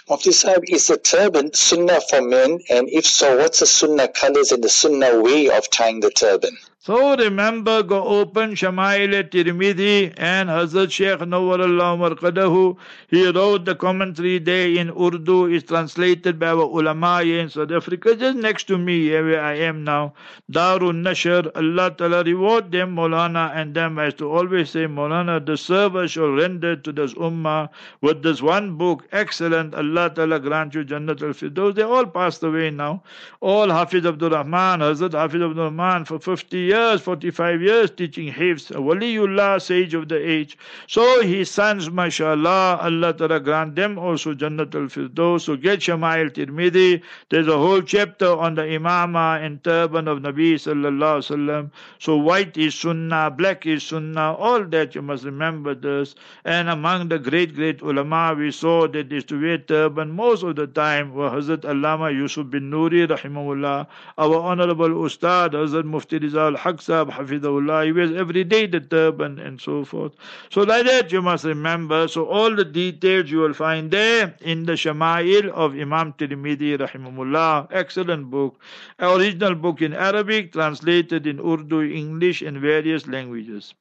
Mufti 0.07 0.31
Sahib, 0.31 0.65
is 0.69 0.87
the 0.87 0.97
turban 0.97 1.51
sunnah 1.55 1.99
for 1.99 2.21
men? 2.21 2.59
And 2.69 2.87
if 2.91 3.07
so, 3.07 3.37
what's 3.37 3.61
the 3.61 3.65
sunnah 3.65 4.07
colors 4.09 4.51
and 4.51 4.63
the 4.63 4.69
sunnah 4.69 5.19
way 5.19 5.49
of 5.49 5.71
tying 5.71 6.01
the 6.01 6.11
turban? 6.11 6.57
So 6.85 7.17
remember, 7.17 7.81
go 7.81 8.03
open 8.03 8.51
Shama'il 8.53 9.27
Tirmidhi 9.31 10.13
and 10.17 10.49
Hazrat 10.49 10.91
Sheikh 10.91 11.17
Nawwarullah 11.17 11.97
Marqadahu. 11.97 12.77
He 13.07 13.27
wrote 13.27 13.65
the 13.65 13.73
commentary 13.73 14.37
there 14.37 14.69
in 14.69 14.91
Urdu. 14.91 15.47
It's 15.47 15.67
translated 15.67 16.37
by 16.37 16.49
our 16.49 16.61
ulama 16.61 17.23
in 17.23 17.49
South 17.49 17.71
Africa, 17.71 18.15
just 18.15 18.37
next 18.37 18.65
to 18.65 18.77
me, 18.77 19.09
where 19.09 19.41
I 19.41 19.55
am 19.55 19.83
now. 19.83 20.13
Darun 20.51 21.01
Nashr, 21.01 21.49
Allah 21.55 21.89
Ta'ala 21.89 22.23
reward 22.23 22.71
them, 22.71 22.95
Maulana, 22.95 23.49
and 23.55 23.73
them 23.73 23.97
as 23.97 24.13
to 24.19 24.29
always 24.29 24.69
say, 24.69 24.85
Maulana, 24.85 25.43
the 25.43 25.57
service 25.57 26.11
shall 26.11 26.29
render 26.29 26.75
to 26.75 26.91
this 26.91 27.15
ummah 27.15 27.67
with 28.01 28.21
this 28.21 28.43
one 28.43 28.75
book, 28.77 29.07
excellent. 29.11 29.73
Allah 29.73 30.11
Ta'ala 30.13 30.39
grant 30.39 30.75
you 30.75 30.85
Jannat 30.85 31.23
al-Firdaus. 31.23 31.73
They 31.73 31.81
all 31.81 32.05
passed 32.05 32.43
away 32.43 32.69
now. 32.69 33.01
All 33.41 33.71
Hafiz 33.71 34.05
Abdul 34.05 34.29
Rahman, 34.29 34.81
Hazrat 34.81 35.13
Hafiz 35.13 35.41
Abdul 35.41 35.63
Rahman 35.63 36.05
for 36.05 36.19
50 36.19 36.55
years 36.57 36.74
years, 36.75 37.01
45 37.01 37.61
years 37.61 37.91
teaching 37.91 38.31
Hifz, 38.31 38.71
a 38.71 38.81
waliullah, 38.87 39.61
sage 39.61 39.93
of 39.93 40.07
the 40.09 40.17
age. 40.35 40.57
So 40.87 41.21
his 41.21 41.49
sons, 41.49 41.89
mashallah, 41.89 42.79
Allah 42.81 43.13
Ta'ala 43.13 43.39
grant 43.39 43.75
them 43.75 43.97
also 43.97 44.33
Jannat 44.33 44.75
al-Firdaus. 44.75 45.41
So 45.41 45.55
get 45.55 45.79
Shama'il 45.79 46.31
Tirmidhi. 46.31 47.01
There's 47.29 47.47
a 47.47 47.57
whole 47.57 47.81
chapter 47.81 48.31
on 48.47 48.55
the 48.55 48.63
imama 48.63 49.43
and 49.45 49.63
turban 49.63 50.07
of 50.07 50.19
Nabi 50.19 50.55
sallallahu 50.55 51.19
alaihi 51.19 51.29
wasallam. 51.29 51.71
So 51.99 52.17
white 52.17 52.57
is 52.57 52.75
sunnah, 52.75 53.31
black 53.31 53.65
is 53.65 53.83
sunnah, 53.83 54.33
all 54.33 54.63
that 54.65 54.95
you 54.95 55.01
must 55.01 55.23
remember 55.23 55.75
this. 55.75 56.15
And 56.43 56.69
among 56.69 57.09
the 57.09 57.19
great, 57.19 57.55
great 57.55 57.81
ulama, 57.81 58.35
we 58.37 58.51
saw 58.51 58.87
that 58.87 59.11
is 59.11 59.23
to 59.25 59.41
wear 59.41 59.57
turban 59.57 60.11
most 60.11 60.43
of 60.43 60.55
the 60.55 60.67
time 60.67 61.13
were 61.13 61.29
Hazrat 61.29 61.61
Allama 61.73 62.13
Yusuf 62.13 62.47
Banuri, 62.47 63.07
rahimahullah, 63.07 63.87
our 64.17 64.39
honorable 64.39 64.89
Ustad, 65.05 65.53
Hazrat 65.53 65.85
Mufti 65.85 66.19
Rizal 66.19 66.55
Haq 66.65 66.81
Sahib, 66.81 67.09
Hafidahullah, 67.09 67.85
he 67.85 67.91
wears 67.91 68.11
every 68.11 68.43
day 68.43 68.65
the 68.65 68.79
turban 68.79 69.37
and 69.37 69.61
so 69.61 69.85
forth. 69.85 70.13
So 70.49 70.63
like 70.63 70.87
that 70.87 71.11
you 71.11 71.21
must 71.21 71.43
remember. 71.45 72.07
So 72.07 72.25
all 72.25 72.55
the 72.55 72.65
details 72.65 73.29
you 73.29 73.37
will 73.37 73.53
find 73.53 73.91
there 73.91 74.35
in 74.41 74.65
the 74.65 74.71
Shama'il 74.71 75.51
of 75.51 75.73
Imam 75.75 76.13
Tirmidhi, 76.13 76.79
rahimahullah. 76.79 77.67
Excellent 77.71 78.31
book. 78.31 78.59
Original 78.99 79.53
book 79.53 79.83
in 79.83 79.93
Arabic, 79.93 80.53
translated 80.53 81.27
in 81.27 81.39
Urdu, 81.39 81.83
English 81.83 82.41
and 82.41 82.57
various 82.57 83.05
languages. 83.05 83.75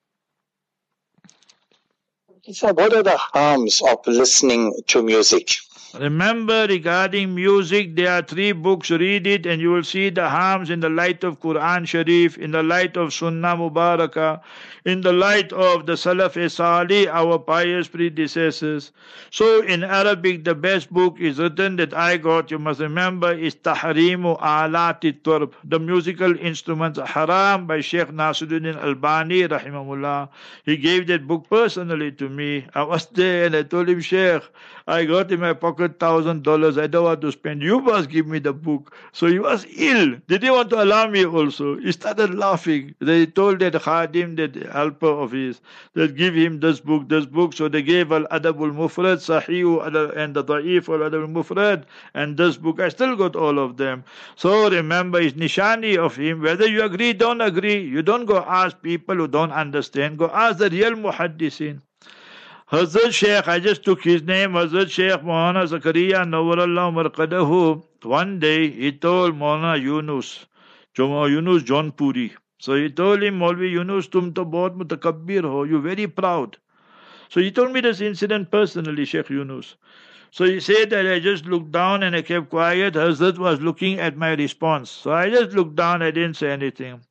So 2.53 2.74
what 2.74 2.93
are 2.93 3.03
the 3.03 3.16
harms 3.16 3.80
of 3.80 4.07
listening 4.07 4.74
to 4.89 5.03
music? 5.03 5.53
Remember 6.01 6.66
regarding 6.66 7.36
music, 7.36 7.95
there 7.95 8.11
are 8.11 8.22
three 8.22 8.51
books. 8.51 8.90
Read 8.90 9.28
it 9.28 9.47
and 9.47 9.62
you 9.62 9.70
will 9.70 9.84
see 9.84 10.11
the 10.11 10.28
harms 10.28 10.68
in 10.68 10.80
the 10.80 10.88
light 10.88 11.22
of 11.22 11.38
Quran 11.38 11.86
Sharif, 11.86 12.36
in 12.36 12.51
the 12.51 12.64
light 12.64 12.97
of 12.97 13.14
Sunnah 13.14 13.55
Mubarakah, 13.57 14.40
in 14.84 15.03
the 15.03 15.12
light 15.12 15.53
of 15.53 15.86
the 15.86 15.92
Salaf 15.92 16.34
Salih, 16.51 17.07
our 17.07 17.38
pious 17.38 17.86
predecessors. 17.86 18.90
So 19.30 19.62
in 19.62 19.84
Arabic, 19.84 20.45
the 20.45 20.57
best 20.57 20.92
book 20.92 21.20
is 21.20 21.38
written 21.38 21.76
that 21.76 21.95
I 21.95 22.16
got, 22.16 22.51
you 22.51 22.59
must 22.59 22.80
remember, 22.80 23.32
is 23.32 23.55
Tahrimu 23.55 24.40
Alati 24.40 25.22
Turb, 25.22 25.55
the 25.62 25.78
musical 25.78 26.36
instruments 26.36 26.99
haram 26.99 27.68
by 27.68 27.80
Sheikh 27.80 28.09
Nasiruddin 28.09 28.82
Albani, 28.82 29.42
rahimahullah. 29.47 30.28
He 30.64 30.76
gave 30.76 31.07
that 31.07 31.28
book 31.28 31.47
personally 31.49 32.11
to 32.12 32.28
me. 32.28 32.66
I 32.74 32.82
was 32.82 33.07
there 33.07 33.47
and 33.47 33.55
I 33.55 33.62
told 33.62 33.88
him, 33.88 34.01
Sheikh, 34.01 34.42
I 34.87 35.07
got 35.07 35.32
in 35.32 35.41
my 35.41 35.55
pocket 35.55 35.99
thousand 35.99 36.43
dollars. 36.43 36.76
I 36.76 36.87
don't 36.87 37.05
want 37.05 37.22
to 37.22 37.32
spend. 37.32 37.62
You 37.62 37.80
must 37.80 38.11
give 38.11 38.26
me 38.26 38.39
the 38.39 38.53
book. 38.53 38.95
So 39.12 39.26
he 39.26 39.39
was 39.39 39.64
ill. 39.76 40.16
Did 40.28 40.43
he 40.43 40.51
want 40.51 40.68
to 40.70 40.82
alarm 40.82 41.12
me 41.12 41.24
also? 41.24 41.76
He 41.78 41.91
started 41.91 42.35
laughing. 42.35 42.95
They 42.99 43.24
told 43.24 43.61
that 43.61 43.72
Khadim, 43.72 44.37
that 44.37 44.55
helper 44.72 45.07
of 45.07 45.32
his, 45.32 45.62
that 45.95 46.16
give 46.16 46.35
him 46.35 46.61
this 46.61 46.80
book, 46.80 47.09
this 47.09 47.24
book. 47.24 47.55
So 47.55 47.68
they 47.68 47.80
gave 47.80 48.12
Al 48.12 48.24
Adabul 48.26 48.74
Mufrad, 48.74 49.24
Sahih, 49.24 49.87
and 50.18 50.35
the 50.37 50.45
Da'if 50.45 50.89
Al 50.91 51.11
Adabul 51.11 51.32
Mufrad, 51.32 51.85
and 52.12 52.37
this 52.37 52.59
book. 52.59 52.78
I 52.78 52.91
still 52.91 53.16
got 53.16 53.37
all 53.37 53.59
of 53.59 53.78
them. 53.78 54.05
So 54.37 54.68
remember, 54.68 55.18
it's 55.18 55.35
nishani 55.35 55.97
of 55.97 56.14
him. 56.16 56.43
Whether 56.43 56.68
you 56.68 56.82
agree, 56.82 57.14
don't 57.14 57.41
agree. 57.41 57.80
You 57.80 58.03
don't 58.03 58.26
go 58.26 58.45
ask 58.47 58.82
people 58.82 59.14
who 59.14 59.28
don't 59.28 59.53
understand. 59.53 60.18
Go 60.18 60.28
ask 60.28 60.59
the 60.59 60.68
real 60.68 60.93
muhaddisin. 60.93 61.80
Hazrat 62.75 63.12
Sheikh, 63.12 63.47
I 63.47 63.61
just 63.61 63.85
took 63.85 64.03
his 64.03 64.25
name, 64.25 64.55
Hazrat 64.55 64.91
Sheikh 64.91 65.20
Mohana 65.22 65.64
Zakaria 65.64 66.25
Nawarallah 66.27 66.93
Marqadahu. 66.93 67.85
One 68.03 68.41
day 68.41 68.68
he 68.68 68.91
told 68.91 69.37
Mohana 69.37 69.81
Yunus, 69.81 70.47
Yunus 70.99 71.62
Jaunpuri. 71.62 72.33
So 72.59 72.75
he 72.75 72.91
told 72.91 73.22
him, 73.22 73.39
Maulvi 73.39 73.70
Yunus, 73.70 74.09
tum 74.09 74.35
to 74.35 74.45
bahut 74.45 74.77
mutakabbir 74.77 75.43
ho, 75.43 75.62
you're 75.62 75.79
very 75.79 76.09
proud. 76.09 76.57
So 77.29 77.41
he 77.41 77.53
told 77.53 77.70
me 77.70 77.81
this 77.81 78.01
incident 78.01 78.51
personally, 78.51 79.05
Sheikh 79.05 79.29
Yunus. 79.31 79.77
So 80.33 80.45
he 80.45 80.59
said 80.59 80.91
that 80.91 81.07
I 81.07 81.20
just 81.20 81.47
looked 81.47 81.70
down 81.70 82.03
and 82.03 82.16
I 82.16 82.22
kept 82.22 82.51
quiet. 82.51 82.95
Hazrat 82.95 83.39
was 83.39 83.61
looking 83.61 84.01
at 84.01 84.16
my 84.16 84.33
response. 84.33 84.91
So 84.91 85.12
I 85.12 85.31
just 85.31 85.53
looked 85.53 85.77
down, 85.77 86.03
I 86.03 86.11
didn't 86.11 86.35
say 86.35 86.51
anything. 86.51 87.03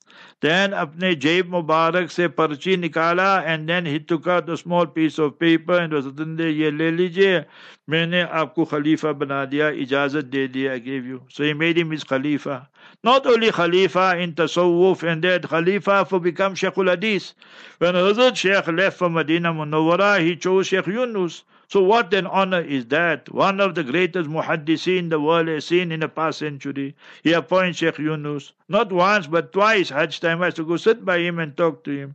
دین 0.44 0.74
اپنے 0.74 1.14
جیب 1.24 1.54
مبارک 1.56 2.12
سے 2.12 2.28
پرچی 2.28 2.76
نکالا 2.76 3.36
اینڈ 3.40 3.68
دین 3.68 3.86
ہی 3.88 3.98
ٹوکٹ 4.08 4.50
اسمال 4.50 4.86
پیس 4.94 5.20
آف 5.20 5.32
پیپر 5.40 5.80
اینڈ 5.82 6.40
یہ 6.40 6.70
لے 6.70 6.90
لیجیے 6.92 7.40
میں 7.88 8.06
نے 8.06 8.24
آپ 8.32 8.54
کو 8.56 8.66
خلیفہ 8.66 9.08
بنا 9.20 9.44
دیا، 9.52 9.68
اجازت 9.84 10.32
دے 10.34 10.46
دیا 10.48 10.76
گیو 10.86 11.06
یو 11.06 11.18
سو 11.36 11.44
ہی 11.44 11.54
میڈ 11.54 11.80
از 11.92 12.06
خلیفہ. 12.08 12.60
ناٹ 13.04 13.28
اونلی 13.28 13.52
خلیفہ 13.52 14.12
ان 14.20 14.32
تصوف 14.34 15.04
اینڈ 15.04 15.24
دیٹ 15.24 15.48
خلیفہ 15.50 16.04
فور 16.10 16.20
بیکم 16.20 16.54
شیخ 16.56 16.80
الحدیث 16.80 17.32
وین 17.82 17.96
حضرت 17.96 18.38
شیخ 18.38 18.70
لیف 18.70 19.02
مدینہ 19.18 19.52
منورہ 19.52 20.16
ہی 20.20 20.36
چوز 20.36 20.66
شیخ 20.66 20.88
یونس 20.90 21.42
so 21.74 21.82
what 21.82 22.14
an 22.14 22.28
honor 22.28 22.62
is 22.62 22.86
that? 22.90 23.34
One 23.34 23.60
of 23.60 23.74
the 23.74 23.84
greatest 23.84 24.30
muhaddisin 24.30 25.10
the 25.10 25.20
world 25.20 25.48
has 25.48 25.66
seen 25.66 25.92
in 25.92 26.02
the 26.02 26.08
past 26.08 26.38
century. 26.38 26.96
He 27.24 27.34
appoints 27.34 27.80
Sheikh 27.80 27.98
Yunus. 27.98 28.52
Not 28.70 28.92
once 28.92 29.26
but 29.26 29.52
twice 29.54 29.90
Hajj 29.90 30.20
time 30.20 30.44
I 30.44 30.46
has 30.46 30.54
to 30.54 30.66
go 30.66 30.78
sit 30.78 31.04
by 31.04 31.18
him 31.18 31.40
and 31.40 31.58
talk 31.58 31.84
to 31.86 31.90
him. 31.90 32.14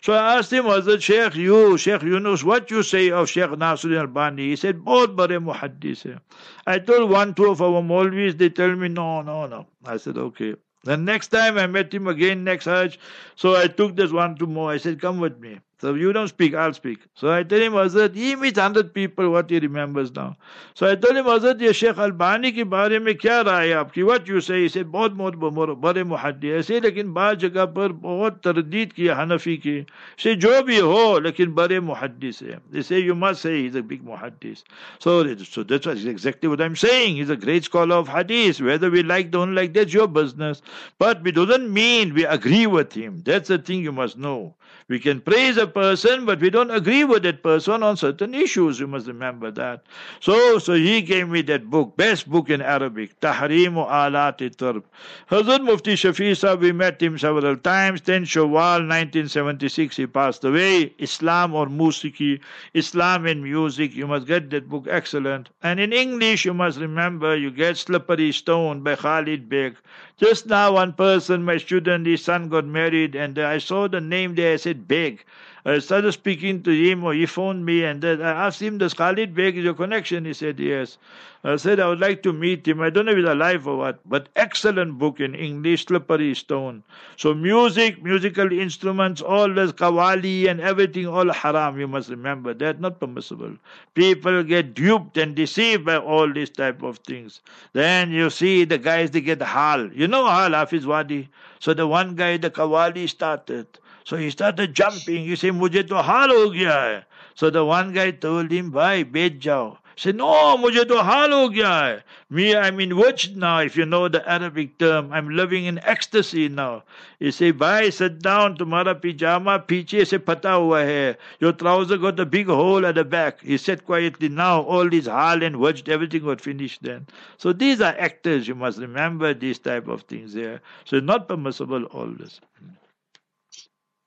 So 0.00 0.12
I 0.12 0.38
asked 0.38 0.52
him, 0.52 0.64
was 0.64 0.88
it 0.88 1.04
Sheikh 1.04 1.36
you, 1.36 1.78
Sheikh 1.78 2.02
Yunus, 2.02 2.42
what 2.42 2.68
you 2.68 2.82
say 2.82 3.12
of 3.12 3.30
Sheikh 3.30 3.50
Nasruddin 3.50 4.00
Albani? 4.00 4.48
He 4.48 4.56
said, 4.56 4.84
both 4.84 5.14
bare 5.14 5.38
muhaddis. 5.38 6.18
I 6.66 6.80
told 6.80 7.08
one, 7.08 7.32
two 7.34 7.46
of 7.46 7.62
our 7.62 7.82
Maulvis, 7.82 8.36
they 8.36 8.48
tell 8.48 8.74
me, 8.74 8.88
no, 8.88 9.22
no, 9.22 9.46
no. 9.46 9.68
I 9.84 9.98
said, 9.98 10.18
okay. 10.18 10.56
The 10.82 10.96
next 10.96 11.28
time 11.28 11.58
I 11.58 11.68
met 11.68 11.94
him 11.94 12.08
again 12.08 12.42
next 12.42 12.64
Hajj, 12.64 12.98
so 13.36 13.54
I 13.54 13.68
took 13.68 13.94
this 13.94 14.10
one 14.10 14.34
to 14.38 14.48
more. 14.48 14.72
I 14.72 14.78
said, 14.78 15.00
come 15.00 15.20
with 15.20 15.38
me. 15.38 15.60
So 15.81 15.95
you 15.95 16.13
don't 16.13 16.27
speak, 16.27 16.53
I'll 16.53 16.73
speak. 16.73 16.99
So 17.15 17.31
I 17.31 17.41
tell 17.41 17.59
him, 17.59 17.73
Hazrat, 17.73 18.13
he 18.13 18.35
meets 18.35 18.59
100 18.59 18.93
people, 18.93 19.31
what 19.31 19.49
he 19.49 19.57
remembers 19.57 20.11
now. 20.13 20.35
So 20.75 20.85
I 20.87 20.95
told 20.95 21.17
him, 21.17 21.25
Hazrat, 21.25 21.59
ये 21.59 21.73
Sheikh 21.73 21.99
Albany 21.99 22.51
के 22.51 22.63
बारे 22.69 22.99
में 22.99 23.15
क्या 23.17 23.39
राय 23.41 23.67
है 23.67 23.73
आपकी 23.75 24.05
what 24.05 24.27
you 24.27 24.41
say? 24.41 24.61
He 24.61 24.69
said, 24.69 24.85
बहुत 24.91 25.13
बहुत 25.13 25.35
बड़े 25.81 26.03
मुहद्दी 26.03 26.51
ऐसे 26.59 26.79
लेकिन 26.81 27.13
बाद 27.13 27.39
जगह 27.39 27.65
पर 27.77 27.91
बहुत 28.03 28.39
तरदीद 28.43 28.93
की 28.93 29.07
हनफी 29.07 29.57
की 29.57 29.85
से 30.23 30.35
जो 30.35 30.61
भी 30.63 30.77
हो 30.77 31.19
लेकिन 31.19 31.53
बड़े 31.53 31.79
मुहद्दिस 31.79 32.41
है 32.43 32.59
They 32.71 32.83
say, 32.83 32.99
you 32.99 33.15
must 33.15 33.41
say 33.41 33.63
he's 33.63 33.75
a 33.75 33.81
big 33.81 34.05
muhaddis. 34.05 34.63
So, 34.99 35.35
so 35.43 35.63
that's 35.63 35.87
exactly 35.87 36.47
what 36.47 36.61
I'm 36.61 36.75
saying. 36.75 37.15
He's 37.15 37.31
a 37.31 37.35
great 37.35 37.63
scholar 37.63 37.95
of 37.95 38.07
hadith. 38.07 38.61
Whether 38.61 38.91
we 38.91 39.01
like, 39.01 39.31
don't 39.31 39.55
like, 39.55 39.73
that's 39.73 39.93
your 39.93 40.07
business. 40.07 40.61
But 40.99 41.25
it 41.25 41.33
doesn't 41.33 41.73
mean 41.73 42.13
we 42.13 42.25
agree 42.25 42.67
with 42.67 42.93
him. 42.93 43.23
That's 43.25 43.47
the 43.49 43.57
thing 43.57 43.81
you 43.81 43.91
must 43.91 44.17
know. 44.17 44.55
we 44.88 45.00
can 45.00 45.20
praise 45.20 45.56
a 45.56 45.66
person, 45.66 46.24
but 46.26 46.40
we 46.40 46.48
don't 46.48 46.70
agree 46.70 47.02
with 47.02 47.24
that 47.24 47.42
person 47.42 47.82
on 47.82 47.96
certain 47.96 48.34
issues. 48.34 48.78
You 48.78 48.86
must 48.86 49.08
remember 49.08 49.50
that. 49.50 49.82
So, 50.20 50.60
so 50.60 50.74
he 50.74 51.02
gave 51.02 51.28
me 51.28 51.42
that 51.42 51.68
book, 51.68 51.96
best 51.96 52.30
book 52.30 52.50
in 52.50 52.62
Arabic, 52.62 53.18
Tahrimu 53.20 53.88
Alat 53.88 54.38
Tarb. 54.56 54.84
Hazrat 55.28 55.64
Mufti 55.64 55.94
Shafi 55.94 56.36
Sahib, 56.36 56.60
we 56.60 56.70
met 56.70 57.02
him 57.02 57.18
several 57.18 57.56
times. 57.56 58.00
10 58.00 58.26
Shawwal 58.26 58.86
1976, 58.86 59.96
he 59.96 60.06
passed 60.06 60.44
away. 60.44 60.94
Islam 60.98 61.54
or 61.54 61.66
Musiki, 61.66 62.38
Islam 62.72 63.26
and 63.26 63.42
Music. 63.42 63.92
You 63.92 64.06
must 64.06 64.28
get 64.28 64.50
that 64.50 64.68
book, 64.68 64.86
excellent. 64.88 65.48
And 65.64 65.80
in 65.80 65.92
English, 65.92 66.44
you 66.44 66.54
must 66.54 66.78
remember, 66.78 67.36
you 67.36 67.50
get 67.50 67.76
Slippery 67.76 68.30
Stone 68.30 68.82
by 68.82 68.94
Khalid 68.94 69.48
Baig. 69.48 69.74
Just 70.18 70.46
now, 70.46 70.72
one 70.72 70.92
person, 70.92 71.42
my 71.42 71.56
student, 71.56 72.06
his 72.06 72.22
son 72.22 72.50
got 72.50 72.66
married, 72.66 73.14
and 73.14 73.38
I 73.38 73.56
saw 73.56 73.88
the 73.88 73.98
name 74.00 74.34
there. 74.34 74.52
I 74.52 74.56
said, 74.56 74.86
Beg. 74.86 75.24
I 75.66 75.80
started 75.80 76.12
speaking 76.12 76.62
to 76.62 76.70
him, 76.70 77.02
or 77.02 77.12
he 77.12 77.26
phoned 77.26 77.66
me, 77.66 77.82
and 77.82 78.00
then 78.00 78.22
I 78.22 78.46
asked 78.46 78.62
him, 78.62 78.78
Does 78.78 78.94
Khalid 78.94 79.34
Baig 79.34 79.56
is 79.56 79.64
your 79.64 79.74
connection? 79.74 80.24
He 80.24 80.32
said, 80.32 80.60
Yes. 80.60 80.96
I 81.42 81.56
said, 81.56 81.80
I 81.80 81.88
would 81.88 81.98
like 81.98 82.22
to 82.22 82.32
meet 82.32 82.68
him. 82.68 82.80
I 82.80 82.88
don't 82.88 83.06
know 83.06 83.10
if 83.10 83.18
he's 83.18 83.26
alive 83.26 83.66
or 83.66 83.76
what, 83.76 83.98
but 84.08 84.28
excellent 84.36 84.96
book 84.96 85.18
in 85.18 85.34
English, 85.34 85.86
Slippery 85.86 86.36
Stone. 86.36 86.84
So, 87.16 87.34
music, 87.34 88.00
musical 88.00 88.52
instruments, 88.52 89.20
all 89.20 89.52
this 89.52 89.72
kawali 89.72 90.48
and 90.48 90.60
everything, 90.60 91.08
all 91.08 91.32
haram. 91.32 91.80
You 91.80 91.88
must 91.88 92.10
remember 92.10 92.54
that, 92.54 92.80
not 92.80 93.00
permissible. 93.00 93.56
People 93.94 94.44
get 94.44 94.72
duped 94.74 95.16
and 95.18 95.34
deceived 95.34 95.84
by 95.84 95.96
all 95.96 96.32
these 96.32 96.50
type 96.50 96.84
of 96.84 96.98
things. 96.98 97.40
Then 97.72 98.12
you 98.12 98.30
see 98.30 98.64
the 98.64 98.78
guys, 98.78 99.10
they 99.10 99.20
get 99.20 99.42
hal. 99.42 99.92
You 99.92 100.06
know 100.06 100.26
hal, 100.26 100.52
Hafiz 100.52 100.86
Wadee. 100.86 101.26
So, 101.58 101.74
the 101.74 101.88
one 101.88 102.14
guy, 102.14 102.36
the 102.36 102.50
kawali 102.50 103.08
started. 103.08 103.66
So 104.06 104.16
he 104.16 104.30
started 104.30 104.72
jumping. 104.72 105.24
He 105.24 105.34
said, 105.34 105.54
Mujhe 105.54 105.88
to 105.88 106.00
hal 106.00 106.28
ho 106.28 106.50
gaya 106.50 106.70
hai. 106.70 107.04
So 107.34 107.50
the 107.50 107.64
one 107.64 107.92
guy 107.92 108.12
told 108.12 108.52
him, 108.52 108.70
Bhai, 108.70 109.02
bed 109.02 109.40
jao. 109.40 109.78
Say, 109.96 110.12
no, 110.12 110.56
mujhe 110.56 110.86
to 110.86 111.02
hal 111.02 111.30
ho 111.30 111.48
gaya 111.48 111.66
hai. 111.66 112.02
Me, 112.30 112.54
I'm 112.54 112.78
in 112.78 112.90
wajd 112.90 113.34
now, 113.34 113.58
if 113.58 113.76
you 113.76 113.84
know 113.84 114.06
the 114.06 114.22
Arabic 114.30 114.78
term. 114.78 115.12
I'm 115.12 115.30
living 115.30 115.64
in 115.64 115.80
ecstasy 115.82 116.48
now. 116.48 116.84
He 117.18 117.32
said, 117.32 117.58
bhai, 117.58 117.90
sit 117.90 118.20
down, 118.20 118.56
Tumara 118.56 118.94
pijama 118.94 119.66
piche 119.66 120.06
se 120.06 120.18
pata 120.18 120.60
hua 120.60 120.84
hai. 120.84 121.16
Your 121.40 121.54
trouser 121.54 121.98
got 121.98 122.20
a 122.20 122.26
big 122.26 122.46
hole 122.46 122.86
at 122.86 122.94
the 122.94 123.04
back. 123.04 123.40
He 123.40 123.56
said 123.56 123.84
quietly, 123.84 124.28
now 124.28 124.62
all 124.62 124.88
this 124.88 125.06
hal 125.06 125.42
and 125.42 125.56
wajd, 125.56 125.88
everything 125.88 126.22
got 126.22 126.40
finished 126.40 126.84
then. 126.84 127.08
So 127.38 127.52
these 127.52 127.80
are 127.80 127.96
actors, 127.98 128.46
you 128.46 128.54
must 128.54 128.78
remember 128.78 129.34
these 129.34 129.58
type 129.58 129.88
of 129.88 130.02
things 130.02 130.32
there. 130.32 130.60
So 130.84 131.00
not 131.00 131.26
permissible 131.26 131.86
all 131.86 132.06
this. 132.06 132.40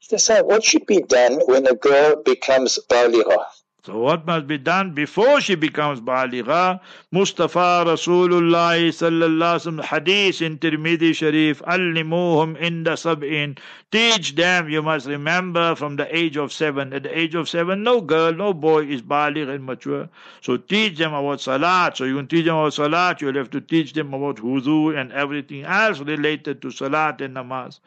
Decide 0.09 0.41
what 0.41 0.63
should 0.63 0.85
be 0.87 1.01
done 1.01 1.41
when 1.45 1.67
a 1.67 1.75
girl 1.75 2.21
becomes 2.23 2.79
baligha. 2.89 3.45
So 3.81 3.97
what 3.97 4.25
must 4.27 4.45
be 4.45 4.57
done 4.57 4.93
before 4.93 5.39
she 5.39 5.55
becomes 5.55 6.01
baligha? 6.01 6.81
Mustafa 7.11 7.85
Rasulullah 7.87 8.75
sallallahu 8.75 9.81
hadith 9.85 10.41
in 10.41 10.57
Tirmidhi 10.57 11.15
Sharif, 11.15 11.61
Allimuhum 11.61 12.59
inda 12.59 12.97
sab'in. 12.97 13.57
Teach 13.89 14.35
them, 14.35 14.69
you 14.69 14.81
must 14.81 15.07
remember, 15.07 15.75
from 15.75 15.95
the 15.95 16.13
age 16.15 16.35
of 16.35 16.51
seven. 16.51 16.91
At 16.93 17.03
the 17.03 17.17
age 17.17 17.35
of 17.35 17.47
seven, 17.47 17.81
no 17.81 18.01
girl, 18.01 18.33
no 18.33 18.53
boy 18.53 18.83
is 18.85 19.01
baligh 19.01 19.49
and 19.49 19.63
mature. 19.63 20.09
So 20.41 20.57
teach 20.57 20.97
them 20.97 21.13
about 21.13 21.39
salat. 21.39 21.95
So 21.95 22.03
you 22.03 22.17
can 22.17 22.27
teach 22.27 22.45
them 22.45 22.57
about 22.57 22.73
salat, 22.73 23.21
you'll 23.21 23.35
have 23.35 23.49
to 23.51 23.61
teach 23.61 23.93
them 23.93 24.13
about 24.13 24.35
wudu 24.35 24.99
and 24.99 25.13
everything 25.13 25.63
else 25.63 25.99
related 25.99 26.61
to 26.63 26.69
salat 26.69 27.21
and 27.21 27.37
namaz. 27.37 27.79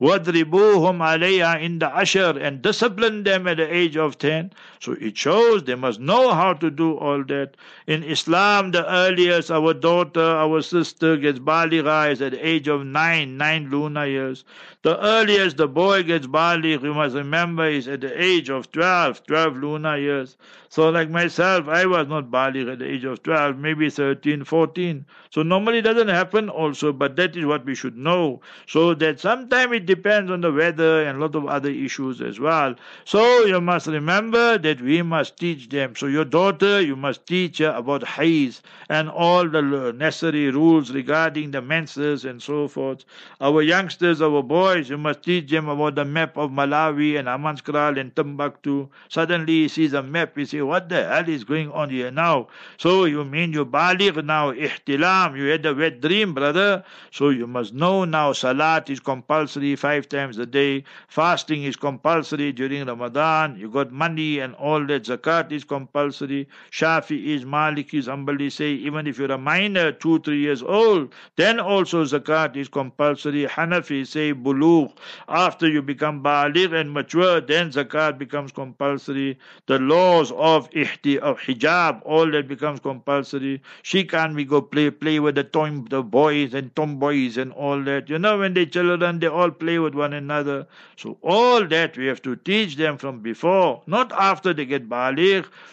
Wadribuhum 0.00 0.98
alayha 0.98 1.60
in 1.60 1.78
the 1.78 1.98
ashar 1.98 2.38
and 2.38 2.60
discipline 2.60 3.24
them 3.24 3.48
at 3.48 3.56
the 3.56 3.74
age 3.74 3.96
of 3.96 4.18
ten. 4.18 4.52
So 4.80 4.92
it 4.92 5.16
shows 5.16 5.37
knows, 5.38 5.64
they 5.64 5.74
must 5.74 6.00
know 6.00 6.34
how 6.34 6.52
to 6.52 6.70
do 6.70 6.96
all 6.96 7.22
that. 7.24 7.56
In 7.86 8.02
Islam, 8.02 8.72
the 8.72 8.84
earliest 8.92 9.50
our 9.50 9.72
daughter, 9.72 10.20
our 10.44 10.62
sister 10.62 11.16
gets 11.16 11.38
baligha 11.38 12.10
is 12.10 12.20
at 12.20 12.32
the 12.32 12.46
age 12.46 12.68
of 12.68 12.84
nine, 12.84 13.36
nine 13.36 13.70
lunar 13.70 14.06
years. 14.06 14.44
The 14.82 14.96
earliest 15.04 15.56
the 15.56 15.68
boy 15.68 16.02
gets 16.02 16.26
baligh, 16.26 16.82
you 16.82 16.94
must 16.94 17.14
remember, 17.14 17.66
is 17.66 17.88
at 17.88 18.00
the 18.00 18.22
age 18.22 18.48
of 18.48 18.70
12, 18.72 19.26
12 19.26 19.56
lunar 19.56 19.98
years. 19.98 20.36
So 20.70 20.90
like 20.90 21.10
myself, 21.10 21.66
I 21.66 21.86
was 21.86 22.08
not 22.08 22.30
baligh 22.30 22.70
at 22.72 22.78
the 22.78 22.86
age 22.86 23.04
of 23.04 23.22
12, 23.22 23.58
maybe 23.58 23.90
13, 23.90 24.44
14. 24.44 25.04
So 25.30 25.42
normally 25.42 25.78
it 25.78 25.82
doesn't 25.82 26.08
happen 26.08 26.48
also, 26.48 26.92
but 26.92 27.16
that 27.16 27.36
is 27.36 27.44
what 27.44 27.64
we 27.64 27.74
should 27.74 27.96
know. 27.96 28.40
So 28.66 28.94
that 28.94 29.18
sometimes 29.18 29.72
it 29.74 29.86
depends 29.86 30.30
on 30.30 30.40
the 30.42 30.52
weather 30.52 31.04
and 31.04 31.18
a 31.18 31.20
lot 31.20 31.34
of 31.34 31.46
other 31.46 31.70
issues 31.70 32.20
as 32.20 32.38
well. 32.38 32.74
So 33.04 33.44
you 33.44 33.60
must 33.60 33.86
remember 33.86 34.58
that 34.58 34.80
we 34.80 35.02
must 35.02 35.27
must 35.28 35.38
teach 35.38 35.68
them. 35.68 35.94
So 35.94 36.06
your 36.06 36.24
daughter, 36.24 36.80
you 36.80 36.96
must 36.96 37.26
teach 37.26 37.58
her 37.58 37.72
about 37.76 38.02
haiz 38.02 38.62
and 38.88 39.10
all 39.10 39.46
the 39.46 39.92
necessary 39.92 40.50
rules 40.50 40.90
regarding 40.90 41.50
the 41.50 41.60
menses 41.60 42.24
and 42.24 42.42
so 42.42 42.66
forth. 42.66 43.04
Our 43.42 43.60
youngsters, 43.60 44.22
our 44.22 44.42
boys, 44.42 44.88
you 44.88 44.96
must 44.96 45.22
teach 45.22 45.50
them 45.50 45.68
about 45.68 45.96
the 45.96 46.06
map 46.06 46.38
of 46.38 46.50
Malawi 46.50 47.18
and 47.18 47.28
Amanskral 47.28 48.00
and 48.00 48.14
Timbuktu. 48.16 48.88
Suddenly 49.10 49.52
he 49.52 49.68
sees 49.68 49.92
a 49.92 50.02
map, 50.02 50.34
he 50.34 50.46
says, 50.46 50.62
what 50.62 50.88
the 50.88 51.04
hell 51.04 51.28
is 51.28 51.44
going 51.44 51.70
on 51.72 51.90
here 51.90 52.10
now? 52.10 52.48
So 52.78 53.04
you 53.04 53.22
mean 53.24 53.52
you 53.52 53.66
baligh 53.66 54.24
now, 54.24 54.52
ihtilam, 54.52 55.36
you 55.36 55.44
had 55.44 55.66
a 55.66 55.74
wet 55.74 56.00
dream, 56.00 56.32
brother. 56.32 56.84
So 57.10 57.28
you 57.28 57.46
must 57.46 57.74
know 57.74 58.06
now 58.06 58.32
salat 58.32 58.88
is 58.88 59.00
compulsory 59.00 59.76
five 59.76 60.08
times 60.08 60.38
a 60.38 60.46
day, 60.46 60.84
fasting 61.08 61.64
is 61.64 61.76
compulsory 61.76 62.52
during 62.52 62.86
Ramadan, 62.86 63.58
you 63.58 63.68
got 63.68 63.92
money 63.92 64.38
and 64.38 64.54
all 64.54 64.86
that, 64.86 65.17
zakat 65.18 65.52
is 65.52 65.64
compulsory. 65.64 66.48
Shafi'is, 66.70 67.44
Malikis, 67.44 68.06
Ambali 68.06 68.50
say 68.50 68.70
even 68.70 69.06
if 69.06 69.18
you're 69.18 69.32
a 69.32 69.38
minor, 69.38 69.92
two, 69.92 70.18
three 70.20 70.40
years 70.40 70.62
old, 70.62 71.12
then 71.36 71.60
also 71.60 72.04
zakat 72.04 72.56
is 72.56 72.68
compulsory. 72.68 73.46
Hanafi 73.46 74.06
say 74.06 74.32
bulugh. 74.32 74.92
After 75.28 75.68
you 75.68 75.82
become 75.82 76.22
baligh 76.22 76.72
and 76.72 76.92
mature, 76.92 77.40
then 77.40 77.70
zakat 77.70 78.18
becomes 78.18 78.52
compulsory. 78.52 79.38
The 79.66 79.78
laws 79.78 80.32
of 80.32 80.70
ihti, 80.70 81.18
of 81.18 81.38
hijab, 81.40 82.02
all 82.04 82.30
that 82.30 82.48
becomes 82.48 82.80
compulsory. 82.80 83.62
She 83.82 84.04
can't 84.04 84.36
be 84.36 84.44
go 84.44 84.60
play 84.62 84.90
play 84.90 85.20
with 85.20 85.34
the 85.34 85.44
tom, 85.44 85.86
the 85.90 86.02
boys 86.02 86.54
and 86.54 86.74
tomboys 86.74 87.36
and 87.36 87.52
all 87.52 87.82
that. 87.84 88.08
You 88.08 88.18
know 88.18 88.38
when 88.38 88.54
they 88.54 88.66
children, 88.66 89.18
they 89.18 89.26
all 89.26 89.50
play 89.50 89.78
with 89.78 89.94
one 89.94 90.12
another. 90.12 90.66
So 90.96 91.18
all 91.22 91.66
that 91.66 91.96
we 91.96 92.06
have 92.06 92.22
to 92.22 92.36
teach 92.36 92.76
them 92.76 92.98
from 92.98 93.20
before, 93.20 93.82
not 93.86 94.12
after 94.12 94.52
they 94.52 94.64
get 94.64 94.88
baligh. 94.88 95.07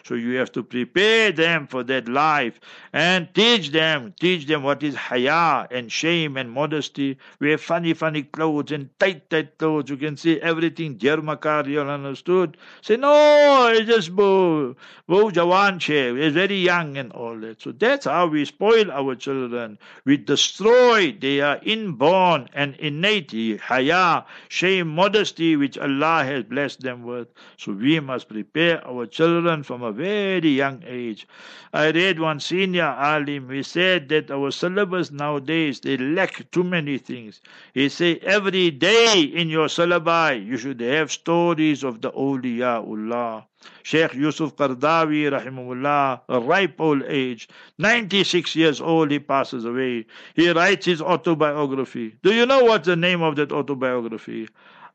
So 0.03 0.13
you 0.15 0.37
have 0.37 0.51
to 0.53 0.63
prepare 0.63 1.31
them 1.31 1.67
for 1.67 1.83
that 1.83 2.07
life 2.07 2.59
and 2.93 3.27
teach 3.33 3.71
them, 3.71 4.13
teach 4.19 4.45
them 4.45 4.63
what 4.63 4.83
is 4.83 4.95
haya 4.95 5.67
and 5.69 5.91
shame 5.91 6.37
and 6.37 6.51
modesty. 6.51 7.17
Wear 7.41 7.57
funny, 7.57 7.93
funny 7.93 8.23
clothes 8.23 8.71
and 8.71 8.89
tight, 8.99 9.29
tight 9.29 9.57
clothes. 9.57 9.89
You 9.89 9.97
can 9.97 10.15
see 10.15 10.39
everything. 10.41 10.97
Jermakar, 10.97 11.67
you 11.67 11.81
all 11.81 11.89
understood. 11.89 12.57
Say, 12.81 12.97
no, 12.97 13.71
it's 13.73 13.87
just 13.87 14.15
bo, 14.15 14.75
bo 15.07 15.29
jawan 15.31 15.79
che. 15.79 16.11
It's 16.11 16.33
very 16.33 16.57
young 16.57 16.97
and 16.97 17.11
all 17.11 17.37
that. 17.39 17.61
So 17.61 17.71
that's 17.71 18.05
how 18.05 18.27
we 18.27 18.45
spoil 18.45 18.91
our 18.91 19.15
children. 19.15 19.77
We 20.05 20.17
destroy 20.17 21.11
their 21.19 21.59
inborn 21.63 22.47
and 22.53 22.75
innate 22.75 23.59
haya, 23.59 24.23
shame, 24.49 24.87
modesty, 24.87 25.55
which 25.55 25.77
Allah 25.77 26.23
has 26.23 26.43
blessed 26.43 26.81
them 26.81 27.03
with. 27.03 27.27
So 27.57 27.73
we 27.73 27.99
must 27.99 28.29
prepare 28.29 28.85
our 28.87 29.05
children 29.05 29.24
from 29.63 29.81
a 29.81 29.91
very 29.91 30.49
young 30.49 30.83
age. 30.85 31.27
I 31.73 31.91
read 31.91 32.19
one 32.19 32.39
senior 32.39 32.83
alim, 32.97 33.49
he 33.49 33.63
said 33.63 34.09
that 34.09 34.29
our 34.29 34.51
syllabus 34.51 35.11
nowadays, 35.11 35.79
they 35.79 35.97
lack 35.97 36.49
too 36.51 36.63
many 36.63 36.97
things. 36.97 37.41
He 37.73 37.89
said 37.89 38.19
every 38.19 38.71
day 38.71 39.21
in 39.21 39.49
your 39.49 39.67
syllabi, 39.67 40.45
you 40.45 40.57
should 40.57 40.79
have 40.81 41.11
stories 41.11 41.83
of 41.83 42.01
the 42.01 42.11
awliyaullah. 42.11 43.45
Sheikh 43.83 44.13
Yusuf 44.13 44.55
Qardawi, 44.55 45.29
rahimahullah, 45.31 46.21
a 46.29 46.39
ripe 46.39 46.79
old 46.79 47.03
age, 47.07 47.49
96 47.79 48.55
years 48.55 48.79
old, 48.79 49.09
he 49.11 49.19
passes 49.19 49.65
away. 49.65 50.05
He 50.35 50.49
writes 50.51 50.85
his 50.85 51.01
autobiography. 51.01 52.15
Do 52.21 52.33
you 52.33 52.45
know 52.45 52.63
what's 52.63 52.85
the 52.85 52.95
name 52.95 53.21
of 53.21 53.35
that 53.37 53.51
autobiography? 53.51 54.47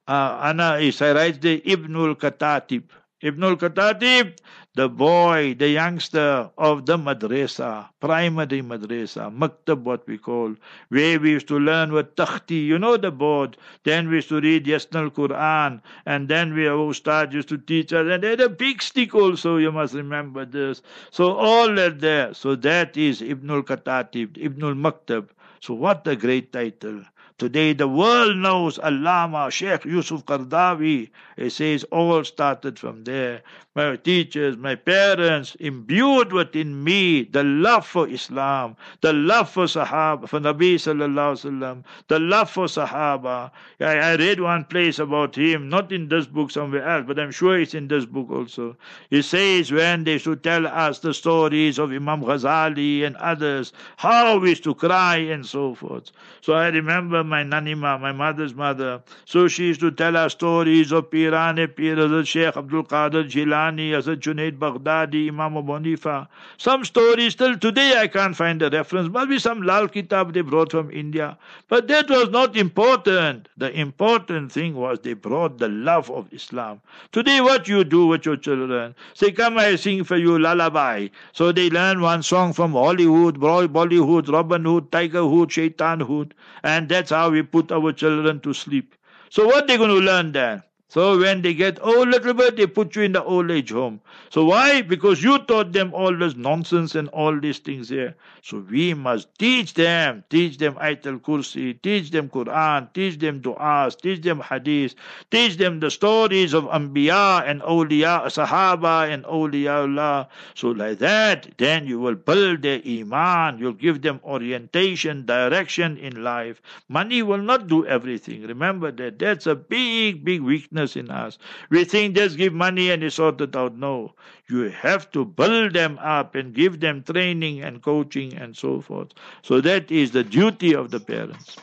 Uh, 0.06 0.40
Anna 0.42 0.76
is, 0.76 0.98
he 0.98 1.10
writes 1.10 1.38
the 1.38 1.60
Ibnul 1.60 2.16
Katatib. 2.16 2.84
Ibnul 3.22 3.56
Katatib, 3.58 4.38
the 4.74 4.88
boy, 4.88 5.54
the 5.58 5.68
youngster 5.68 6.48
of 6.56 6.86
the 6.86 6.96
madrasa, 6.96 7.90
primary 8.00 8.62
madrasa, 8.62 9.30
maktab 9.30 9.82
what 9.82 10.06
we 10.08 10.16
call, 10.16 10.54
where 10.88 11.20
we 11.20 11.32
used 11.32 11.46
to 11.48 11.58
learn 11.58 11.92
with 11.92 12.16
takhti, 12.16 12.54
you 12.54 12.78
know 12.78 12.96
the 12.96 13.10
board, 13.10 13.58
then 13.84 14.08
we 14.08 14.16
used 14.16 14.30
to 14.30 14.40
read 14.40 14.64
Yasnal 14.64 15.10
Quran, 15.10 15.82
and 16.06 16.28
then 16.28 16.54
we 16.54 16.66
our 16.66 16.78
ustad 16.88 17.34
used 17.34 17.50
to 17.50 17.58
teach 17.58 17.92
us, 17.92 18.06
and 18.08 18.22
they 18.22 18.30
had 18.30 18.40
a 18.40 18.48
big 18.48 18.80
stick 18.80 19.14
also, 19.14 19.58
you 19.58 19.70
must 19.70 19.92
remember 19.92 20.46
this. 20.46 20.80
So 21.10 21.34
all 21.34 21.74
that 21.74 22.00
there, 22.00 22.32
so 22.32 22.56
that 22.56 22.96
is 22.96 23.20
Ibnul 23.20 23.64
Katatib, 23.64 24.38
Ibnul 24.38 24.80
Maktab. 24.80 25.28
So 25.60 25.74
what 25.74 26.06
a 26.06 26.16
great 26.16 26.54
title. 26.54 27.02
Today 27.40 27.72
the 27.72 27.88
world 27.88 28.36
knows 28.36 28.76
Allama 28.76 29.50
Sheikh 29.50 29.86
Yusuf 29.86 30.26
Qardawi. 30.26 31.08
He 31.38 31.48
says 31.48 31.84
all 31.84 32.22
started 32.22 32.78
from 32.78 33.04
there. 33.04 33.40
My 33.74 33.96
teachers, 33.96 34.58
my 34.58 34.74
parents 34.74 35.54
imbued 35.60 36.32
within 36.32 36.84
me 36.84 37.22
the 37.22 37.42
love 37.44 37.86
for 37.86 38.06
Islam, 38.08 38.76
the 39.00 39.12
love 39.14 39.48
for 39.48 39.64
Sahaba, 39.64 40.28
for 40.28 40.40
Nabi 40.40 40.74
Sallallahu 40.74 41.32
Alaihi 41.32 41.60
Wasallam, 41.60 41.84
the 42.08 42.18
love 42.18 42.50
for 42.50 42.66
Sahaba. 42.66 43.52
I, 43.80 43.96
I 43.96 44.14
read 44.16 44.40
one 44.40 44.64
place 44.64 44.98
about 44.98 45.36
him, 45.36 45.68
not 45.70 45.92
in 45.92 46.08
this 46.08 46.26
book, 46.26 46.50
somewhere 46.50 46.82
else, 46.86 47.04
but 47.06 47.18
I'm 47.18 47.30
sure 47.30 47.58
it's 47.58 47.72
in 47.72 47.88
this 47.88 48.04
book 48.04 48.28
also. 48.30 48.76
He 49.08 49.22
says 49.22 49.70
when 49.72 50.04
they 50.04 50.18
should 50.18 50.42
tell 50.42 50.66
us 50.66 50.98
the 50.98 51.14
stories 51.14 51.78
of 51.78 51.90
Imam 51.92 52.22
Ghazali 52.22 53.06
and 53.06 53.16
others, 53.16 53.72
how 53.96 54.36
we 54.38 54.50
used 54.50 54.64
to 54.64 54.74
cry 54.74 55.16
and 55.16 55.46
so 55.46 55.74
forth. 55.74 56.10
So 56.42 56.54
I 56.54 56.68
remember 56.68 57.22
my 57.30 57.42
nanima, 57.44 57.98
my 58.00 58.12
mother's 58.12 58.54
mother. 58.54 59.02
So 59.24 59.48
she 59.48 59.68
used 59.68 59.80
to 59.80 59.90
tell 59.90 60.16
us 60.16 60.32
stories 60.32 60.92
of 60.92 61.10
Pirane 61.10 61.74
Pir, 61.74 61.96
Hazrat 61.96 62.26
Sheikh 62.26 62.56
Abdul 62.56 62.84
Qadir 62.84 63.30
Jilani, 63.30 63.90
Hazrat 63.92 64.20
Junaid 64.26 64.58
Baghdadi, 64.58 65.28
Imam 65.28 65.56
Abu 65.56 65.72
Hanifa. 65.72 66.26
Some 66.58 66.84
stories 66.84 67.34
till 67.36 67.56
today 67.56 67.98
I 67.98 68.08
can't 68.08 68.36
find 68.36 68.60
the 68.60 68.68
reference. 68.68 69.08
Must 69.10 69.30
be 69.30 69.38
some 69.38 69.62
Lal 69.62 69.88
Kitab 69.88 70.34
they 70.34 70.42
brought 70.42 70.72
from 70.72 70.90
India. 70.90 71.38
But 71.68 71.88
that 71.88 72.10
was 72.10 72.30
not 72.30 72.56
important. 72.56 73.48
The 73.56 73.70
important 73.78 74.52
thing 74.52 74.74
was 74.74 74.98
they 75.00 75.14
brought 75.14 75.58
the 75.58 75.68
love 75.68 76.10
of 76.10 76.32
Islam. 76.32 76.80
Today 77.12 77.40
what 77.40 77.68
you 77.68 77.84
do 77.84 78.06
with 78.06 78.26
your 78.26 78.36
children? 78.36 78.94
Say, 79.14 79.30
come 79.30 79.56
I 79.58 79.76
sing 79.76 80.04
for 80.04 80.16
you 80.16 80.38
lullaby. 80.38 81.08
So 81.32 81.52
they 81.52 81.70
learn 81.70 82.00
one 82.00 82.22
song 82.22 82.52
from 82.52 82.72
Hollywood, 82.72 83.38
Bollywood, 83.38 84.28
Robin 84.32 84.64
Hood, 84.64 84.90
Tiger 84.90 85.22
Hood, 85.22 85.52
Shaitan 85.52 86.00
Hood. 86.00 86.34
And 86.62 86.88
that's 86.88 87.12
how 87.20 87.28
we 87.30 87.42
put 87.42 87.70
our 87.72 87.92
children 87.92 88.40
to 88.40 88.54
sleep. 88.54 88.94
So 89.28 89.46
what 89.46 89.66
they 89.68 89.76
going 89.76 89.90
to 89.90 90.06
learn 90.10 90.32
then? 90.32 90.62
So 90.90 91.16
when 91.20 91.42
they 91.42 91.54
get 91.54 91.78
old 91.82 92.08
little 92.08 92.34
bit, 92.34 92.56
they 92.56 92.66
put 92.66 92.96
you 92.96 93.02
in 93.02 93.12
the 93.12 93.22
old 93.22 93.48
age 93.48 93.70
home. 93.70 94.00
So 94.28 94.44
why? 94.44 94.82
Because 94.82 95.22
you 95.22 95.38
taught 95.38 95.72
them 95.72 95.94
all 95.94 96.16
this 96.16 96.34
nonsense 96.34 96.96
and 96.96 97.08
all 97.10 97.38
these 97.38 97.60
things 97.60 97.88
here. 97.88 98.16
So 98.42 98.64
we 98.68 98.94
must 98.94 99.28
teach 99.38 99.74
them, 99.74 100.24
teach 100.30 100.58
them 100.58 100.74
Ayatul 100.74 101.20
Kursi, 101.20 101.80
teach 101.80 102.10
them 102.10 102.28
Quran, 102.28 102.92
teach 102.92 103.18
them 103.18 103.40
du'as, 103.40 104.00
teach 104.00 104.22
them 104.22 104.40
hadith, 104.40 104.96
teach 105.30 105.58
them 105.58 105.78
the 105.78 105.92
stories 105.92 106.54
of 106.54 106.64
Anbiya 106.64 107.48
and 107.48 107.62
Awliya, 107.62 108.26
Sahaba 108.26 109.08
and 109.12 109.22
Awliyaullah. 109.26 110.26
So 110.56 110.70
like 110.70 110.98
that, 110.98 111.56
then 111.58 111.86
you 111.86 112.00
will 112.00 112.16
build 112.16 112.62
their 112.62 112.80
Iman, 112.84 113.58
you'll 113.58 113.74
give 113.74 114.02
them 114.02 114.18
orientation, 114.24 115.24
direction 115.24 115.98
in 115.98 116.24
life. 116.24 116.60
Money 116.88 117.22
will 117.22 117.38
not 117.38 117.68
do 117.68 117.86
everything. 117.86 118.42
Remember 118.42 118.90
that. 118.90 119.20
That's 119.20 119.46
a 119.46 119.54
big, 119.54 120.24
big 120.24 120.40
weakness 120.40 120.79
in 120.96 121.10
us. 121.10 121.38
We 121.70 121.84
think 121.84 122.16
just 122.16 122.36
give 122.36 122.52
money 122.52 122.90
and 122.90 123.02
it's 123.02 123.16
sorted 123.16 123.56
out. 123.56 123.76
No. 123.76 124.14
You 124.48 124.70
have 124.70 125.10
to 125.12 125.24
build 125.24 125.74
them 125.74 125.98
up 125.98 126.34
and 126.34 126.54
give 126.54 126.80
them 126.80 127.02
training 127.02 127.62
and 127.62 127.82
coaching 127.82 128.34
and 128.34 128.56
so 128.56 128.80
forth. 128.80 129.12
So 129.42 129.60
that 129.60 129.90
is 129.90 130.10
the 130.10 130.24
duty 130.24 130.74
of 130.74 130.90
the 130.90 131.00
parents. 131.00 131.56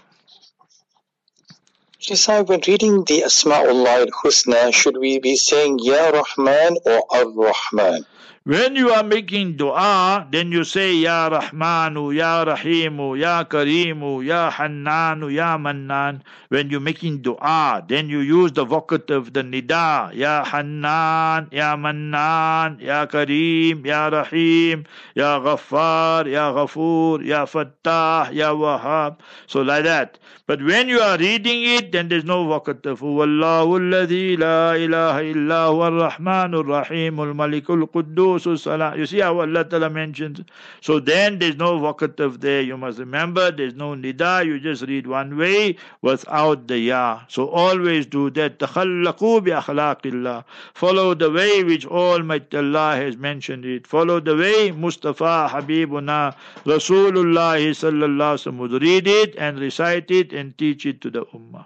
Shisa, 1.99 2.47
when 2.47 2.61
reading 2.67 3.03
the 3.05 3.21
Asma'ullah 3.21 4.05
al-Husna, 4.05 4.73
should 4.73 4.97
we 4.97 5.19
be 5.19 5.35
saying 5.35 5.79
Ya 5.81 6.09
Rahman 6.09 6.77
or 6.85 7.03
Ar-Rahman? 7.09 8.05
When 8.47 8.77
you 8.77 8.91
are 8.95 9.03
making 9.03 9.57
dua, 9.59 10.25
then 10.31 10.53
you 10.53 10.63
say 10.63 10.95
Ya 10.95 11.27
Rahmanu, 11.27 12.15
Ya 12.15 12.45
Rahimu, 12.47 13.19
Ya 13.19 13.43
Karimu, 13.43 14.23
Ya 14.23 14.49
Hannanu, 14.49 15.27
Ya 15.27 15.57
Mannan. 15.57 16.23
When 16.47 16.69
you're 16.69 16.79
making 16.79 17.23
dua, 17.23 17.83
then 17.85 18.07
you 18.07 18.21
use 18.21 18.53
the 18.53 18.63
vocative, 18.65 19.33
the 19.33 19.43
nida, 19.43 20.15
Ya 20.15 20.45
Hannan, 20.45 21.51
Ya 21.51 21.75
Mannan, 21.75 22.79
Ya 22.79 23.05
Karim, 23.05 23.85
Ya 23.85 24.07
Rahim, 24.07 24.85
Ya 25.13 25.41
Ghaffar, 25.43 26.31
Ya 26.31 26.53
Ghafoor, 26.55 27.19
Ya 27.27 27.43
Fattah, 27.43 28.31
Ya 28.31 28.55
Wahhab. 28.55 29.19
So 29.47 29.59
like 29.59 29.83
that. 29.83 30.19
But 30.47 30.63
when 30.63 30.87
you 30.87 31.01
are 31.01 31.17
reading 31.17 31.63
it, 31.63 31.91
then 31.91 32.07
there's 32.07 32.23
no 32.23 32.45
waqt. 32.45 32.81
Wallahu 32.81 33.79
alladhi 33.81 34.39
la 34.39 34.75
ilaha 34.75 35.21
illa 35.21 35.67
huwa 35.67 36.09
rahmanur 36.09 36.63
rahimul 36.63 37.33
malikul 37.35 37.83
quddus 37.91 38.57
salam. 38.57 38.97
You 38.97 39.05
see 39.05 39.19
how 39.19 39.41
Allah 39.41 39.65
Ta'ala 39.65 39.89
mentions. 39.89 40.39
So 40.79 41.01
then 41.01 41.39
there's 41.39 41.57
no 41.57 41.77
vocative 41.79 42.39
there. 42.39 42.61
You 42.61 42.77
must 42.77 42.97
remember 42.97 43.51
there's 43.51 43.73
no 43.75 43.93
nida. 43.93 44.45
You 44.45 44.57
just 44.61 44.83
read 44.83 45.05
one 45.05 45.35
way 45.35 45.75
without 46.01 46.65
the 46.69 46.79
ya. 46.79 47.19
So 47.27 47.49
always 47.49 48.05
do 48.05 48.29
that. 48.29 48.57
Takhallaqu 48.59 49.43
bi 49.43 49.51
akhlaqillah. 49.51 50.45
Follow 50.73 51.13
the 51.13 51.29
way 51.29 51.65
which 51.65 51.85
Almighty 51.85 52.55
Allah 52.55 52.95
has 52.95 53.17
mentioned 53.17 53.65
it. 53.65 53.85
Follow 53.85 54.21
the 54.21 54.37
way 54.37 54.71
Mustafa 54.71 55.49
Habibuna 55.51 56.33
Rasulullah 56.63 57.59
sallallahu 57.59 58.15
alaihi 58.15 58.47
wasallam 58.47 58.57
would 58.59 58.81
read 58.81 59.07
it 59.09 59.35
and 59.37 59.59
recite 59.59 60.09
it 60.09 60.36
and 60.37 60.57
teach 60.57 60.85
it 60.85 61.01
to 61.01 61.09
the 61.09 61.25
Ummah. 61.25 61.65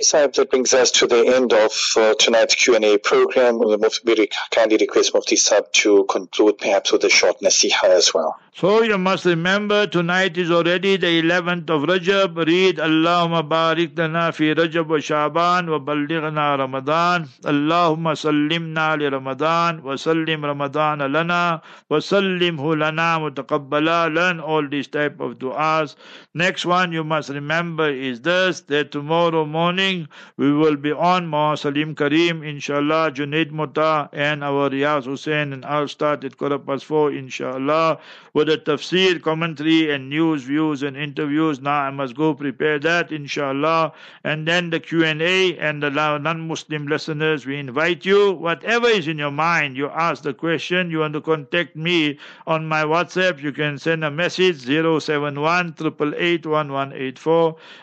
Sahib, 0.00 0.32
that 0.34 0.50
brings 0.50 0.72
us 0.72 0.90
to 0.92 1.06
the 1.06 1.26
end 1.26 1.52
of 1.52 1.70
uh, 1.98 2.14
tonight's 2.14 2.54
Q&A 2.54 2.96
program. 2.96 3.58
We 3.58 4.28
kindly 4.50 4.78
request 4.78 5.12
Mufti 5.12 5.36
Sahib 5.36 5.70
to 5.72 6.04
conclude 6.04 6.56
perhaps 6.56 6.92
with 6.92 7.04
a 7.04 7.10
short 7.10 7.40
nasiha 7.40 7.84
as 7.84 8.14
well. 8.14 8.40
So 8.54 8.82
you 8.82 8.98
must 8.98 9.24
remember 9.24 9.86
tonight 9.86 10.36
is 10.36 10.50
already 10.50 10.98
the 10.98 11.22
11th 11.22 11.70
of 11.70 11.88
Rajab. 11.88 12.36
Read 12.46 12.76
Allahumma 12.76 13.48
barik 13.48 13.96
lana 13.96 14.30
fi 14.30 14.52
Rajab 14.54 14.88
wa 14.88 14.98
Shaban 14.98 15.70
wa 15.70 15.78
ballighna 15.78 16.58
Ramadan. 16.58 17.30
Allahumma 17.44 18.12
sallimna 18.12 18.98
li 18.98 19.06
Ramadan 19.06 19.82
wa 19.82 19.92
sallim 19.94 20.44
Ramadan 20.44 20.98
lana 20.98 21.62
wa 21.88 21.96
sallimhu 21.96 22.78
lana 22.78 23.18
mutaqabbala. 23.24 24.14
Learn 24.14 24.38
all 24.38 24.68
these 24.68 24.86
type 24.86 25.18
of 25.18 25.38
du'as. 25.38 25.96
Next 26.34 26.66
one 26.66 26.92
you 26.92 27.04
must 27.04 27.30
remember 27.30 27.88
is 27.88 28.20
this, 28.20 28.60
that 28.68 28.92
tomorrow 28.92 29.46
morning 29.46 30.08
we 30.36 30.52
will 30.52 30.76
be 30.76 30.92
on 30.92 31.26
Ma 31.26 31.54
Salim 31.54 31.94
Kareem, 31.94 32.46
inshallah, 32.46 33.12
Junaid 33.12 33.50
Muta 33.50 34.10
and 34.12 34.44
our 34.44 34.68
Riyaz 34.68 35.06
Hussein 35.06 35.54
and 35.54 35.64
I'll 35.64 35.88
start 35.88 36.22
at 36.24 36.36
quarter 36.36 36.58
past 36.58 36.84
four, 36.84 37.10
inshallah 37.12 37.98
with 38.44 38.64
the 38.64 38.72
tafsir, 38.72 39.22
commentary, 39.22 39.92
and 39.92 40.10
news, 40.10 40.42
views, 40.42 40.82
and 40.82 40.96
interviews. 40.96 41.60
Now 41.60 41.82
I 41.82 41.90
must 41.90 42.16
go 42.16 42.34
prepare 42.34 42.78
that, 42.80 43.12
inshallah. 43.12 43.92
And 44.24 44.48
then 44.48 44.70
the 44.70 44.80
Q&A 44.80 45.56
and 45.58 45.80
the 45.82 45.90
non-Muslim 45.90 46.86
listeners, 46.88 47.46
we 47.46 47.58
invite 47.58 48.04
you, 48.04 48.32
whatever 48.32 48.88
is 48.88 49.06
in 49.06 49.18
your 49.18 49.30
mind, 49.30 49.76
you 49.76 49.88
ask 49.90 50.24
the 50.24 50.34
question, 50.34 50.90
you 50.90 50.98
want 50.98 51.14
to 51.14 51.20
contact 51.20 51.76
me 51.76 52.18
on 52.48 52.66
my 52.66 52.82
WhatsApp, 52.82 53.40
you 53.40 53.52
can 53.52 53.78
send 53.78 54.04
a 54.04 54.10
message 54.10 54.62
071 54.64 55.74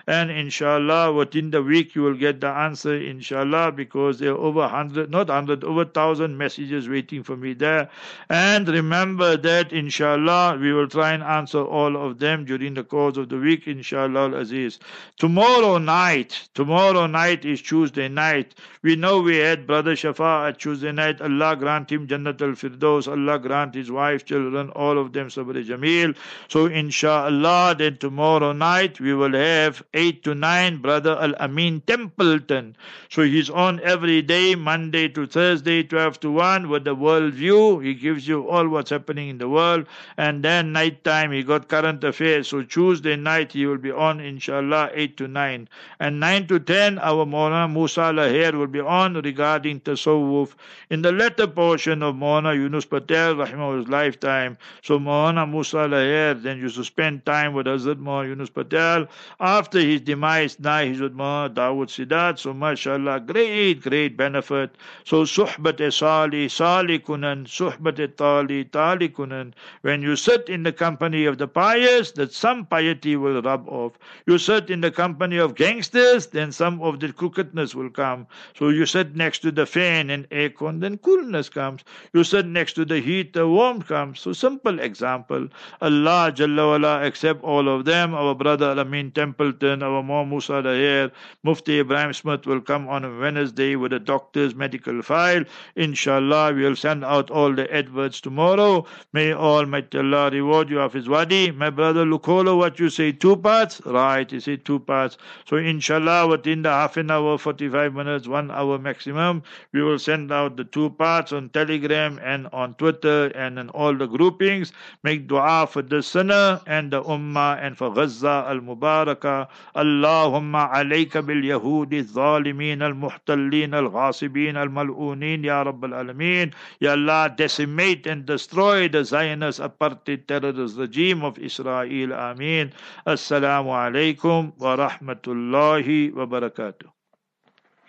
and 0.07 0.31
inshallah 0.31 1.13
within 1.13 1.51
the 1.51 1.61
week 1.61 1.95
you 1.95 2.01
will 2.01 2.15
get 2.15 2.41
the 2.41 2.47
answer 2.47 2.95
inshallah 2.95 3.71
because 3.71 4.19
there 4.19 4.31
are 4.31 4.37
over 4.37 4.61
100 4.61 5.09
not 5.09 5.27
100 5.27 5.63
over 5.63 5.83
1000 5.83 6.37
messages 6.37 6.89
waiting 6.89 7.23
for 7.23 7.37
me 7.37 7.53
there 7.53 7.89
and 8.29 8.67
remember 8.67 9.37
that 9.37 9.71
inshallah 9.71 10.48
we 10.57 10.73
will 10.73 10.87
try 10.87 11.13
and 11.13 11.21
answer 11.21 11.61
all 11.61 11.97
of 11.97 12.19
them 12.19 12.45
during 12.45 12.73
the 12.73 12.83
course 12.83 13.17
of 13.17 13.29
the 13.29 13.37
week, 13.37 13.67
inshallah 13.67 14.33
aziz. 14.35 14.79
Tomorrow 15.17 15.77
night, 15.77 16.49
tomorrow 16.53 17.05
night 17.05 17.45
is 17.45 17.61
Tuesday 17.61 18.07
night. 18.07 18.55
We 18.81 18.95
know 18.95 19.19
we 19.19 19.37
had 19.37 19.67
Brother 19.67 19.93
Shafa 19.93 20.47
at 20.47 20.59
Tuesday 20.59 20.93
night. 20.93 21.21
Allah 21.21 21.57
grant 21.57 21.91
him 21.91 22.07
Jannat 22.07 22.41
al 22.41 22.53
Firdaus. 22.53 23.07
Allah 23.07 23.37
grant 23.37 23.75
his 23.75 23.91
wife, 23.91 24.23
children, 24.23 24.69
all 24.69 24.97
of 24.97 25.11
them 25.11 25.27
Sabr 25.27 25.61
Jameel. 25.65 26.15
So, 26.47 26.67
inshallah, 26.67 27.75
then 27.77 27.97
tomorrow 27.97 28.53
night 28.53 28.99
we 29.01 29.13
will 29.13 29.33
have 29.33 29.83
8 29.93 30.23
to 30.23 30.33
9 30.33 30.77
Brother 30.77 31.17
Al 31.19 31.35
Amin 31.35 31.81
Templeton. 31.81 32.77
So, 33.09 33.23
he's 33.23 33.49
on 33.49 33.81
every 33.81 34.21
day, 34.21 34.55
Monday 34.55 35.09
to 35.09 35.27
Thursday, 35.27 35.83
12 35.83 36.19
to 36.21 36.31
1, 36.31 36.69
with 36.69 36.85
the 36.85 36.95
world 36.95 37.33
view. 37.33 37.79
He 37.79 37.93
gives 37.93 38.27
you 38.27 38.47
all 38.47 38.67
what's 38.69 38.91
happening 38.91 39.29
in 39.29 39.37
the 39.37 39.49
world. 39.49 39.87
And 40.17 40.38
and 40.39 40.45
then 40.45 40.71
night 40.71 41.03
time 41.03 41.33
he 41.33 41.43
got 41.43 41.67
current 41.67 42.01
affairs. 42.01 42.47
So 42.47 42.63
Tuesday 42.63 43.17
night 43.17 43.51
he 43.51 43.65
will 43.65 43.77
be 43.77 43.91
on 43.91 44.21
inshallah 44.21 44.89
8 44.93 45.17
to 45.17 45.27
9. 45.27 45.67
And 45.99 46.19
9 46.21 46.47
to 46.47 46.59
10 46.61 46.97
our 46.99 47.25
Mona 47.25 47.67
Musa 47.67 48.13
Lahir 48.19 48.53
will 48.53 48.67
be 48.67 48.79
on 48.79 49.15
regarding 49.15 49.81
Tasawwuf. 49.81 50.53
In 50.89 51.01
the 51.01 51.11
latter 51.11 51.45
portion 51.45 52.01
of 52.01 52.15
Mona 52.15 52.53
Yunus 52.53 52.85
Patel 52.85 53.35
Rahimah's 53.35 53.89
lifetime. 53.89 54.57
So 54.81 54.97
Mona 54.97 55.45
Musa 55.45 55.89
Lahir 55.89 56.41
then 56.41 56.59
used 56.59 56.77
to 56.77 56.85
spend 56.85 57.25
time 57.25 57.51
with 57.51 57.65
Hazrat 57.65 57.97
Mona 57.97 58.29
Yunus 58.29 58.49
Patel. 58.49 59.07
After 59.41 59.81
his 59.81 59.99
demise 59.99 60.57
now 60.57 60.83
he's 60.85 61.01
with 61.01 61.11
Mona 61.11 61.53
Dawood 61.53 61.89
Sidat. 61.89 62.39
So 62.39 62.53
mashallah 62.53 63.19
great 63.19 63.81
great 63.81 64.15
benefit. 64.15 64.77
So 65.03 65.23
suhbat-e-sali, 65.23 66.47
Sali 66.47 66.99
Kunan 66.99 67.45
Suhbat 67.45 68.15
Tali 68.15 68.63
Tali 68.63 69.09
Kunan. 69.09 69.51
When 69.81 70.01
you 70.01 70.15
sit 70.29 70.47
in 70.47 70.61
the 70.61 70.71
company 70.71 71.25
of 71.25 71.39
the 71.39 71.47
pious, 71.47 72.11
that 72.11 72.31
some 72.31 72.63
piety 72.63 73.15
will 73.15 73.41
rub 73.41 73.67
off. 73.67 73.93
You 74.27 74.37
sit 74.37 74.69
in 74.69 74.81
the 74.81 74.91
company 74.91 75.37
of 75.37 75.55
gangsters, 75.55 76.27
then 76.27 76.51
some 76.51 76.79
of 76.83 76.99
the 76.99 77.11
crookedness 77.11 77.73
will 77.73 77.89
come. 77.89 78.27
So 78.55 78.69
you 78.69 78.85
sit 78.85 79.15
next 79.15 79.39
to 79.39 79.51
the 79.51 79.65
fan 79.65 80.11
and 80.11 80.29
aircon, 80.29 80.81
then 80.81 80.99
coolness 80.99 81.49
comes. 81.49 81.83
You 82.13 82.23
sit 82.23 82.45
next 82.45 82.73
to 82.73 82.85
the 82.85 82.99
heat, 82.99 83.33
the 83.33 83.47
warmth 83.47 83.87
comes. 83.87 84.19
So 84.19 84.33
simple 84.33 84.79
example. 84.79 85.47
Allah 85.81 86.31
Jalla 86.35 86.73
wala 86.73 87.01
accept 87.07 87.43
all 87.43 87.67
of 87.67 87.85
them. 87.85 88.13
Our 88.13 88.35
brother 88.35 88.75
Alamin 88.75 89.11
Templeton, 89.15 89.81
our 89.81 90.03
Mom 90.03 90.29
Musa 90.29 90.61
Daher, 90.61 91.11
Mufti 91.43 91.79
Ibrahim 91.79 92.13
Smith 92.13 92.45
will 92.45 92.61
come 92.61 92.87
on 92.87 93.19
Wednesday 93.19 93.75
with 93.75 93.93
a 93.93 93.99
doctor's 93.99 94.53
medical 94.53 95.01
file. 95.01 95.43
Inshallah, 95.75 96.53
we'll 96.53 96.75
send 96.75 97.03
out 97.03 97.31
all 97.31 97.51
the 97.51 97.73
adverts 97.73 98.21
tomorrow. 98.21 98.85
May 99.11 99.33
Almighty 99.33 99.97
Allah 99.97 100.18
Allah 100.19 100.31
reward 100.31 100.69
you 100.69 100.77
Hafiz 100.79 101.07
Wadee. 101.07 101.55
My 101.55 101.69
brother 101.69 102.05
Lukolo, 102.05 102.57
what 102.57 102.77
you 102.77 102.89
say, 102.89 103.11
two 103.13 103.37
parts? 103.37 103.79
Right, 103.85 104.29
you 104.29 104.41
say 104.41 104.57
two 104.57 104.79
parts. 104.79 105.17
So 105.45 105.55
inshallah, 105.55 106.27
within 106.27 106.61
the 106.63 106.69
half 106.69 106.97
an 106.97 107.09
hour, 107.09 107.37
45 107.37 107.93
minutes, 107.93 108.27
one 108.27 108.51
hour 108.51 108.77
maximum, 108.77 109.43
we 109.71 109.81
will 109.81 109.97
send 109.97 110.31
out 110.33 110.57
the 110.57 110.65
two 110.65 110.89
parts 110.89 111.31
on 111.31 111.49
Telegram 111.49 112.19
and 112.21 112.47
on 112.51 112.73
Twitter 112.73 113.27
and 113.27 113.57
in 113.57 113.69
all 113.69 113.95
the 113.95 114.07
groupings. 114.07 114.73
Make 115.03 115.27
dua 115.27 115.67
for 115.71 115.81
the 115.81 116.03
sinner 116.03 116.59
and 116.67 116.91
the 116.91 117.01
ummah 117.03 117.57
and 117.63 117.77
for 117.77 117.93
Gaza 117.93 118.45
al-Mubarakah. 118.49 119.47
Allahumma 119.77 120.69
alayka 120.73 121.25
bil 121.25 121.41
Yahudi 121.41 121.99
al-zalimin 121.99 122.81
al-muhtallin 122.81 123.73
al-ghasibin 123.73 124.57
al-mal'unin 124.57 125.45
ya 125.45 125.63
Rabbal 125.63 125.95
Alameen. 125.95 126.53
Ya 126.81 126.91
Allah, 126.91 127.33
decimate 127.37 128.05
and 128.05 128.25
destroy 128.25 128.89
the 128.89 129.05
Zionists 129.05 129.61
apart 129.61 130.05
the 130.09 130.17
terrorist 130.17 130.77
regime 130.77 131.23
of 131.23 131.37
Israel. 131.37 132.13
Ameen. 132.13 132.73
Assalamu 133.05 133.75
alaikum 133.81 134.53
wa 134.57 134.75
rahmatullahi 134.85 136.13
wa 136.13 136.25
barakatuh. 136.25 136.89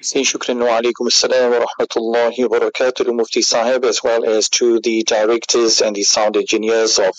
Say 0.03 0.23
shukran 0.23 0.61
wa 0.67 0.81
alaikum 0.81 1.09
assalam 1.13 1.51
wa 1.53 1.67
rahmatullahi 1.67 2.49
wa 2.49 2.59
barakatuh 2.59 3.05
to 3.05 3.13
Mufti 3.13 3.43
Sahib 3.43 3.85
as 3.85 4.03
well 4.03 4.25
as 4.25 4.49
to 4.49 4.81
the 4.81 5.03
directors 5.05 5.83
and 5.83 5.95
the 5.95 6.03
sound 6.03 6.39
engineers 6.39 6.99
of 6.99 7.15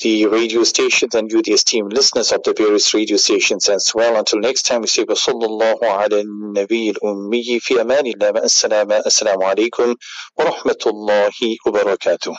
the 0.00 0.24
radio 0.26 0.64
stations 0.64 1.14
and 1.14 1.30
you 1.30 1.42
the 1.42 1.52
esteemed 1.52 1.92
listeners 1.92 2.32
of 2.32 2.42
the 2.42 2.54
various 2.56 2.94
radio 2.94 3.18
stations 3.18 3.68
as 3.68 3.92
well. 3.94 4.16
Until 4.18 4.40
next 4.40 4.62
time 4.62 4.80
we 4.80 4.86
say 4.86 5.04
sallallahu 5.04 5.82
ala 5.82 6.24
nabi 6.58 6.94
al-ummi 6.94 7.60
fi 7.62 7.74
amanillah 7.74 8.32
assalamu 8.42 9.42
alaikum 9.52 9.94
wa 10.38 10.44
rahmatullahi 10.50 11.56
wa 11.66 11.72
barakatuh. 11.72 12.34